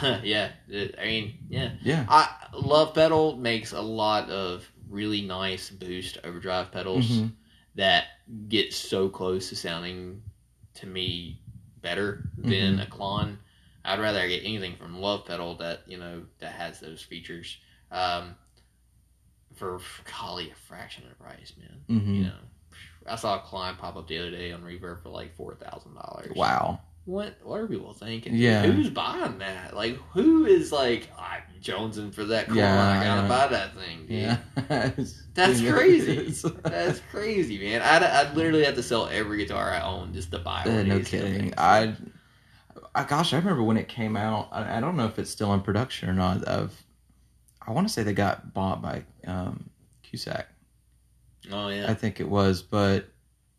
yeah, 0.24 0.50
I 0.98 1.04
mean, 1.04 1.34
yeah. 1.48 1.72
Yeah. 1.82 2.06
I 2.08 2.28
Love 2.54 2.94
Pedal 2.94 3.36
makes 3.36 3.72
a 3.72 3.80
lot 3.80 4.30
of 4.30 4.68
really 4.88 5.22
nice 5.22 5.70
boost 5.70 6.18
overdrive 6.24 6.70
pedals 6.72 7.08
Mhm. 7.08 7.32
that 7.74 8.04
get 8.48 8.72
so 8.72 9.08
close 9.08 9.48
to 9.48 9.56
sounding 9.56 10.22
to 10.74 10.86
me 10.86 11.40
better 11.82 12.28
than 12.38 12.78
Mhm. 12.78 12.82
a 12.82 12.86
Klon. 12.86 13.36
I'd 13.84 14.00
rather 14.00 14.26
get 14.28 14.44
anything 14.44 14.76
from 14.76 15.00
Love 15.00 15.26
Pedal 15.26 15.56
that 15.56 15.82
you 15.86 15.98
know 15.98 16.24
that 16.38 16.52
has 16.52 16.80
those 16.80 17.02
features. 17.02 17.58
Um, 17.90 18.36
for 19.54 19.80
golly, 20.20 20.50
a 20.50 20.54
fraction 20.54 21.04
of 21.04 21.10
the 21.10 21.14
price, 21.16 21.52
man. 21.56 21.84
Mhm. 21.88 22.16
You 22.16 22.24
know, 22.24 22.38
I 23.06 23.16
saw 23.16 23.36
a 23.36 23.40
Klein 23.42 23.76
pop 23.76 23.96
up 23.96 24.08
the 24.08 24.18
other 24.18 24.30
day 24.30 24.52
on 24.52 24.62
Reverb 24.62 25.02
for 25.02 25.10
like 25.10 25.34
four 25.34 25.54
thousand 25.54 25.94
dollars. 25.94 26.34
Wow. 26.34 26.80
What 27.06 27.36
what 27.42 27.60
are 27.60 27.66
people 27.66 27.92
thinking? 27.92 28.34
Yeah. 28.34 28.62
who's 28.62 28.88
buying 28.88 29.38
that? 29.38 29.76
Like, 29.76 29.96
who 30.12 30.46
is 30.46 30.72
like 30.72 31.08
I'm 31.18 31.42
jonesing 31.60 32.14
for 32.14 32.24
that 32.24 32.46
Klein? 32.46 32.58
Yeah, 32.58 33.00
I 33.00 33.04
gotta 33.04 33.22
know. 33.22 33.28
buy 33.28 33.46
that 33.48 33.74
thing. 33.74 34.06
Dude. 34.06 34.10
Yeah. 34.10 34.90
That's 35.34 35.60
crazy. 35.60 36.34
That's 36.62 37.00
crazy, 37.10 37.58
man. 37.58 37.82
I'd, 37.82 38.02
I'd 38.02 38.34
literally 38.34 38.64
have 38.64 38.76
to 38.76 38.82
sell 38.82 39.06
every 39.08 39.36
guitar 39.38 39.70
I 39.70 39.82
own 39.82 40.14
just 40.14 40.30
to 40.32 40.38
buy 40.38 40.62
one. 40.64 40.76
Uh, 40.78 40.82
no 40.82 41.00
kidding. 41.00 41.52
I, 41.58 41.94
I, 42.94 43.04
gosh, 43.04 43.34
I 43.34 43.36
remember 43.36 43.62
when 43.62 43.76
it 43.76 43.88
came 43.88 44.16
out. 44.16 44.48
I, 44.50 44.78
I 44.78 44.80
don't 44.80 44.96
know 44.96 45.06
if 45.06 45.18
it's 45.18 45.30
still 45.30 45.52
in 45.52 45.60
production 45.60 46.08
or 46.08 46.14
not. 46.14 46.42
Of, 46.44 46.72
I 47.66 47.72
want 47.72 47.86
to 47.86 47.92
say 47.92 48.02
they 48.02 48.14
got 48.14 48.54
bought 48.54 48.80
by 48.80 49.04
um, 49.26 49.68
Cusack. 50.02 50.46
oh 51.52 51.68
yeah, 51.68 51.90
I 51.90 51.92
think 51.94 52.20
it 52.20 52.28
was, 52.28 52.62
but 52.62 53.08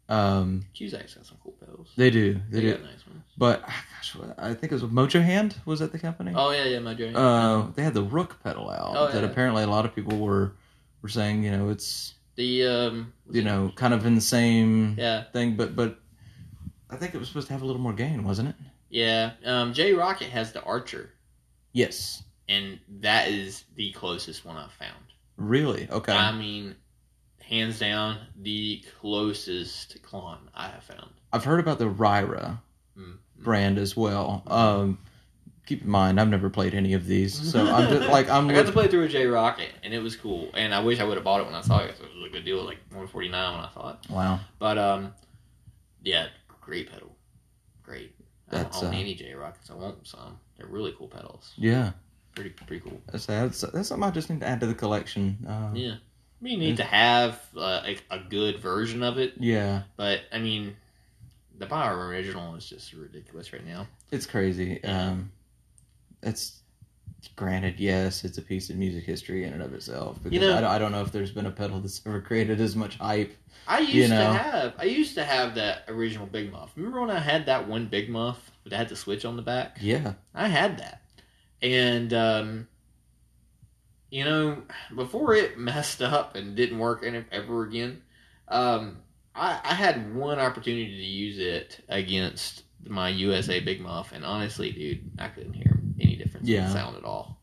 um, 0.10 0.65
Cusack's 0.77 1.13
got 1.15 1.25
some 1.25 1.38
cool 1.43 1.53
pedals. 1.60 1.91
they 1.97 2.10
do. 2.10 2.39
They, 2.49 2.60
They 2.60 2.62
do. 2.62 2.71
nice 2.71 2.84
ones. 2.84 3.05
But 3.38 3.63
ah, 3.67 3.86
gosh, 3.98 4.15
I 4.38 4.54
think 4.54 4.71
it 4.71 4.82
was 4.82 4.84
Mojo 4.84 5.21
Hand. 5.24 5.56
Was 5.65 5.80
that 5.80 5.91
the 5.91 6.00
company? 6.00 6.32
Oh 6.36 6.52
yeah, 6.52 6.63
yeah, 6.65 6.80
my 6.80 6.93
journey. 6.93 7.13
Uh, 7.15 7.67
they 7.76 7.84
had 7.84 7.93
the 7.93 8.04
Rook 8.04 8.41
pedal 8.43 8.69
out 8.69 8.93
Oh, 8.95 9.12
that 9.12 9.24
yeah. 9.24 9.30
apparently 9.30 9.63
a 9.63 9.67
lot 9.67 9.86
of 9.86 9.93
people 9.93 10.17
were 10.17 10.54
were 11.02 11.10
saying, 11.10 11.43
you 11.43 11.52
know, 11.52 11.69
it's 11.69 12.13
the 12.36 12.65
um, 12.65 13.13
you 13.30 13.43
know 13.43 13.71
kind 13.76 13.93
of 13.93 14.06
in 14.06 14.15
the 14.15 14.21
same 14.21 14.95
yeah, 14.98 15.24
thing, 15.34 15.56
but 15.56 15.76
but 15.76 16.00
I 16.89 16.95
think 16.95 17.13
it 17.13 17.17
was 17.17 17.28
supposed 17.28 17.48
to 17.48 17.54
have 17.54 17.62
a 17.62 17.65
little 17.65 17.82
more 17.82 17.93
gain, 17.93 18.24
wasn't 18.24 18.50
it? 18.50 18.56
yeah. 18.89 19.32
Um, 19.45 19.74
J 19.74 19.91
Rockett 19.93 20.30
has 20.30 20.54
the 20.54 20.63
Archer, 20.63 21.12
Yes. 21.74 22.24
and 22.48 22.80
that 23.02 23.28
is 23.28 23.65
the 23.76 23.91
closest 23.91 24.45
one 24.45 24.56
I've 24.56 24.71
found. 24.71 24.93
Really? 25.36 25.89
Okay. 25.89 26.13
I 26.13 26.32
mean, 26.32 26.76
hands 27.41 27.80
down, 27.80 28.17
the 28.41 28.82
closest 29.02 30.02
clone 30.04 30.50
I 30.54 30.67
have 30.69 30.84
found. 30.84 31.10
I've 31.34 31.43
heard 31.43 31.60
about 31.60 31.80
the 31.80 31.86
Ryra 31.89 32.60
Mm. 32.98 33.17
Brand 33.39 33.78
as 33.78 33.95
well. 33.95 34.43
Um, 34.48 34.98
keep 35.65 35.82
in 35.84 35.89
mind, 35.89 36.19
I've 36.19 36.30
never 36.30 36.50
played 36.50 36.74
any 36.74 36.93
of 36.93 37.06
these, 37.06 37.34
so 37.52 37.65
I'm 37.65 37.89
just 37.89 38.10
like 38.12 38.30
I'm. 38.30 38.50
I 38.50 38.54
got 38.54 38.65
to 38.65 38.71
play 38.71 38.88
through 38.88 39.04
a 39.04 39.08
J 39.08 39.26
Rockett, 39.26 39.69
and 39.84 39.93
it 39.93 40.00
was 40.00 40.15
cool. 40.15 40.50
And 40.56 40.74
I 40.74 40.80
wish 40.82 41.00
I 41.00 41.04
would 41.04 41.15
have 41.17 41.24
bought 41.24 41.41
it 41.41 41.45
when 41.45 41.56
I 41.56 41.62
saw 41.62 41.80
it. 41.80 41.89
'cause 41.89 42.00
It 42.02 42.15
was 42.15 42.30
a 42.30 42.34
good 42.34 42.45
deal, 42.45 42.63
like 42.63 42.80
one 42.91 43.08
forty 43.08 43.30
nine 43.30 43.56
when 43.56 43.65
I 43.65 43.69
saw 43.74 43.89
it. 43.91 43.98
wow. 44.10 44.39
But 44.60 44.78
um, 44.78 45.13
yeah, 46.04 46.28
great 46.62 46.89
pedal, 46.91 47.15
great. 47.84 48.13
I 48.52 48.58
That's, 48.58 48.80
don't 48.80 48.89
own 48.89 48.95
uh, 48.95 49.00
any 49.00 49.15
J 49.15 49.34
Rocketts. 49.34 49.71
I 49.71 49.74
want 49.76 50.06
some. 50.08 50.38
They're 50.58 50.67
really 50.67 50.93
cool 50.98 51.08
pedals. 51.08 51.54
Yeah. 51.58 51.91
Pretty 52.36 52.50
pretty 52.52 52.82
cool. 52.82 53.00
That's, 53.12 53.26
that's 53.26 53.62
that's 53.62 53.88
something 53.89 54.04
I 54.08 54.12
just 54.12 54.30
need 54.30 54.41
to 54.41 54.48
add 54.48 54.60
to 54.60 54.67
the 54.67 54.74
collection. 54.76 55.38
Uh, 55.48 55.71
Yeah. 55.74 55.93
I 55.93 56.43
mean, 56.43 56.60
you 56.62 56.67
need 56.69 56.78
to 56.78 56.84
have 56.84 57.41
uh, 57.58 57.82
a, 57.86 57.98
a 58.12 58.19
good 58.19 58.60
version 58.60 59.02
of 59.04 59.17
it, 59.17 59.34
yeah. 59.39 59.84
but 59.95 60.21
I 60.34 60.38
mean, 60.39 60.76
the 61.58 61.65
Power 61.65 62.08
original 62.08 62.56
is 62.56 62.68
just 62.68 62.94
ridiculous 62.94 63.54
right 63.54 63.65
now. 63.65 63.88
It's 64.12 64.26
crazy. 64.26 64.84
Um, 64.84 65.32
it's 66.22 66.62
granted, 67.36 67.80
yes, 67.80 68.24
it's 68.24 68.38
a 68.38 68.42
piece 68.42 68.69
of 68.69 68.75
music 68.75 69.04
history 69.04 69.46
in 69.46 69.54
and 69.54 69.62
of 69.62 69.73
itself. 69.73 70.21
Because 70.23 70.40
know- 70.40 70.58
I, 70.58 70.62
don't, 70.62 70.69
I 70.71 70.79
don't 70.79 70.92
know 70.92 71.02
if 71.02 71.12
there's 71.12 71.32
been 71.32 71.46
a 71.46 71.52
pedal 71.52 71.79
that's 71.79 72.02
ever 72.06 72.21
created 72.21 72.60
as 72.62 72.75
much 72.75 72.98
hype. 72.98 73.36
I 73.67 73.79
used 73.79 73.94
You 73.94 74.08
to 74.10 74.15
have 74.15 74.73
I 74.77 74.84
used 74.84 75.15
to 75.15 75.23
have 75.23 75.56
that 75.56 75.86
original 75.88 76.27
Big 76.27 76.52
Muff. 76.52 76.71
Remember 76.75 77.02
when 77.02 77.10
I 77.10 77.19
had 77.19 77.48
that 77.48 77.67
one 77.67 77.88
Big 77.88 78.10
Muff 78.10 78.52
that 78.65 78.75
had 78.75 78.90
the 78.90 78.96
switch 78.96 79.25
on 79.25 79.38
the 79.38 79.42
back? 79.42 79.77
Yeah. 79.82 80.13
I 80.36 80.48
had 80.50 80.77
that, 80.77 81.02
and 81.63 82.13
um, 82.13 82.67
you 84.12 84.23
know, 84.23 84.62
before 84.96 85.34
it 85.34 85.58
messed 85.58 86.02
up 86.02 86.36
and 86.36 86.56
didn't 86.56 86.77
work 86.77 87.04
ever 87.32 87.63
again, 87.63 88.04
um, 88.50 88.98
I, 89.36 89.60
I 89.63 89.73
had 89.73 90.15
one 90.15 90.40
opportunity 90.40 90.88
to 90.98 91.04
use 91.04 91.38
it 91.40 91.83
against 91.90 92.63
my 92.88 93.10
USA 93.10 93.60
Big 93.60 93.81
Muff, 93.81 94.12
and 94.13 94.23
honestly, 94.23 94.71
dude, 94.71 95.12
I 95.19 95.27
couldn't 95.27 95.54
hear 95.54 95.79
any 96.00 96.15
difference 96.15 96.48
Yeah. 96.48 96.67
in 96.67 96.71
sound 96.71 96.96
at 96.98 97.04
all. 97.04 97.40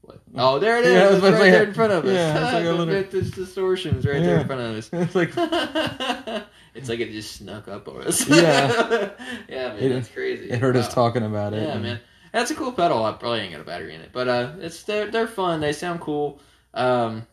What? 0.00 0.20
Oh, 0.36 0.58
there 0.58 0.78
it 0.78 0.86
is! 0.86 0.92
Yeah, 0.94 1.12
it's 1.14 1.22
right 1.22 1.34
say- 1.38 1.50
there 1.50 1.64
in 1.64 1.74
front 1.74 1.92
of 1.92 2.04
us. 2.04 2.12
yeah, 2.14 2.44
it's 2.44 2.52
like 2.54 2.64
a 2.64 2.70
little- 2.70 2.86
bit 2.86 3.10
that's 3.10 3.30
distortions 3.30 4.06
right 4.06 4.22
there 4.22 4.38
in 4.40 4.46
front 4.46 4.60
of 4.62 4.76
us. 4.76 4.90
it's 4.92 5.14
like 5.14 5.30
it's 6.74 6.88
like 6.88 7.00
it 7.00 7.12
just 7.12 7.36
snuck 7.36 7.68
up 7.68 7.86
on 7.88 8.02
us. 8.02 8.26
Yeah. 8.28 9.10
yeah, 9.48 9.68
man, 9.74 9.78
It- 9.78 9.88
that's 9.90 10.08
crazy. 10.08 10.50
it 10.50 10.58
heard 10.60 10.76
us 10.76 10.92
talking 10.92 11.22
about 11.24 11.52
it. 11.54 11.62
Yeah, 11.62 11.72
and- 11.74 11.82
man, 11.82 12.00
that's 12.32 12.50
a 12.50 12.54
cool 12.54 12.72
pedal. 12.72 13.04
I 13.04 13.12
probably 13.12 13.40
ain't 13.40 13.52
got 13.52 13.60
a 13.60 13.64
battery 13.64 13.94
in 13.94 14.00
it, 14.00 14.10
but 14.12 14.28
uh, 14.28 14.52
it's 14.58 14.82
they're 14.84 15.10
they're 15.10 15.26
fun. 15.28 15.60
They 15.60 15.72
sound 15.72 16.00
cool. 16.00 16.40
Um, 16.74 17.26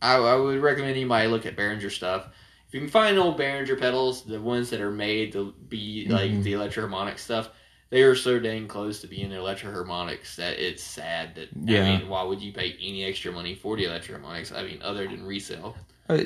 I, 0.00 0.16
I 0.16 0.36
would 0.36 0.60
recommend 0.62 0.92
anybody 0.92 1.28
look 1.28 1.44
at 1.46 1.56
Behringer 1.56 1.90
stuff. 1.90 2.28
If 2.68 2.74
you 2.74 2.80
can 2.80 2.90
find 2.90 3.18
old 3.18 3.38
Behringer 3.38 3.80
pedals, 3.80 4.24
the 4.24 4.40
ones 4.40 4.68
that 4.70 4.80
are 4.82 4.90
made 4.90 5.32
to 5.32 5.54
be 5.68 6.06
like 6.08 6.30
Mhm. 6.30 6.42
the 6.42 6.52
Electro-Harmonix 6.52 7.18
stuff, 7.18 7.48
they 7.88 8.02
are 8.02 8.14
so 8.14 8.38
dang 8.38 8.68
close 8.68 9.00
to 9.00 9.06
being 9.06 9.32
Electro-Harmonix 9.32 10.36
that 10.36 10.58
it's 10.58 10.82
sad 10.82 11.34
that 11.36 11.48
Yeah. 11.64 11.84
I 11.84 11.98
mean, 11.98 12.08
why 12.10 12.22
would 12.24 12.42
you 12.42 12.52
pay 12.52 12.76
any 12.82 13.04
extra 13.04 13.32
money 13.32 13.54
for 13.54 13.76
the 13.76 13.84
Electro-Harmonix? 13.84 14.54
I 14.54 14.62
mean, 14.64 14.80
other 14.82 15.06
than 15.08 15.24
resale. 15.24 15.76
Uh, 16.10 16.24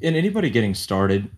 and 0.00 0.16
anybody 0.16 0.48
getting 0.48 0.74
started, 0.74 1.28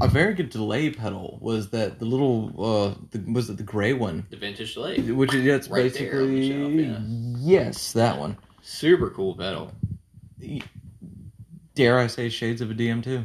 a 0.00 0.08
very 0.08 0.32
good 0.32 0.48
delay 0.48 0.88
pedal 0.90 1.36
was 1.42 1.68
that 1.70 1.98
the 1.98 2.06
little 2.06 2.54
uh, 2.58 2.94
the, 3.10 3.30
was 3.30 3.50
it 3.50 3.58
the 3.58 3.62
gray 3.62 3.92
one, 3.92 4.26
The 4.30 4.36
vintage 4.38 4.72
delay, 4.72 4.98
which 5.00 5.34
is 5.34 5.44
that's 5.44 5.68
Right 5.68 5.80
on 5.80 5.88
the 5.88 5.90
basically 5.90 6.88
shelf, 6.88 7.02
yes, 7.40 7.92
that 7.92 8.18
one. 8.18 8.38
super 8.62 9.10
cool 9.10 9.34
pedal. 9.34 9.70
Dare 11.74 11.98
I 11.98 12.06
say 12.06 12.28
shades 12.28 12.60
of 12.60 12.70
a 12.70 12.74
DM2? 12.74 13.24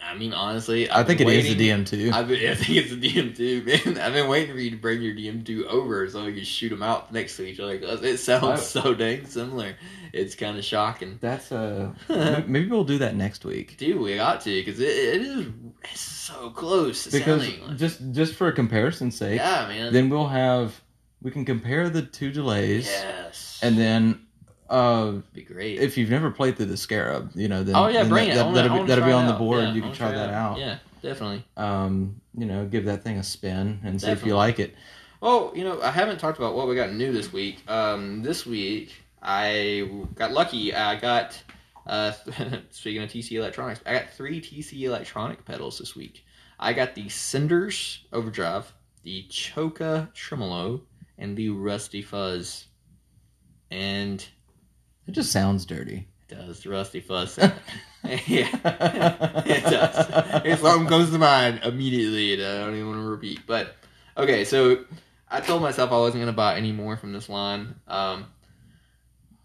I 0.00 0.14
mean, 0.16 0.32
honestly, 0.32 0.88
I 0.88 1.00
I've 1.00 1.06
think 1.08 1.20
it 1.20 1.26
been 1.26 1.34
is 1.40 1.50
a 1.52 1.56
DM2. 1.56 2.12
I've 2.12 2.28
been, 2.28 2.48
I 2.50 2.54
think 2.54 2.78
it's 2.78 2.92
a 2.92 2.96
DM2, 2.96 3.86
man. 3.86 3.98
I've 3.98 4.12
been 4.12 4.28
waiting 4.28 4.54
for 4.54 4.60
you 4.60 4.70
to 4.70 4.76
bring 4.76 5.02
your 5.02 5.12
DM2 5.14 5.66
over 5.66 6.08
so 6.08 6.24
we 6.24 6.32
can 6.34 6.44
shoot 6.44 6.68
them 6.68 6.84
out 6.84 7.12
next 7.12 7.36
to 7.36 7.44
each 7.44 7.58
other. 7.58 7.74
It 7.74 8.18
sounds 8.18 8.44
I- 8.44 8.56
so 8.56 8.94
dang 8.94 9.26
similar. 9.26 9.74
It's 10.12 10.36
kind 10.36 10.56
of 10.56 10.64
shocking. 10.64 11.18
That's 11.20 11.50
uh 11.52 11.92
m- 12.08 12.44
maybe 12.50 12.68
we'll 12.68 12.84
do 12.84 12.98
that 12.98 13.16
next 13.16 13.44
week. 13.44 13.76
Dude, 13.76 14.00
we 14.00 14.14
got 14.14 14.40
to 14.42 14.50
because 14.50 14.78
it, 14.80 14.84
it 14.88 15.20
is 15.22 15.46
it's 15.82 16.00
so 16.00 16.50
close. 16.50 17.08
Because 17.08 17.46
like- 17.46 17.76
just 17.76 18.00
just 18.12 18.34
for 18.36 18.46
a 18.46 18.52
comparison's 18.52 19.16
sake, 19.16 19.40
yeah, 19.40 19.66
man. 19.68 19.92
then 19.92 20.08
we'll 20.08 20.28
have 20.28 20.80
we 21.20 21.32
can 21.32 21.44
compare 21.44 21.90
the 21.90 22.02
two 22.02 22.30
delays 22.30 22.86
yes, 22.86 23.58
and 23.62 23.76
then 23.76 24.20
uh 24.68 25.12
be 25.32 25.42
great. 25.42 25.78
if 25.78 25.96
you've 25.96 26.10
never 26.10 26.30
played 26.30 26.56
through 26.56 26.66
the 26.66 26.76
Scarab, 26.76 27.32
you 27.34 27.48
know, 27.48 27.62
then 27.62 27.76
oh 27.76 27.88
yeah, 27.88 28.00
then 28.00 28.08
bring 28.08 28.28
that, 28.28 28.32
it. 28.32 28.36
That, 28.36 28.54
that'll, 28.54 28.82
be, 28.82 28.88
that'll 28.88 29.04
be 29.04 29.12
on 29.12 29.26
the 29.26 29.32
board. 29.32 29.62
Yeah, 29.62 29.68
you 29.68 29.80
can 29.80 29.90
wanna 29.90 29.96
try 29.96 30.12
that 30.12 30.30
out. 30.30 30.58
Yeah, 30.58 30.78
definitely. 31.02 31.44
Um, 31.56 32.20
you 32.36 32.46
know, 32.46 32.66
give 32.66 32.84
that 32.86 33.02
thing 33.02 33.18
a 33.18 33.22
spin 33.22 33.80
and 33.84 34.00
see 34.00 34.10
if 34.10 34.24
you 34.24 34.36
like 34.36 34.58
it. 34.58 34.74
Oh, 35.20 35.52
you 35.54 35.64
know, 35.64 35.80
I 35.82 35.90
haven't 35.90 36.18
talked 36.18 36.38
about 36.38 36.54
what 36.54 36.68
we 36.68 36.76
got 36.76 36.92
new 36.92 37.12
this 37.12 37.32
week. 37.32 37.68
Um, 37.68 38.22
this 38.22 38.46
week 38.46 38.92
I 39.22 39.88
got 40.14 40.32
lucky. 40.32 40.74
I 40.74 40.96
got 40.96 41.40
uh, 41.86 42.12
speaking 42.70 43.02
of 43.02 43.10
TC 43.10 43.32
Electronics, 43.32 43.80
I 43.86 43.94
got 43.94 44.10
three 44.10 44.40
TC 44.40 44.82
Electronic 44.82 45.44
pedals 45.44 45.78
this 45.78 45.96
week. 45.96 46.24
I 46.60 46.72
got 46.72 46.94
the 46.94 47.08
Cinders 47.08 48.04
Overdrive, 48.12 48.72
the 49.02 49.24
Choka 49.28 50.12
Tremolo, 50.12 50.82
and 51.16 51.36
the 51.36 51.50
Rusty 51.50 52.02
Fuzz. 52.02 52.66
And 53.70 54.26
It 55.08 55.12
just 55.12 55.32
sounds 55.32 55.64
dirty. 55.64 56.06
it 56.28 56.34
does 56.34 56.66
Rusty 56.66 57.00
sound. 57.00 57.38
yeah, 58.04 58.22
it 59.46 59.64
does. 59.64 60.42
If 60.44 60.60
something 60.60 60.86
comes 60.86 61.10
to 61.10 61.18
mind 61.18 61.60
immediately, 61.64 62.34
and 62.34 62.42
I 62.42 62.64
don't 62.64 62.74
even 62.74 62.88
want 62.88 63.00
to 63.00 63.08
repeat. 63.08 63.40
But 63.46 63.74
okay, 64.18 64.44
so 64.44 64.84
I 65.30 65.40
told 65.40 65.62
myself 65.62 65.92
I 65.92 65.96
wasn't 65.96 66.22
going 66.22 66.26
to 66.26 66.36
buy 66.36 66.56
any 66.56 66.72
more 66.72 66.98
from 66.98 67.14
this 67.14 67.30
line. 67.30 67.74
Um, 67.88 68.26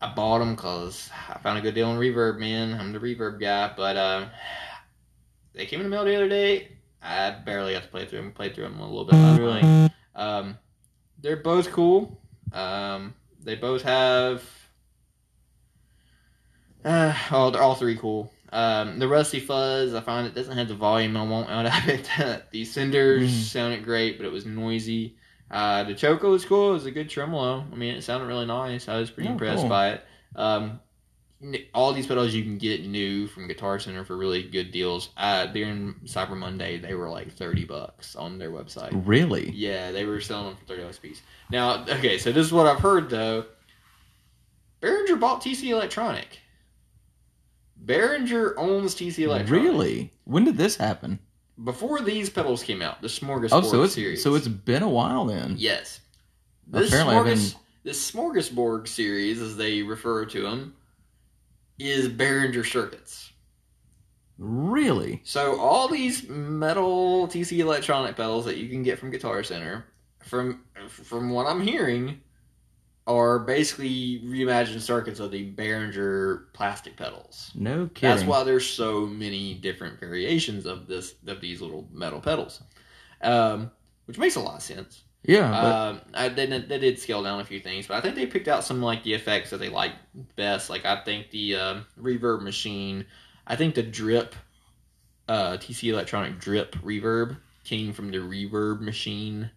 I 0.02 0.14
bought 0.14 0.40
them 0.40 0.56
because 0.56 1.10
I 1.30 1.38
found 1.40 1.58
a 1.58 1.62
good 1.62 1.76
deal 1.76 1.88
on 1.88 1.98
Reverb, 1.98 2.40
man. 2.40 2.78
I'm 2.78 2.92
the 2.92 3.00
Reverb 3.00 3.40
guy, 3.40 3.72
but 3.78 3.96
uh, 3.96 4.26
they 5.54 5.66
came 5.66 5.80
in 5.80 5.86
the 5.86 5.90
mail 5.90 6.04
the 6.04 6.16
other 6.16 6.28
day. 6.28 6.74
I 7.02 7.32
barely 7.32 7.72
got 7.72 7.84
to 7.84 7.90
play 7.90 8.06
through 8.06 8.20
them. 8.20 8.32
Played 8.34 8.56
through 8.56 8.66
them 8.66 8.80
a 8.82 8.86
little 8.86 9.06
bit 9.06 9.16
last 9.16 9.40
Really? 9.40 9.90
Um, 10.14 10.58
they're 11.22 11.38
both 11.38 11.72
cool. 11.72 12.20
Um, 12.52 13.14
they 13.42 13.56
both 13.56 13.84
have. 13.84 14.44
Uh, 16.86 17.16
oh, 17.32 17.50
they're 17.50 17.62
all 17.62 17.76
three 17.76 17.96
cool. 17.98 18.32
Um, 18.52 19.00
the 19.00 19.08
Rusty 19.08 19.40
Fuzz, 19.40 19.94
I 19.94 20.02
find 20.02 20.28
it 20.28 20.36
doesn't 20.36 20.58
have 20.58 20.68
the 20.68 20.76
volume 20.76 21.16
I 21.18 21.24
want 21.24 21.50
out 21.50 21.66
of 21.66 21.74
it. 21.90 22.44
the 22.52 22.66
Cinders 22.66 23.32
Mhm. 23.32 23.44
sounded 23.52 23.84
great, 23.84 24.18
but 24.18 24.26
it 24.26 24.32
was 24.32 24.46
noisy. 24.46 25.16
Uh, 25.50 25.84
the 25.84 25.94
Choka 25.94 26.24
was 26.24 26.46
cool. 26.46 26.72
It 26.72 26.74
was 26.74 26.86
a 26.86 26.92
good 26.92 27.10
tremolo. 27.10 27.64
I 27.72 27.76
mean, 27.76 27.96
it 27.96 28.04
sounded 28.04 28.26
really 28.28 28.46
nice. 28.46 28.88
I 28.90 29.00
was 29.00 29.10
pretty 29.10 29.30
Oh, 29.30 29.34
impressed 29.34 29.62
cool. 29.62 29.70
by 29.70 29.92
it. 29.92 30.06
Um, 30.36 30.80
all 31.74 31.94
these 31.94 32.08
pedals 32.08 32.34
you 32.34 32.42
can 32.44 32.58
get 32.58 32.86
new 32.86 33.28
from 33.28 33.48
Guitar 33.48 33.78
Center 33.80 34.04
for 34.06 34.16
really 34.18 34.44
good 34.44 34.72
deals. 34.72 35.10
Uh, 35.18 35.46
during 35.48 35.94
Cyber 36.06 36.38
Monday, 36.38 36.78
they 36.80 36.94
were 36.96 37.10
like 37.10 37.32
thirty 37.34 37.66
bucks 37.66 38.16
on 38.16 38.38
their 38.40 38.52
website. 38.52 38.90
Really? 39.06 39.52
Yeah, 39.52 39.92
they 39.92 40.06
were 40.06 40.22
selling 40.22 40.48
them 40.48 40.56
for 40.58 40.66
thirty 40.66 40.82
dollars 40.82 40.98
a 40.98 41.02
piece. 41.02 41.22
Now, 41.52 41.84
okay, 41.88 42.18
so 42.18 42.32
this 42.32 42.46
is 42.46 42.54
what 42.54 42.66
I've 42.68 42.80
heard 42.80 43.10
though. 43.10 43.46
Behringer 44.82 45.20
bought 45.20 45.42
TC 45.42 45.70
Electronic. 45.70 46.40
Behringer 47.86 48.54
owns 48.58 48.96
TC 48.96 49.20
Electronic. 49.26 49.52
Really? 49.64 50.14
When 50.26 50.46
did 50.46 50.58
this 50.58 50.76
happen? 50.78 51.20
Before 51.64 52.02
these 52.02 52.30
pedals 52.30 52.64
came 52.64 52.82
out, 52.82 53.02
the 53.02 53.08
Smorgasbord 53.08 53.50
Oh, 53.52 53.62
so 53.62 53.84
it's 53.84 53.94
series. 53.94 54.24
so 54.24 54.36
it's 54.36 54.48
been 54.48 54.84
a 54.84 54.90
while 54.90 55.26
then. 55.26 55.56
yes. 55.58 56.00
This 56.66 56.88
Apparently 56.90 57.34
Smorgas, 57.34 57.56
this 57.84 58.12
Smorgasbord 58.12 58.88
series, 58.88 59.42
as 59.42 59.58
they 59.58 59.82
refer 59.84 60.26
to 60.26 60.42
them, 60.42 60.74
is 61.78 62.08
Behringer 62.08 62.66
circuits. 62.66 63.32
Really? 64.38 65.22
So 65.26 65.60
all 65.60 65.88
these 65.88 66.28
metal 66.30 67.28
TC 67.28 67.60
electronic 67.60 68.16
pedals 68.16 68.46
that 68.46 68.58
you 68.58 68.70
can 68.70 68.82
get 68.82 68.98
from 68.98 69.12
Guitar 69.12 69.44
Center, 69.44 69.86
from 70.24 70.64
from 70.88 71.30
what 71.30 71.46
I'm 71.46 71.62
hearing, 71.62 72.20
are 73.06 73.40
basically 73.40 74.22
reimagined 74.26 74.80
circuits 74.82 75.20
of 75.20 75.32
the 75.32 75.52
Behringer 75.54 76.46
plastic 76.54 76.96
pedals. 76.96 77.52
No 77.56 77.88
kidding. 77.94 78.16
That's 78.16 78.24
why 78.24 78.44
there's 78.44 78.66
so 78.68 79.06
many 79.06 79.56
different 79.56 80.00
variations 80.00 80.66
of 80.66 80.88
this 80.88 81.16
of 81.28 81.42
these 81.42 81.62
little 81.62 81.88
metal 81.92 82.22
pedals, 82.22 82.62
um, 83.22 83.72
which 84.06 84.18
makes 84.18 84.36
a 84.36 84.40
lot 84.40 84.56
of 84.56 84.62
sense. 84.64 85.04
Yeah, 85.24 85.58
but 85.62 85.76
Um, 85.76 86.02
I 86.14 86.30
they, 86.30 86.48
did- 86.48 86.68
they 86.70 86.80
did 86.80 87.00
scale 87.00 87.24
down 87.24 87.40
a 87.40 87.46
few 87.46 87.60
things, 87.60 87.88
but 87.88 87.96
I 87.98 88.02
think 88.02 88.16
they 88.16 88.26
picked 88.26 88.48
out 88.50 88.64
some 88.64 88.82
like 88.82 89.04
the 89.04 89.14
effects 89.14 89.50
that 89.52 89.58
they 89.60 89.70
like 89.70 89.94
best. 90.36 90.70
Like 90.70 90.86
I 90.86 91.02
think 91.04 91.30
the 91.32 91.56
um, 91.56 91.86
reverb 92.00 92.42
machine, 92.42 93.06
I 93.48 93.56
think 93.56 93.76
the 93.76 93.84
drip, 93.84 94.36
uh, 95.28 95.58
TC 95.58 95.90
Electronic 95.92 96.40
drip 96.40 96.76
reverb 96.78 97.38
came 97.64 97.94
from 97.94 98.12
the 98.12 98.18
reverb 98.18 98.82
machine 98.82 99.50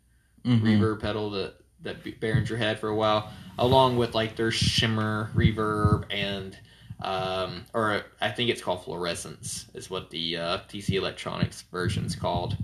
mhm. 0.45 0.61
reverb 0.63 1.01
pedal 1.01 1.31
that 1.31 1.57
that 1.83 2.03
Behringer 2.05 2.57
had 2.57 2.79
for 2.79 2.89
a 2.89 2.95
while, 2.95 3.31
along 3.59 3.97
with 3.97 4.15
like 4.15 4.37
their 4.37 4.51
shimmer 4.51 5.31
reverb 5.35 6.05
and 6.11 6.59
um, 7.01 7.65
or 7.75 8.05
I 8.21 8.31
think 8.31 8.51
it's 8.51 8.63
called 8.63 8.85
fluorescence 8.85 9.67
is 9.75 9.91
what 9.91 10.11
the 10.11 10.37
uh, 10.37 10.59
TC 10.69 10.95
Electronics 10.95 11.63
version's 11.71 12.17
called. 12.17 12.57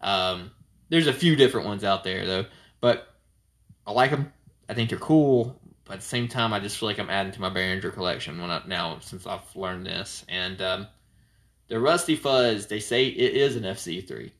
Um, 0.00 0.50
there's 0.90 1.06
a 1.06 1.12
few 1.12 1.36
different 1.36 1.66
ones 1.66 1.84
out 1.84 2.04
there 2.04 2.26
though, 2.26 2.46
but 2.80 3.14
I 3.86 3.92
like 3.92 4.10
them. 4.10 4.32
I 4.68 4.74
think 4.74 4.90
they're 4.90 4.98
cool, 4.98 5.58
but 5.86 5.94
at 5.94 6.00
the 6.00 6.06
same 6.06 6.28
time, 6.28 6.52
I 6.52 6.60
just 6.60 6.76
feel 6.76 6.88
like 6.88 6.98
I'm 6.98 7.08
adding 7.08 7.32
to 7.32 7.40
my 7.40 7.48
Behringer 7.48 7.92
collection 7.92 8.40
when 8.40 8.50
I, 8.50 8.62
now 8.66 8.98
since 9.00 9.26
I've 9.26 9.56
learned 9.56 9.86
this. 9.86 10.24
And 10.28 10.60
um, 10.60 10.86
the 11.68 11.78
Rusty 11.78 12.16
Fuzz, 12.16 12.66
they 12.66 12.80
say 12.80 13.06
it 13.06 13.34
is 13.34 13.56
an 13.56 13.62
FC3. 13.64 14.30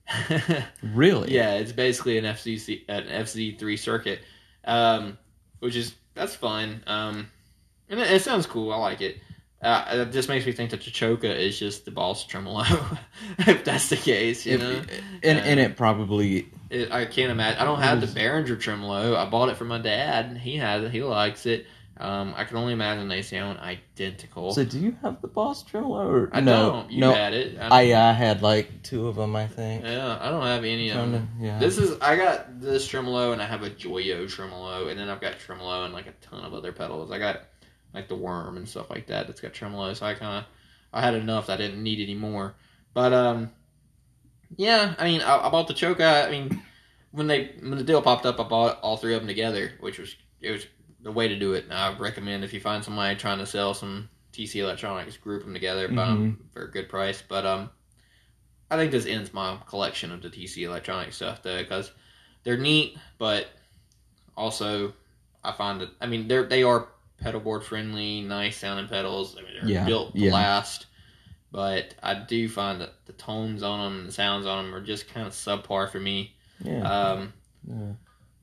really? 0.82 1.34
Yeah, 1.34 1.54
it's 1.54 1.72
basically 1.72 2.18
an 2.18 2.24
FCC 2.24 2.84
an 2.88 3.04
FZ3 3.04 3.78
circuit, 3.78 4.20
um, 4.64 5.18
which 5.60 5.76
is 5.76 5.94
that's 6.14 6.34
fun. 6.34 6.82
Um, 6.86 7.30
and 7.88 8.00
it, 8.00 8.10
it 8.10 8.22
sounds 8.22 8.46
cool. 8.46 8.72
I 8.72 8.76
like 8.76 9.00
it. 9.00 9.18
Uh, 9.60 9.84
it 10.06 10.12
just 10.12 10.28
makes 10.28 10.46
me 10.46 10.52
think 10.52 10.70
that 10.70 10.80
the 10.82 10.90
Choka 10.90 11.24
is 11.24 11.58
just 11.58 11.84
the 11.84 11.90
boss 11.90 12.24
tremolo, 12.24 12.62
if 13.38 13.64
that's 13.64 13.88
the 13.88 13.96
case. 13.96 14.46
You 14.46 14.54
If- 14.54 14.60
know, 14.60 14.82
and 15.24 15.38
and 15.40 15.58
it 15.60 15.76
probably 15.76 16.48
it, 16.70 16.92
I 16.92 17.06
can't 17.06 17.32
imagine. 17.32 17.60
I 17.60 17.64
don't 17.64 17.80
have 17.82 18.00
the 18.00 18.06
Behringer 18.06 18.58
tremolo. 18.60 19.16
I 19.16 19.28
bought 19.28 19.48
it 19.48 19.56
for 19.56 19.64
my 19.64 19.78
dad. 19.78 20.36
He 20.38 20.56
has 20.58 20.84
it. 20.84 20.92
He 20.92 21.02
likes 21.02 21.44
it. 21.44 21.66
Um, 22.01 22.32
I 22.36 22.44
can 22.44 22.57
only 22.57 22.72
imagine 22.72 23.09
they 23.09 23.22
sound 23.22 23.59
identical. 23.59 24.53
So 24.53 24.64
do 24.64 24.78
you 24.78 24.96
have 25.03 25.20
the 25.20 25.26
boss 25.26 25.64
tremolo? 25.64 26.09
Or, 26.09 26.30
I 26.32 26.40
no, 26.40 26.70
don't. 26.70 26.92
You 26.92 27.01
no. 27.01 27.12
had 27.12 27.34
it. 27.34 27.59
I 27.61 27.90
uh, 27.90 28.14
had 28.14 28.40
like 28.40 28.84
two 28.84 29.09
of 29.09 29.16
them, 29.16 29.34
I 29.34 29.49
think. 29.49 29.84
yeah, 29.84 30.16
I 30.20 30.30
don't 30.30 30.46
have 30.46 30.64
any 30.64 30.90
of 30.90 30.96
them. 30.96 31.12
to- 31.12 31.44
yeah. 31.44 31.59
This 31.59 31.76
is 31.76 32.01
I 32.01 32.14
got 32.16 32.61
this 32.61 32.86
tremolo 32.86 33.32
and 33.32 33.42
I 33.42 33.46
have 33.46 33.64
a 33.64 33.70
Joyo 33.70 34.28
tremolo 34.28 34.88
and 34.88 34.99
then 34.99 35.09
I've 35.09 35.20
got 35.20 35.40
tremolo 35.40 35.84
and 35.84 35.92
like 35.92 36.07
a 36.07 36.12
ton 36.20 36.44
of 36.44 36.55
other 36.55 36.70
pedals. 36.70 37.11
I 37.11 37.18
got 37.18 37.42
like 37.92 38.07
the 38.09 38.16
worm 38.16 38.57
and 38.57 38.68
stuff 38.68 38.90
like 38.90 39.09
that 39.09 39.26
that's 39.26 39.40
got 39.40 39.53
tremolo. 39.53 39.92
So 39.94 40.07
I 40.07 40.14
kind 40.14 40.38
of 40.38 40.44
I 40.92 41.01
had 41.01 41.14
enough 41.14 41.49
that 41.49 41.55
I 41.55 41.57
didn't 41.66 41.82
need 41.82 42.01
any 42.01 42.14
more. 42.14 42.55
But 42.94 43.12
um, 43.12 43.51
yeah, 44.57 44.94
I 44.99 45.05
mean 45.05 45.20
I, 45.20 45.46
I 45.46 45.51
bought 45.51 45.66
the 45.66 45.74
Choka. 45.74 46.26
I 46.26 46.30
mean 46.30 46.62
when 47.11 47.26
they 47.26 47.57
when 47.61 47.76
the 47.76 47.82
deal 47.84 48.03
popped 48.03 48.24
up, 48.24 48.38
I 48.38 48.44
bought 48.44 48.78
all 48.82 48.96
three 48.96 49.14
of 49.14 49.20
them 49.20 49.28
together, 49.28 49.72
which 49.80 49.99
was 49.99 50.14
it 50.40 50.53
was 50.53 50.66
the 51.03 51.12
way 51.12 51.28
to 51.28 51.36
do 51.38 51.55
it. 51.55 51.66
I 51.70 51.96
recommend 51.96 52.44
if 52.44 52.53
you 52.53 52.61
find 52.61 52.84
somebody 52.84 53.16
trying 53.16 53.38
to 53.38 53.46
sell 53.46 53.74
some 53.74 54.09
TC 54.32 54.61
electronics, 54.61 55.16
group 55.16 55.44
them 55.44 55.55
together, 55.55 55.88
buy 55.88 56.07
them 56.07 56.32
for 56.53 56.64
a 56.64 56.70
good 56.70 56.88
price. 56.88 57.22
But 57.26 57.46
um, 57.46 57.70
I 58.70 58.76
think 58.76 58.92
this 58.92 59.07
ends 59.07 59.32
my 59.34 59.59
collection 59.66 60.12
of 60.12 60.22
the 60.22 60.30
TC 60.30 60.62
electronic 60.64 61.12
stuff 61.12 61.42
though, 61.42 61.59
because 61.59 61.92
they're 62.44 62.57
neat, 62.59 62.96
but 63.18 63.49
also 64.36 64.92
I 65.44 65.53
find 65.53 65.80
that 65.80 65.90
I 66.01 66.07
mean 66.07 66.28
they're 66.28 66.44
they 66.44 66.62
are 66.62 66.88
pedal 67.18 67.40
board 67.40 67.64
friendly, 67.64 68.20
nice 68.22 68.57
sounding 68.59 68.88
pedals. 68.88 69.36
I 69.38 69.42
mean 69.42 69.55
they're 69.61 69.68
Yeah, 69.70 69.84
built 69.86 70.18
to 70.20 70.26
yeah. 70.26 70.32
last. 70.32 70.86
But 71.53 71.94
I 72.03 72.14
do 72.14 72.49
find 72.49 72.80
that 72.80 72.94
the 73.07 73.12
tones 73.14 73.62
on 73.62 73.80
them 73.80 74.07
the 74.07 74.12
sounds 74.12 74.46
on 74.46 74.64
them 74.64 74.74
are 74.74 74.82
just 74.84 75.09
kind 75.09 75.26
of 75.26 75.32
subpar 75.32 75.90
for 75.90 76.01
me. 76.01 76.34
yeah. 76.62 76.82
Um, 76.82 77.32
Yeah. 77.66 77.92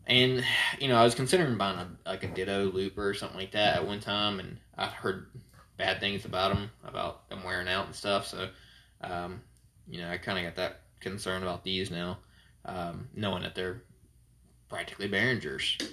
And 0.08 0.43
you 0.80 0.88
know, 0.88 0.95
I 0.95 1.03
was 1.03 1.16
considering 1.16 1.58
buying 1.58 1.80
a 1.80 2.10
like 2.10 2.24
a 2.24 2.28
Ditto 2.28 2.72
looper 2.72 3.10
or 3.10 3.14
something 3.14 3.38
like 3.38 3.51
that 3.51 3.78
at 3.78 3.88
one 3.88 3.99
time, 3.99 4.39
and 4.39 4.58
I've 4.78 4.91
heard 4.91 5.28
bad 5.78 5.99
things 5.99 6.26
about 6.26 6.53
them, 6.53 6.70
about 6.84 7.30
them 7.30 7.43
wearing 7.43 7.68
out 7.68 7.88
and 7.88 7.95
stuff. 7.95 8.28
So, 8.28 8.49
um, 9.01 9.41
you 9.88 9.99
know, 9.99 10.10
I 10.10 10.18
kind 10.18 10.38
of 10.38 10.45
got 10.45 10.56
that 10.62 10.82
concern 10.99 11.43
about 11.43 11.64
these 11.64 11.91
now, 11.91 12.20
um, 12.66 13.08
knowing 13.16 13.43
that 13.43 13.56
they're 13.56 13.82
practically 14.70 15.10
Behringers. 15.10 15.91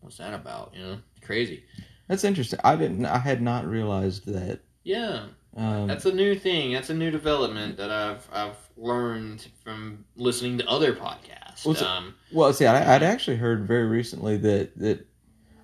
What's 0.00 0.18
that 0.18 0.34
about? 0.34 0.72
You 0.74 0.82
know, 0.82 0.98
crazy. 1.22 1.64
That's 2.08 2.24
interesting. 2.24 2.60
I 2.62 2.76
didn't. 2.76 3.06
I 3.06 3.18
had 3.18 3.40
not 3.40 3.66
realized 3.66 4.26
that. 4.26 4.60
Yeah, 4.82 5.26
Um, 5.56 5.86
that's 5.86 6.04
a 6.04 6.12
new 6.12 6.34
thing. 6.34 6.72
That's 6.72 6.90
a 6.90 6.94
new 6.94 7.10
development 7.10 7.76
that 7.76 7.90
I've 7.90 8.28
I've 8.32 8.56
learned 8.76 9.46
from 9.62 10.04
listening 10.16 10.58
to 10.58 10.66
other 10.68 10.92
podcasts. 10.94 11.64
It- 11.70 11.82
um, 11.82 12.14
well, 12.32 12.52
see, 12.52 12.66
I, 12.66 12.94
I'd 12.96 13.02
actually 13.04 13.36
heard 13.36 13.66
very 13.66 13.86
recently 13.86 14.36
that 14.38 14.76
that, 14.78 15.06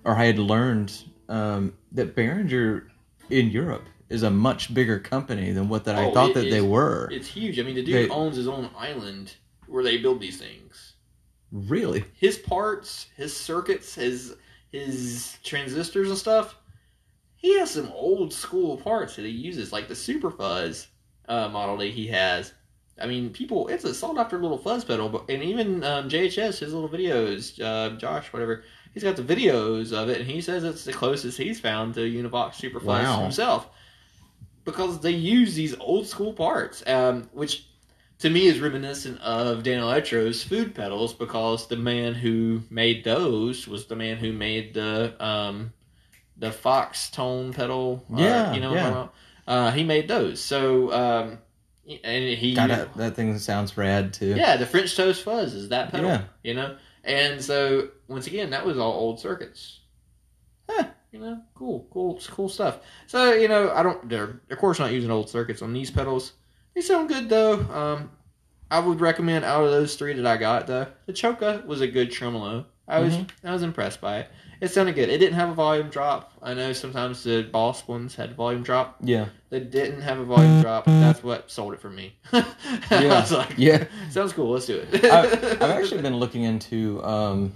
or 0.05 0.15
I 0.15 0.25
had 0.25 0.39
learned 0.39 0.93
um, 1.27 1.73
that 1.91 2.15
Behringer 2.15 2.87
in 3.29 3.49
Europe 3.49 3.85
is 4.09 4.23
a 4.23 4.29
much 4.31 4.73
bigger 4.73 4.99
company 4.99 5.51
than 5.51 5.67
what 5.69 5.83
that 5.85 5.95
I 5.95 6.05
Oh, 6.05 6.13
thought 6.13 6.31
it 6.31 6.33
that 6.35 6.49
they 6.49 6.61
were. 6.61 7.09
it's 7.11 7.27
huge. 7.27 7.59
I 7.59 7.63
mean, 7.63 7.75
the 7.75 7.83
dude 7.83 7.95
They- 8.09 8.13
owns 8.13 8.35
his 8.37 8.47
own 8.47 8.69
island 8.77 9.33
where 9.67 9.83
they 9.83 9.97
build 9.97 10.19
these 10.21 10.37
things. 10.39 10.93
Really? 11.51 12.05
his 12.13 12.37
parts, 12.37 13.07
his 13.17 13.35
circuits, 13.35 13.93
his 13.95 14.35
his 14.71 15.37
transistors 15.43 16.07
and 16.09 16.17
stuff. 16.17 16.55
He 17.41 17.57
has 17.57 17.71
some 17.71 17.91
old 17.95 18.31
school 18.31 18.77
parts 18.77 19.15
that 19.15 19.25
he 19.25 19.31
uses, 19.31 19.73
like 19.73 19.87
the 19.87 19.95
Super 19.95 20.29
Fuzz 20.29 20.87
uh, 21.27 21.49
model 21.49 21.75
that 21.77 21.87
he 21.87 22.05
has. 22.07 22.53
I 23.01 23.07
mean, 23.07 23.31
people, 23.31 23.67
it's 23.67 23.83
a 23.83 23.95
sought 23.95 24.19
after 24.19 24.37
little 24.37 24.59
fuzz 24.59 24.85
pedal, 24.85 25.09
but 25.09 25.27
and 25.27 25.41
even 25.41 25.83
um, 25.83 26.07
JHS, 26.07 26.59
his 26.59 26.71
little 26.73 26.87
videos, 26.89 27.59
uh, 27.59 27.97
Josh, 27.97 28.31
whatever, 28.31 28.63
he's 28.93 29.01
got 29.03 29.15
the 29.15 29.23
videos 29.23 29.91
of 29.91 30.07
it, 30.09 30.21
and 30.21 30.29
he 30.29 30.39
says 30.39 30.63
it's 30.63 30.85
the 30.85 30.93
closest 30.93 31.37
he's 31.39 31.59
found 31.59 31.95
to 31.95 32.01
Univox 32.01 32.55
Super 32.55 32.79
Fuzz 32.79 33.07
Wow. 33.07 33.21
himself 33.23 33.69
because 34.63 34.99
they 34.99 35.11
use 35.11 35.55
these 35.55 35.75
old 35.79 36.05
school 36.05 36.33
parts, 36.33 36.83
um, 36.85 37.27
which 37.33 37.65
to 38.19 38.29
me 38.29 38.45
is 38.45 38.59
reminiscent 38.59 39.19
of 39.21 39.63
Danelectro's 39.63 40.43
food 40.43 40.75
pedals 40.75 41.11
because 41.13 41.67
the 41.67 41.77
man 41.77 42.13
who 42.13 42.61
made 42.69 43.03
those 43.03 43.67
was 43.67 43.87
the 43.87 43.95
man 43.95 44.17
who 44.17 44.31
made 44.31 44.75
the 44.75 45.15
um, 45.19 45.73
the 46.41 46.51
Foxx 46.51 47.09
Tone 47.09 47.53
pedal. 47.53 48.03
uh, 48.13 48.17
Yeah, 48.17 48.53
you 48.53 48.59
know, 48.59 48.73
yeah. 48.73 48.87
I'm 48.87 48.93
talking 48.93 49.09
about? 49.09 49.13
uh, 49.47 49.71
he 49.71 49.83
made 49.83 50.07
those. 50.07 50.41
So 50.41 50.91
um, 50.91 51.37
and 52.03 52.23
he 52.37 52.53
God, 52.53 52.69
that, 52.69 52.93
that 52.97 53.15
thing 53.15 53.37
sounds 53.39 53.77
rad 53.77 54.13
too. 54.13 54.35
yeah, 54.35 54.57
the 54.57 54.65
French 54.65 54.95
Toast 54.95 55.23
Fuzz 55.23 55.53
is 55.53 55.69
that 55.69 55.91
pedal. 55.91 56.09
Yeah. 56.09 56.23
You 56.43 56.53
know, 56.55 56.75
and 57.03 57.41
so 57.43 57.89
once 58.07 58.27
again, 58.27 58.49
that 58.51 58.65
was 58.65 58.77
all 58.77 58.91
old 58.93 59.19
circuits. 59.19 59.79
Huh. 60.69 60.85
You 61.11 61.19
know, 61.19 61.41
cool, 61.55 61.87
cool, 61.91 62.19
cool 62.29 62.47
stuff. 62.49 62.79
So 63.07 63.33
you 63.33 63.47
know, 63.47 63.71
I 63.71 63.83
don't. 63.83 64.07
They're 64.09 64.39
of 64.49 64.57
course 64.57 64.79
not 64.79 64.91
using 64.91 65.11
old 65.11 65.29
circuits 65.29 65.61
on 65.61 65.73
these 65.73 65.91
pedals. 65.91 66.33
They 66.73 66.81
sound 66.81 67.09
good 67.09 67.27
though. 67.29 67.59
Um, 67.73 68.11
I 68.69 68.79
would 68.79 69.01
recommend 69.01 69.43
out 69.43 69.65
of 69.65 69.71
those 69.71 69.95
three 69.95 70.13
that 70.13 70.25
I 70.25 70.37
got, 70.37 70.67
the 70.67 70.87
the 71.05 71.11
Choka 71.13 71.65
was 71.65 71.81
a 71.81 71.87
good 71.87 72.11
tremolo. 72.11 72.65
I 72.87 72.99
was 72.99 73.13
Mhm. 73.13 73.29
I 73.43 73.51
was 73.51 73.63
impressed 73.63 73.99
by 73.99 74.19
it. 74.19 74.29
It 74.61 74.69
sounded 74.69 74.93
good. 74.93 75.09
It 75.09 75.17
didn't 75.17 75.33
have 75.33 75.49
a 75.49 75.53
volume 75.55 75.89
drop. 75.89 76.33
I 76.39 76.53
know 76.53 76.71
sometimes 76.71 77.23
the 77.23 77.41
Boss 77.41 77.87
ones 77.87 78.13
had 78.13 78.35
volume 78.35 78.61
drop. 78.61 78.97
Yeah. 79.01 79.25
They 79.49 79.59
didn't 79.59 80.01
have 80.01 80.19
a 80.19 80.23
volume 80.23 80.61
drop. 80.61 80.85
That's 80.85 81.23
what 81.23 81.49
sold 81.49 81.73
it 81.73 81.81
for 81.81 81.89
me. 81.89 82.13
Yeah. 82.91 83.25
like, 83.31 83.55
Yeah. 83.57 83.85
sounds 84.11 84.33
cool. 84.33 84.51
Let's 84.51 84.67
do 84.67 84.77
it. 84.77 85.03
I, 85.05 85.21
I've 85.23 85.61
actually 85.63 86.03
been 86.03 86.17
looking 86.17 86.43
into, 86.43 87.03
um, 87.03 87.53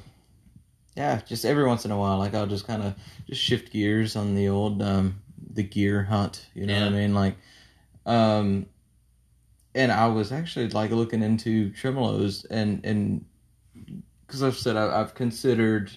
yeah, 0.96 1.22
just 1.28 1.46
every 1.46 1.66
once 1.66 1.86
in 1.86 1.92
a 1.92 1.98
while, 1.98 2.18
like 2.18 2.34
I'll 2.34 2.48
just 2.48 2.66
kind 2.66 2.82
of 2.82 2.96
just 3.28 3.40
shift 3.42 3.72
gears 3.72 4.16
on 4.16 4.34
the 4.34 4.48
old, 4.50 4.82
um, 4.82 5.22
the 5.54 5.64
gear 5.64 6.02
hunt. 6.04 6.48
You 6.56 6.66
know 6.66 6.74
what 6.80 6.88
I 6.88 6.90
mean? 6.90 7.14
Like, 7.14 7.36
um, 8.08 8.66
and 9.76 9.92
I 9.92 10.08
was 10.08 10.32
actually 10.32 10.70
like 10.70 10.90
looking 10.92 11.22
into 11.22 11.70
tremolos 11.72 12.46
and 12.50 12.84
and 12.86 13.26
because 14.26 14.42
I've 14.42 14.58
said 14.58 14.76
I, 14.76 15.00
I've 15.02 15.14
considered. 15.14 15.92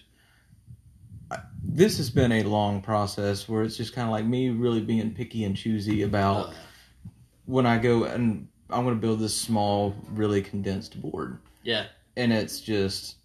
This 1.63 1.97
has 1.99 2.11
been 2.11 2.33
a 2.33 2.43
long 2.45 2.81
process 2.83 3.49
where 3.49 3.63
it's 3.63 3.77
just 3.77 3.93
kind 3.93 4.07
of 4.07 4.13
like 4.13 4.25
me 4.25 4.51
really 4.51 4.81
being 4.81 5.13
picky 5.15 5.45
and 5.45 5.57
choosy 5.57 6.03
about 6.03 6.49
Uh, 6.49 6.53
when 7.47 7.67
I 7.67 7.79
go 7.79 8.05
and 8.05 8.49
I'm 8.71 8.85
going 8.85 8.95
to 8.95 9.01
build 9.01 9.21
this 9.21 9.35
small, 9.35 9.95
really 10.11 10.43
condensed 10.43 11.01
board 11.01 11.39
yeah, 11.63 11.87
and 12.17 12.33
it's 12.33 12.61
just 12.61 13.17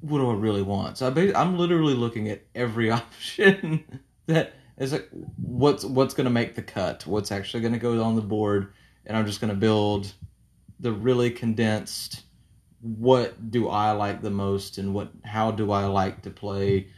what 0.00 0.18
do 0.18 0.30
I 0.30 0.34
really 0.34 0.62
want? 0.62 0.98
So 0.98 1.06
I 1.06 1.10
ba- 1.10 1.38
I'm 1.38 1.58
literally 1.58 1.94
looking 1.94 2.28
at 2.28 2.42
every 2.54 2.90
option 3.00 3.84
that 4.26 4.52
is 4.78 4.92
like 4.92 5.08
what's 5.36 5.84
what's 5.84 6.14
going 6.14 6.26
to 6.26 6.30
make 6.30 6.54
the 6.54 6.62
cut, 6.62 7.06
what's 7.06 7.32
actually 7.32 7.60
going 7.60 7.72
to 7.72 7.78
go 7.78 8.02
on 8.02 8.16
the 8.16 8.22
board, 8.22 8.72
and 9.06 9.16
I'm 9.16 9.26
just 9.26 9.40
going 9.40 9.52
to 9.52 9.58
build 9.58 10.12
the 10.80 10.92
really 10.92 11.30
condensed. 11.30 12.22
What 12.80 13.50
do 13.50 13.68
I 13.68 13.92
like 13.92 14.20
the 14.22 14.30
most, 14.30 14.78
and 14.78 14.94
what 14.94 15.10
how 15.24 15.50
do 15.50 15.72
I 15.72 15.86
like 15.86 16.22
to 16.22 16.30
play? 16.30 16.88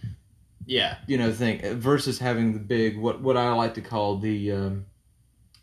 Yeah, 0.68 0.98
You 1.06 1.16
know, 1.18 1.32
thing 1.32 1.60
versus 1.78 2.18
having 2.18 2.52
the 2.52 2.58
big 2.58 2.98
what 2.98 3.20
what 3.20 3.36
I 3.36 3.50
like 3.52 3.74
to 3.74 3.80
call 3.80 4.18
the 4.18 4.52
um, 4.52 4.86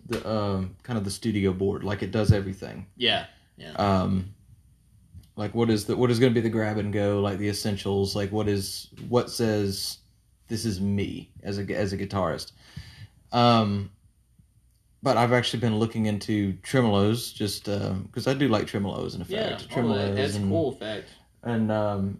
the 0.07 0.27
um, 0.29 0.75
kind 0.83 0.97
of 0.97 1.05
the 1.05 1.11
studio 1.11 1.53
board, 1.53 1.83
like 1.83 2.01
it 2.03 2.11
does 2.11 2.31
everything. 2.31 2.87
Yeah, 2.97 3.27
um 3.77 4.33
like 5.37 5.53
what 5.53 5.69
is 5.69 5.85
the 5.85 5.95
what 5.95 6.09
is 6.11 6.19
going 6.19 6.33
to 6.33 6.35
be 6.39 6.41
the 6.41 6.49
grab 6.49 6.77
and 6.77 6.91
go 6.91 7.19
like 7.21 7.37
the 7.37 7.47
essentials 7.49 8.15
like 8.15 8.31
what 8.31 8.47
is 8.47 8.89
what 9.09 9.29
says 9.29 9.99
this 10.47 10.65
is 10.65 10.79
me 10.81 11.29
as 11.43 11.59
a 11.59 11.63
as 11.75 11.93
a 11.93 11.97
guitarist. 11.97 12.51
Um 13.31 13.91
but 15.03 15.17
I've 15.17 15.33
actually 15.33 15.59
been 15.59 15.77
looking 15.77 16.07
into 16.07 16.53
tremolos 16.63 17.33
just 17.33 17.65
because 17.65 18.27
I 18.27 18.33
do 18.33 18.47
like 18.47 18.65
tremolos 18.65 19.13
in 19.15 19.23
yeah. 19.27 19.39
effect 19.53 19.67
Oh, 19.71 19.75
tremolos 19.75 20.07
that, 20.07 20.15
that's 20.15 20.35
and, 20.35 20.49
cool 20.49 20.69
effect. 20.73 21.09
and 21.43 21.71
um 21.71 22.19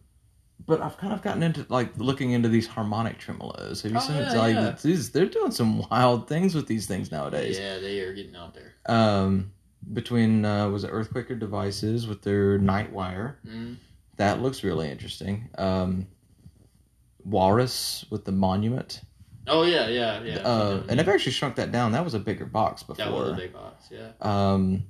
but 0.67 0.81
I've 0.81 0.97
kind 0.97 1.13
of 1.13 1.21
gotten 1.21 1.43
into 1.43 1.65
like 1.69 1.91
looking 1.97 2.31
into 2.31 2.49
these 2.49 2.67
harmonic 2.67 3.19
tremolos. 3.19 3.81
Have 3.83 3.91
you 3.91 3.97
Oh, 3.97 4.01
seen 4.01 4.15
yeah, 4.17 4.33
it? 4.33 4.37
Like 4.37 4.55
yeah. 4.55 4.75
these, 4.81 5.11
they're 5.11 5.25
doing 5.27 5.51
some 5.51 5.79
wild 5.89 6.27
things 6.27 6.55
with 6.55 6.67
these 6.67 6.85
things 6.87 7.11
nowadays 7.11 7.57
Yeah, 7.59 7.77
they 7.79 7.99
are 8.01 8.13
getting 8.13 8.35
out 8.35 8.53
there. 8.55 8.73
um, 8.87 9.51
between 9.93 10.43
uh, 10.45 10.67
was 10.69 10.83
it 10.83 10.91
Earthquaker 10.91 11.37
devices 11.39 12.07
with 12.07 12.21
their 12.23 12.57
Nightwire. 12.57 13.35
Mm. 13.47 13.75
That 14.17 14.41
looks 14.41 14.63
really 14.63 14.89
interesting. 14.89 15.49
Um, 15.57 16.07
Walrus 17.23 18.05
with 18.09 18.25
the 18.25 18.31
Monument, 18.31 19.01
Oh 19.47 19.61
yeah, 19.63 19.87
yeah, 19.87 20.23
yeah. 20.23 20.37
uh, 20.37 20.81
and 20.89 20.99
I've 20.99 21.07
actually 21.07 21.31
shrunk 21.33 21.55
that 21.57 21.71
down. 21.71 21.91
That 21.91 22.03
was 22.03 22.15
a 22.15 22.19
bigger 22.19 22.45
box 22.45 22.81
before. 22.81 23.05
that 23.05 23.11
was 23.13 23.31
a 23.31 23.35
big 23.35 23.53
box. 23.53 23.89
Yeah. 23.91 24.09
um, 24.21 24.83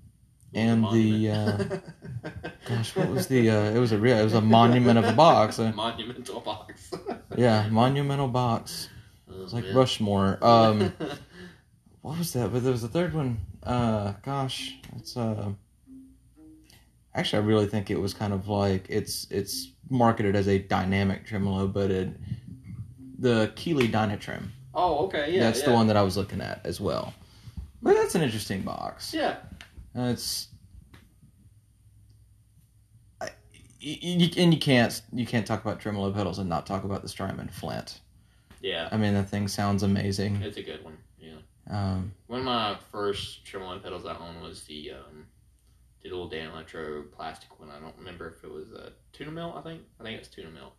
and 0.55 0.85
the 0.91 1.31
uh, 1.31 1.63
gosh, 2.67 2.95
what 2.95 3.09
was 3.09 3.27
the? 3.27 3.49
Uh, 3.49 3.71
it 3.71 3.77
was 3.77 3.91
a 3.91 3.97
real. 3.97 4.17
It 4.17 4.23
was 4.23 4.33
a 4.33 4.41
monument 4.41 4.97
of 4.97 5.05
a 5.05 5.11
box. 5.11 5.57
Monumental 5.75 6.39
box. 6.39 6.91
yeah, 7.37 7.67
monumental 7.69 8.29
box. 8.29 8.89
Oh, 9.29 9.43
It's 9.43 9.53
like 9.53 9.65
man. 9.65 9.75
Rushmore. 9.75 10.39
Um, 10.41 10.93
what 12.01 12.17
was 12.17 12.33
that? 12.33 12.53
But 12.53 12.63
there 12.63 12.71
was 12.71 12.83
a 12.83 12.87
third 12.87 13.13
one. 13.13 13.37
Uh, 13.61 14.13
gosh, 14.23 14.75
it's 14.95 15.17
uh. 15.17 15.51
Actually, 17.13 17.43
I 17.43 17.45
really 17.45 17.67
think 17.67 17.91
it 17.91 17.99
was 17.99 18.13
kind 18.13 18.33
of 18.33 18.47
like 18.47 18.87
it's 18.89 19.27
it's 19.29 19.71
marketed 19.89 20.35
as 20.35 20.47
a 20.47 20.59
dynamic 20.59 21.25
tremolo, 21.25 21.67
but 21.67 21.91
it 21.91 22.09
the 23.19 23.51
Keeley 23.55 23.87
Dynatrim. 23.87 24.47
oh, 24.73 25.05
okay, 25.05 25.33
yeah. 25.33 25.39
that's 25.41 25.59
yeah. 25.59 25.67
the 25.67 25.73
one 25.73 25.87
that 25.87 25.97
I 25.97 26.01
was 26.01 26.17
looking 26.17 26.41
at 26.41 26.65
as 26.65 26.79
well. 26.79 27.13
But 27.81 27.93
that's 27.93 28.15
an 28.15 28.21
interesting 28.21 28.61
box. 28.61 29.13
Yeah. 29.13 29.37
Uh, 29.97 30.09
it's 30.09 30.49
I, 33.21 33.25
y- 33.83 33.99
y- 34.03 34.31
and 34.37 34.53
you 34.53 34.59
can't 34.59 35.01
you 35.13 35.25
can't 35.25 35.45
talk 35.47 35.63
about 35.63 35.79
tremolo 35.79 36.11
pedals 36.11 36.39
and 36.39 36.49
not 36.49 36.65
talk 36.65 36.83
about 36.83 37.01
the 37.01 37.09
Strymon 37.09 37.49
Flint. 37.49 37.99
Yeah. 38.61 38.89
I 38.91 38.97
mean, 38.97 39.13
that 39.13 39.29
thing 39.29 39.47
sounds 39.47 39.83
amazing. 39.83 40.37
It's 40.41 40.57
a 40.57 40.63
good 40.63 40.83
one. 40.83 40.97
Yeah. 41.19 41.35
Um, 41.69 42.13
One 42.27 42.39
of 42.39 42.45
my 42.45 42.77
first 42.91 43.45
tremolo 43.45 43.79
pedals 43.79 44.05
I 44.05 44.15
owned 44.17 44.41
was 44.41 44.63
the 44.63 44.91
um, 44.91 45.25
the 46.03 46.09
little 46.09 46.29
Danelectro 46.29 47.11
plastic 47.11 47.59
one. 47.59 47.69
I 47.69 47.79
don't 47.79 47.95
remember 47.97 48.35
if 48.37 48.43
it 48.43 48.51
was 48.51 48.71
a 48.71 48.91
Tuna 49.13 49.31
Melt. 49.31 49.55
I 49.57 49.61
think. 49.61 49.81
I 49.99 50.03
think 50.03 50.19
it's 50.19 50.27
Tuna 50.27 50.49
Melt. 50.49 50.73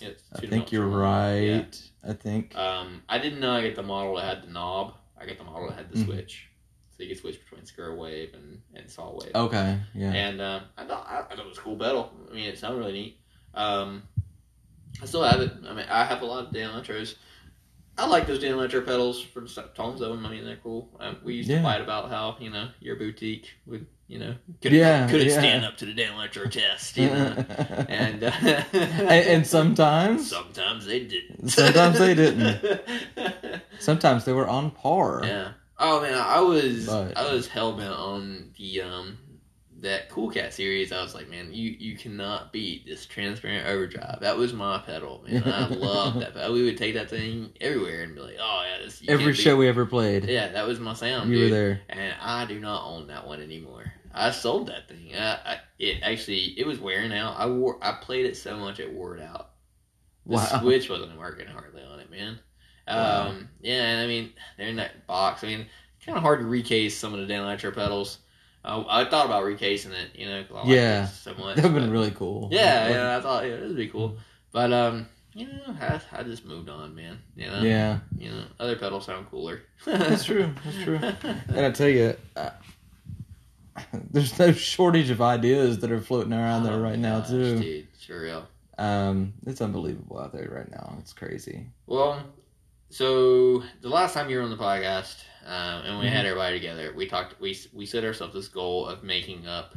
Yeah, 0.00 0.08
it's 0.08 0.22
I 0.34 0.40
think 0.46 0.72
you're 0.72 0.82
tremolo. 0.88 1.34
Yeah. 1.40 1.56
right. 1.58 1.82
I 2.08 2.12
think. 2.14 2.56
Um, 2.56 3.02
I 3.08 3.18
didn't 3.18 3.40
know 3.40 3.52
I 3.52 3.60
get 3.62 3.76
the 3.76 3.82
model 3.82 4.16
that 4.16 4.24
had 4.24 4.42
the 4.48 4.52
knob. 4.52 4.94
I 5.20 5.26
got 5.26 5.38
the 5.38 5.44
model 5.44 5.68
that 5.68 5.76
had 5.76 5.90
the 5.92 5.98
Mhm. 5.98 6.04
switch, 6.06 6.48
so 6.96 7.02
you 7.02 7.08
could 7.08 7.18
switch 7.18 7.40
between 7.44 7.64
square 7.66 7.94
wave 7.94 8.34
and, 8.34 8.60
and 8.74 8.90
saw 8.90 9.12
wave. 9.12 9.32
Okay. 9.34 9.78
Yeah. 9.94 10.12
And 10.12 10.40
um, 10.40 10.62
I 10.76 10.84
thought 10.84 11.06
I, 11.08 11.18
I 11.20 11.22
thought 11.36 11.38
it 11.44 11.48
was 11.48 11.58
a 11.58 11.60
cool 11.60 11.76
pedal. 11.76 12.12
I 12.30 12.34
mean, 12.34 12.48
it 12.48 12.58
sounded 12.58 12.78
really 12.78 12.92
neat. 12.92 13.18
Um, 13.54 14.02
I 15.02 15.06
still 15.06 15.22
have 15.24 15.40
it. 15.40 15.52
I 15.68 15.74
mean, 15.74 15.86
I 15.90 16.04
have 16.04 16.22
a 16.22 16.26
lot 16.26 16.46
of 16.46 16.52
Danelectros. 16.52 17.16
I 17.96 18.06
like 18.06 18.26
those 18.26 18.42
Danelectro 18.42 18.84
pedals 18.84 19.22
for 19.22 19.40
the 19.40 19.48
Tone 19.74 19.96
Zone. 19.98 20.24
I 20.26 20.30
mean, 20.30 20.44
they're 20.44 20.56
cool. 20.56 20.90
Um, 21.00 21.16
we 21.24 21.34
used 21.34 21.48
Yeah. 21.48 21.58
to 21.58 21.62
fight 21.62 21.80
about 21.80 22.10
how 22.10 22.36
you 22.40 22.50
know 22.50 22.68
your 22.80 22.96
boutique 22.96 23.50
would 23.66 23.86
you 24.08 24.18
know 24.18 24.34
could 24.60 24.72
Yeah, 24.72 25.08
couldn't 25.08 25.28
yeah. 25.28 25.38
stand 25.38 25.64
up 25.64 25.76
to 25.78 25.86
the 25.86 25.94
Danelectro 25.94 26.50
test, 26.50 26.96
you 26.96 27.08
know. 27.08 27.44
and, 27.88 28.24
uh, 28.24 28.30
and, 28.72 29.10
and 29.10 29.46
sometimes, 29.46 30.28
sometimes 30.28 30.86
they 30.86 31.04
didn't. 31.04 31.48
Sometimes 31.50 31.98
they 31.98 32.14
didn't. 32.14 32.80
sometimes 33.78 34.24
they 34.24 34.32
were 34.32 34.48
on 34.48 34.70
par. 34.72 35.20
yeah. 35.24 35.48
Oh 35.78 36.00
man, 36.00 36.14
I 36.14 36.40
was 36.40 36.86
But- 36.86 37.16
I 37.16 37.32
was 37.32 37.46
hell 37.48 37.72
bent 37.76 37.92
on 37.92 38.50
the 38.58 38.82
um 38.82 39.18
that 39.80 40.08
Cool 40.08 40.30
Cat 40.30 40.54
series. 40.54 40.92
I 40.92 41.02
was 41.02 41.14
like, 41.14 41.28
man, 41.28 41.52
you 41.52 41.70
you 41.78 41.96
cannot 41.96 42.52
beat 42.52 42.86
this 42.86 43.04
transparent 43.06 43.66
overdrive. 43.66 44.20
That 44.20 44.36
was 44.38 44.52
my 44.52 44.78
pedal, 44.78 45.24
man. 45.28 45.42
I 45.44 45.66
love 45.68 46.20
that. 46.20 46.34
pedal. 46.34 46.54
We 46.54 46.62
would 46.64 46.78
take 46.78 46.94
that 46.94 47.10
thing 47.10 47.52
everywhere 47.60 48.02
and 48.02 48.14
be 48.14 48.20
like, 48.20 48.36
oh 48.40 48.64
yeah, 48.66 48.84
this 48.84 49.02
Every 49.08 49.34
show 49.34 49.56
we 49.56 49.68
ever 49.68 49.84
played, 49.84 50.24
Yeah, 50.24 50.48
that 50.52 50.66
was 50.66 50.80
my 50.80 50.94
sound. 50.94 51.28
you 51.30 51.36
dude. 51.38 51.50
were 51.50 51.56
there. 51.56 51.80
and 51.90 52.14
I 52.20 52.44
do 52.46 52.60
not 52.60 52.86
own 52.86 53.08
that 53.08 53.26
one 53.26 53.42
anymore. 53.42 53.92
I 54.14 54.30
sold 54.30 54.68
that 54.68 54.88
thing. 54.88 55.10
I, 55.16 55.32
I, 55.44 55.56
it 55.78 55.98
actually 56.02 56.54
it 56.58 56.66
was 56.66 56.78
wearing 56.78 57.12
out. 57.12 57.34
I 57.36 57.46
wore 57.46 57.78
I 57.82 57.98
played 58.00 58.26
it 58.26 58.36
so 58.36 58.56
much 58.56 58.78
it 58.80 58.92
wore 58.92 59.16
it 59.16 59.22
out. 59.22 59.50
The 60.24 60.34
Wow. 60.36 60.60
switch 60.60 60.88
wasn't 60.88 61.18
working 61.18 61.48
hardly 61.48 61.82
on 61.82 61.98
it, 62.00 62.10
man. 62.10 62.38
Um, 62.86 63.48
yeah, 63.62 63.82
and 63.82 64.00
I 64.02 64.06
mean 64.06 64.32
they're 64.58 64.68
in 64.68 64.76
that 64.76 65.06
box. 65.06 65.42
I 65.42 65.46
mean, 65.48 65.66
kind 66.04 66.16
of 66.18 66.22
hard 66.22 66.40
to 66.40 66.46
recase 66.46 66.96
some 66.98 67.14
of 67.14 67.26
the 67.26 67.32
Danelectro 67.32 67.74
pedals. 67.74 68.18
Uh, 68.64 68.84
I 68.88 69.04
thought 69.04 69.26
about 69.26 69.44
recasing 69.44 69.92
it, 69.92 70.10
you 70.14 70.26
know, 70.26 70.44
I 70.54 70.64
Yeah. 70.66 71.04
it 71.04 71.08
so 71.08 71.34
much. 71.34 71.56
That 71.56 71.64
would 71.64 71.72
have 71.72 71.74
been 71.74 71.90
really 71.90 72.10
cool. 72.12 72.48
yeah, 72.50 72.88
yeah. 72.88 73.16
I 73.18 73.20
thought 73.20 73.46
yeah, 73.46 73.60
would 73.60 73.76
be 73.76 73.88
cool, 73.88 74.16
but 74.52 74.72
um, 74.72 75.06
you 75.34 75.46
know, 75.46 75.76
I, 75.80 76.00
I 76.12 76.22
just 76.22 76.44
moved 76.46 76.68
on, 76.70 76.94
man. 76.94 77.18
You 77.36 77.46
know, 77.48 77.60
Yeah, 77.62 77.98
you 78.16 78.30
know, 78.30 78.44
other 78.60 78.76
pedals 78.76 79.04
sound 79.06 79.28
cooler. 79.30 79.62
that's 79.84 80.24
true. 80.24 80.50
That's 80.64 80.82
true. 80.82 80.98
And 81.48 81.66
I 81.66 81.70
tell 81.72 81.88
you, 81.88 82.16
uh, 82.36 82.50
there's 84.10 84.38
no 84.38 84.52
shortage 84.52 85.10
of 85.10 85.20
ideas 85.20 85.78
that 85.80 85.90
are 85.90 86.00
floating 86.00 86.32
around 86.32 86.64
there 86.64 86.74
Oh, 86.74 86.80
right 86.80 86.98
now 86.98 87.20
too. 87.20 87.58
dude. 87.60 87.88
It's 87.94 88.08
real. 88.08 88.46
Um, 88.78 89.34
it's 89.46 89.60
unbelievable 89.60 90.18
out 90.18 90.32
there 90.32 90.48
right 90.50 90.70
now. 90.70 90.96
It's 91.00 91.12
crazy. 91.12 91.66
Well, 91.86 92.22
so 92.94 93.62
the 93.80 93.88
last 93.88 94.14
time 94.14 94.30
you 94.30 94.36
were 94.36 94.42
on 94.44 94.50
the 94.50 94.56
podcast, 94.56 95.16
um, 95.46 95.82
and 95.84 95.98
we 95.98 96.06
Mm-hmm. 96.06 96.14
had 96.14 96.26
everybody 96.26 96.58
together, 96.58 96.92
we 96.96 97.06
talked. 97.06 97.40
We 97.40 97.58
we 97.72 97.86
set 97.86 98.04
ourselves 98.04 98.34
this 98.34 98.48
goal 98.48 98.86
of 98.86 99.02
making 99.02 99.46
up 99.46 99.74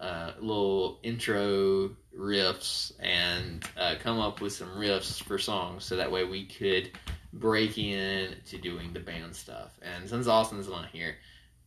uh, 0.00 0.32
little 0.38 1.00
intro 1.02 1.90
riffs 2.16 2.92
and 3.00 3.64
uh, 3.76 3.96
come 4.00 4.20
up 4.20 4.40
with 4.40 4.52
some 4.52 4.68
riffs 4.76 5.22
for 5.22 5.36
songs, 5.38 5.84
so 5.84 5.96
that 5.96 6.10
way 6.10 6.24
we 6.24 6.46
could 6.46 6.90
break 7.32 7.76
in 7.76 8.36
to 8.46 8.58
doing 8.58 8.92
the 8.92 9.00
band 9.00 9.34
stuff. 9.34 9.72
And 9.82 10.08
since 10.08 10.26
Austin's 10.28 10.68
not 10.68 10.88
here. 10.90 11.16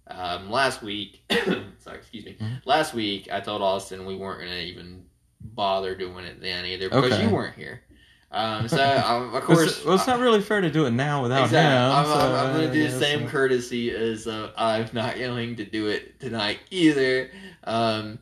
Um, 0.10 0.50
last 0.50 0.82
week, 0.82 1.22
sorry, 1.80 1.98
excuse 1.98 2.24
me. 2.24 2.38
Mhm. 2.40 2.66
Last 2.66 2.94
week, 2.94 3.28
I 3.30 3.42
told 3.42 3.62
Austin 3.62 4.06
we 4.06 4.16
weren't 4.16 4.40
gonna 4.40 4.56
even 4.62 5.04
bother 5.42 5.96
doing 5.96 6.24
it 6.24 6.40
then 6.42 6.64
either 6.66 6.88
because 6.90 7.12
Okay. 7.12 7.24
you 7.24 7.30
weren't 7.30 7.56
here. 7.58 7.82
Um, 8.30 8.68
so 8.68 8.84
um, 9.06 9.34
of 9.34 9.44
course, 9.44 9.78
it's, 9.78 9.86
well, 9.86 9.96
it's 9.96 10.06
not 10.06 10.20
really 10.20 10.42
fair 10.42 10.60
to 10.60 10.70
do 10.70 10.86
it 10.86 10.92
now 10.92 11.24
without 11.24 11.46
exactly. 11.46 11.76
him. 11.76 11.92
I'm, 11.92 12.06
so, 12.06 12.12
I'm, 12.14 12.48
I'm 12.48 12.56
going 12.56 12.68
to 12.68 12.74
do 12.74 12.84
the 12.92 13.00
same 13.00 13.26
uh, 13.26 13.30
courtesy 13.30 13.92
as 13.92 14.28
uh, 14.28 14.52
I'm 14.58 14.90
not 14.92 15.18
going 15.18 15.56
to 15.56 15.66
do 15.66 15.88
it 15.88 16.20
tonight 16.20 16.60
either. 16.70 17.32
Um, 17.64 18.20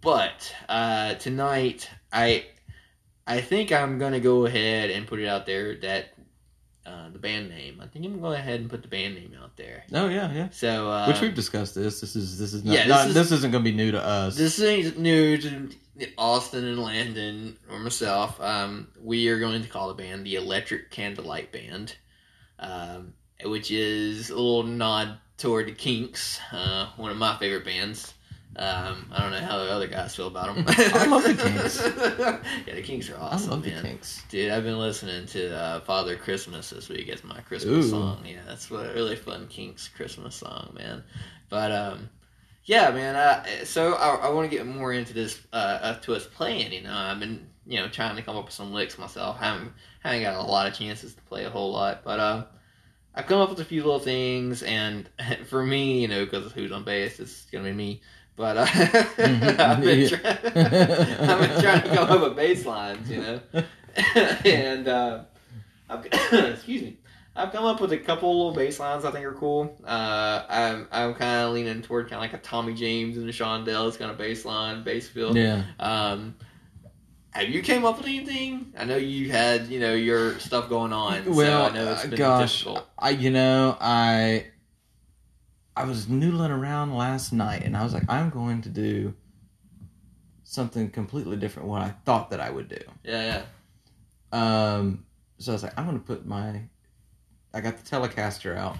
but 0.00 0.54
uh, 0.68 1.14
tonight, 1.14 1.88
I 2.12 2.44
I 3.26 3.40
think 3.40 3.72
I'm 3.72 3.98
going 3.98 4.12
to 4.12 4.20
go 4.20 4.44
ahead 4.44 4.90
and 4.90 5.06
put 5.06 5.18
it 5.18 5.26
out 5.26 5.46
there 5.46 5.76
that 5.76 6.14
uh, 6.84 7.08
the 7.10 7.18
band 7.18 7.48
name. 7.48 7.80
I 7.82 7.86
think 7.86 8.04
I'm 8.04 8.12
going 8.12 8.22
to 8.22 8.28
go 8.28 8.32
ahead 8.32 8.60
and 8.60 8.68
put 8.68 8.82
the 8.82 8.88
band 8.88 9.14
name 9.14 9.34
out 9.42 9.56
there. 9.56 9.84
Oh 9.94 10.08
yeah, 10.08 10.30
yeah. 10.32 10.48
So 10.50 10.90
uh, 10.90 11.06
Which 11.06 11.20
we've 11.22 11.34
discussed 11.34 11.74
this. 11.74 12.00
This 12.00 12.16
is 12.16 12.38
this 12.38 12.52
is 12.52 12.64
not, 12.64 12.74
yeah, 12.74 12.80
this 12.82 12.88
not 12.88 13.08
is- 13.08 13.14
this 13.14 13.32
isn't 13.32 13.50
going 13.50 13.64
to 13.64 13.70
be 13.70 13.76
new 13.76 13.92
to 13.92 14.02
us. 14.02 14.36
This 14.36 14.60
ain't 14.60 14.98
new 14.98 15.38
to 15.38 15.68
Austin 16.16 16.64
and 16.64 16.78
Landon 16.78 17.56
or 17.70 17.78
myself. 17.78 18.40
Um, 18.40 18.88
we 19.02 19.28
are 19.28 19.38
going 19.38 19.62
to 19.62 19.68
call 19.68 19.88
the 19.88 19.94
band 19.94 20.24
the 20.24 20.36
Electric 20.36 20.90
Candlelight 20.90 21.52
Band, 21.52 21.96
um, 22.58 23.12
which 23.44 23.70
is 23.70 24.30
a 24.30 24.34
little 24.34 24.62
nod 24.64 25.18
toward 25.36 25.66
the 25.66 25.72
Kinks, 25.72 26.40
uh, 26.52 26.90
one 26.96 27.10
of 27.10 27.16
my 27.16 27.36
favorite 27.38 27.64
bands. 27.64 28.14
Um, 28.56 29.06
I 29.12 29.22
don't 29.22 29.30
know 29.30 29.46
how 29.46 29.58
the 29.58 29.70
other 29.70 29.86
guys 29.86 30.16
feel 30.16 30.26
about 30.26 30.54
them. 30.54 30.64
I 30.68 31.06
love 31.06 31.22
the 31.22 31.34
Kinks. 31.34 31.80
yeah, 32.66 32.74
the 32.74 32.82
Kinks 32.82 33.08
are 33.08 33.16
I 33.16 33.20
awesome, 33.20 33.50
love 33.50 33.66
man. 33.66 33.76
the 33.76 33.88
Kinks. 33.88 34.22
Dude, 34.28 34.50
I've 34.50 34.64
been 34.64 34.78
listening 34.78 35.26
to 35.26 35.56
uh, 35.56 35.80
Father 35.80 36.16
Christmas 36.16 36.70
this 36.70 36.88
week 36.88 37.08
as 37.08 37.22
my 37.22 37.40
Christmas 37.42 37.86
Ooh. 37.86 37.90
song. 37.90 38.24
Yeah, 38.26 38.40
that's 38.46 38.68
what 38.70 38.90
a 38.90 38.94
really 38.94 39.14
fun 39.14 39.46
Kinks 39.48 39.86
Christmas 39.88 40.34
song, 40.34 40.74
man. 40.76 41.04
But 41.48 41.70
um, 41.70 42.08
yeah, 42.68 42.90
man. 42.90 43.16
Uh, 43.16 43.64
so 43.64 43.94
I, 43.94 44.26
I 44.26 44.28
want 44.28 44.50
to 44.50 44.54
get 44.54 44.66
more 44.66 44.92
into 44.92 45.14
this 45.14 45.40
uh, 45.54 45.56
uh, 45.56 45.94
to 46.00 46.14
us 46.14 46.26
playing. 46.26 46.70
You 46.72 46.82
know, 46.82 46.92
I've 46.94 47.18
been 47.18 47.48
you 47.66 47.80
know 47.80 47.88
trying 47.88 48.14
to 48.16 48.22
come 48.22 48.36
up 48.36 48.44
with 48.44 48.52
some 48.54 48.74
licks 48.74 48.98
myself. 48.98 49.38
I 49.40 49.46
haven't 49.46 49.72
haven't 50.00 50.22
got 50.22 50.36
a 50.36 50.42
lot 50.42 50.66
of 50.66 50.74
chances 50.74 51.14
to 51.14 51.22
play 51.22 51.44
a 51.46 51.50
whole 51.50 51.72
lot, 51.72 52.04
but 52.04 52.20
uh, 52.20 52.44
I've 53.14 53.26
come 53.26 53.40
up 53.40 53.48
with 53.48 53.60
a 53.60 53.64
few 53.64 53.82
little 53.82 53.98
things. 53.98 54.62
And 54.62 55.08
for 55.46 55.64
me, 55.64 56.02
you 56.02 56.08
know, 56.08 56.24
because 56.26 56.44
of 56.44 56.52
who's 56.52 56.70
on 56.70 56.84
bass, 56.84 57.18
it's 57.20 57.46
gonna 57.46 57.64
be 57.64 57.72
me. 57.72 58.02
But 58.36 58.56
uh, 58.58 58.66
I've, 59.18 59.80
been 59.80 60.00
Yeah. 60.00 60.08
try- 60.08 60.30
I've 60.44 61.40
been 61.40 61.60
trying 61.62 61.82
to 61.82 61.88
come 61.94 62.10
up 62.10 62.20
with 62.20 62.36
bass 62.36 62.66
lines, 62.66 63.10
you 63.10 63.20
know, 63.22 63.40
and 64.44 64.86
uh, 64.88 65.22
excuse 65.90 66.82
me. 66.82 66.98
I've 67.38 67.52
come 67.52 67.64
up 67.64 67.80
with 67.80 67.92
a 67.92 67.98
couple 67.98 68.36
little 68.36 68.52
bass 68.52 68.80
lines 68.80 69.04
I 69.04 69.10
think 69.10 69.24
are 69.24 69.32
cool. 69.32 69.80
Uh, 69.84 70.44
I'm 70.48 70.88
I'm 70.90 71.14
kind 71.14 71.46
of 71.46 71.54
leaning 71.54 71.82
toward 71.82 72.10
kind 72.10 72.16
of 72.16 72.20
like 72.20 72.32
a 72.32 72.44
Tommy 72.44 72.74
James 72.74 73.16
and 73.16 73.28
a 73.28 73.32
Shondells 73.32 73.98
kind 73.98 74.10
of 74.10 74.18
bass 74.18 74.44
line, 74.44 74.82
bass 74.82 75.08
feel. 75.08 75.36
Yeah. 75.36 75.62
Um, 75.78 76.34
have 77.30 77.48
you 77.48 77.62
came 77.62 77.84
up 77.84 77.98
with 77.98 78.06
anything? 78.06 78.72
I 78.76 78.84
know 78.84 78.96
you 78.96 79.30
had 79.30 79.68
you 79.68 79.78
know 79.78 79.94
your 79.94 80.38
stuff 80.40 80.68
going 80.68 80.92
on. 80.92 81.24
so 81.24 81.30
Well, 81.30 81.66
I 81.66 81.74
know 81.74 81.92
it's 81.92 82.04
uh, 82.04 82.08
been 82.08 82.18
gosh, 82.18 82.64
difficult. 82.64 82.88
I 82.98 83.10
you 83.10 83.30
know 83.30 83.76
I 83.80 84.46
I 85.76 85.84
was 85.84 86.06
noodling 86.06 86.50
around 86.50 86.92
last 86.96 87.32
night, 87.32 87.62
and 87.62 87.76
I 87.76 87.84
was 87.84 87.94
like, 87.94 88.02
I'm 88.08 88.30
going 88.30 88.62
to 88.62 88.68
do 88.68 89.14
something 90.42 90.90
completely 90.90 91.36
different. 91.36 91.68
What 91.68 91.82
I 91.82 91.90
thought 92.04 92.30
that 92.30 92.40
I 92.40 92.50
would 92.50 92.68
do. 92.68 92.80
Yeah, 93.04 93.44
yeah. 94.32 94.74
Um, 94.76 95.04
so 95.38 95.52
I 95.52 95.54
was 95.54 95.62
like, 95.62 95.78
I'm 95.78 95.86
going 95.86 95.98
to 95.98 96.04
put 96.04 96.26
my. 96.26 96.62
I 97.58 97.60
got 97.60 97.76
the 97.76 97.88
Telecaster 97.96 98.56
out 98.56 98.78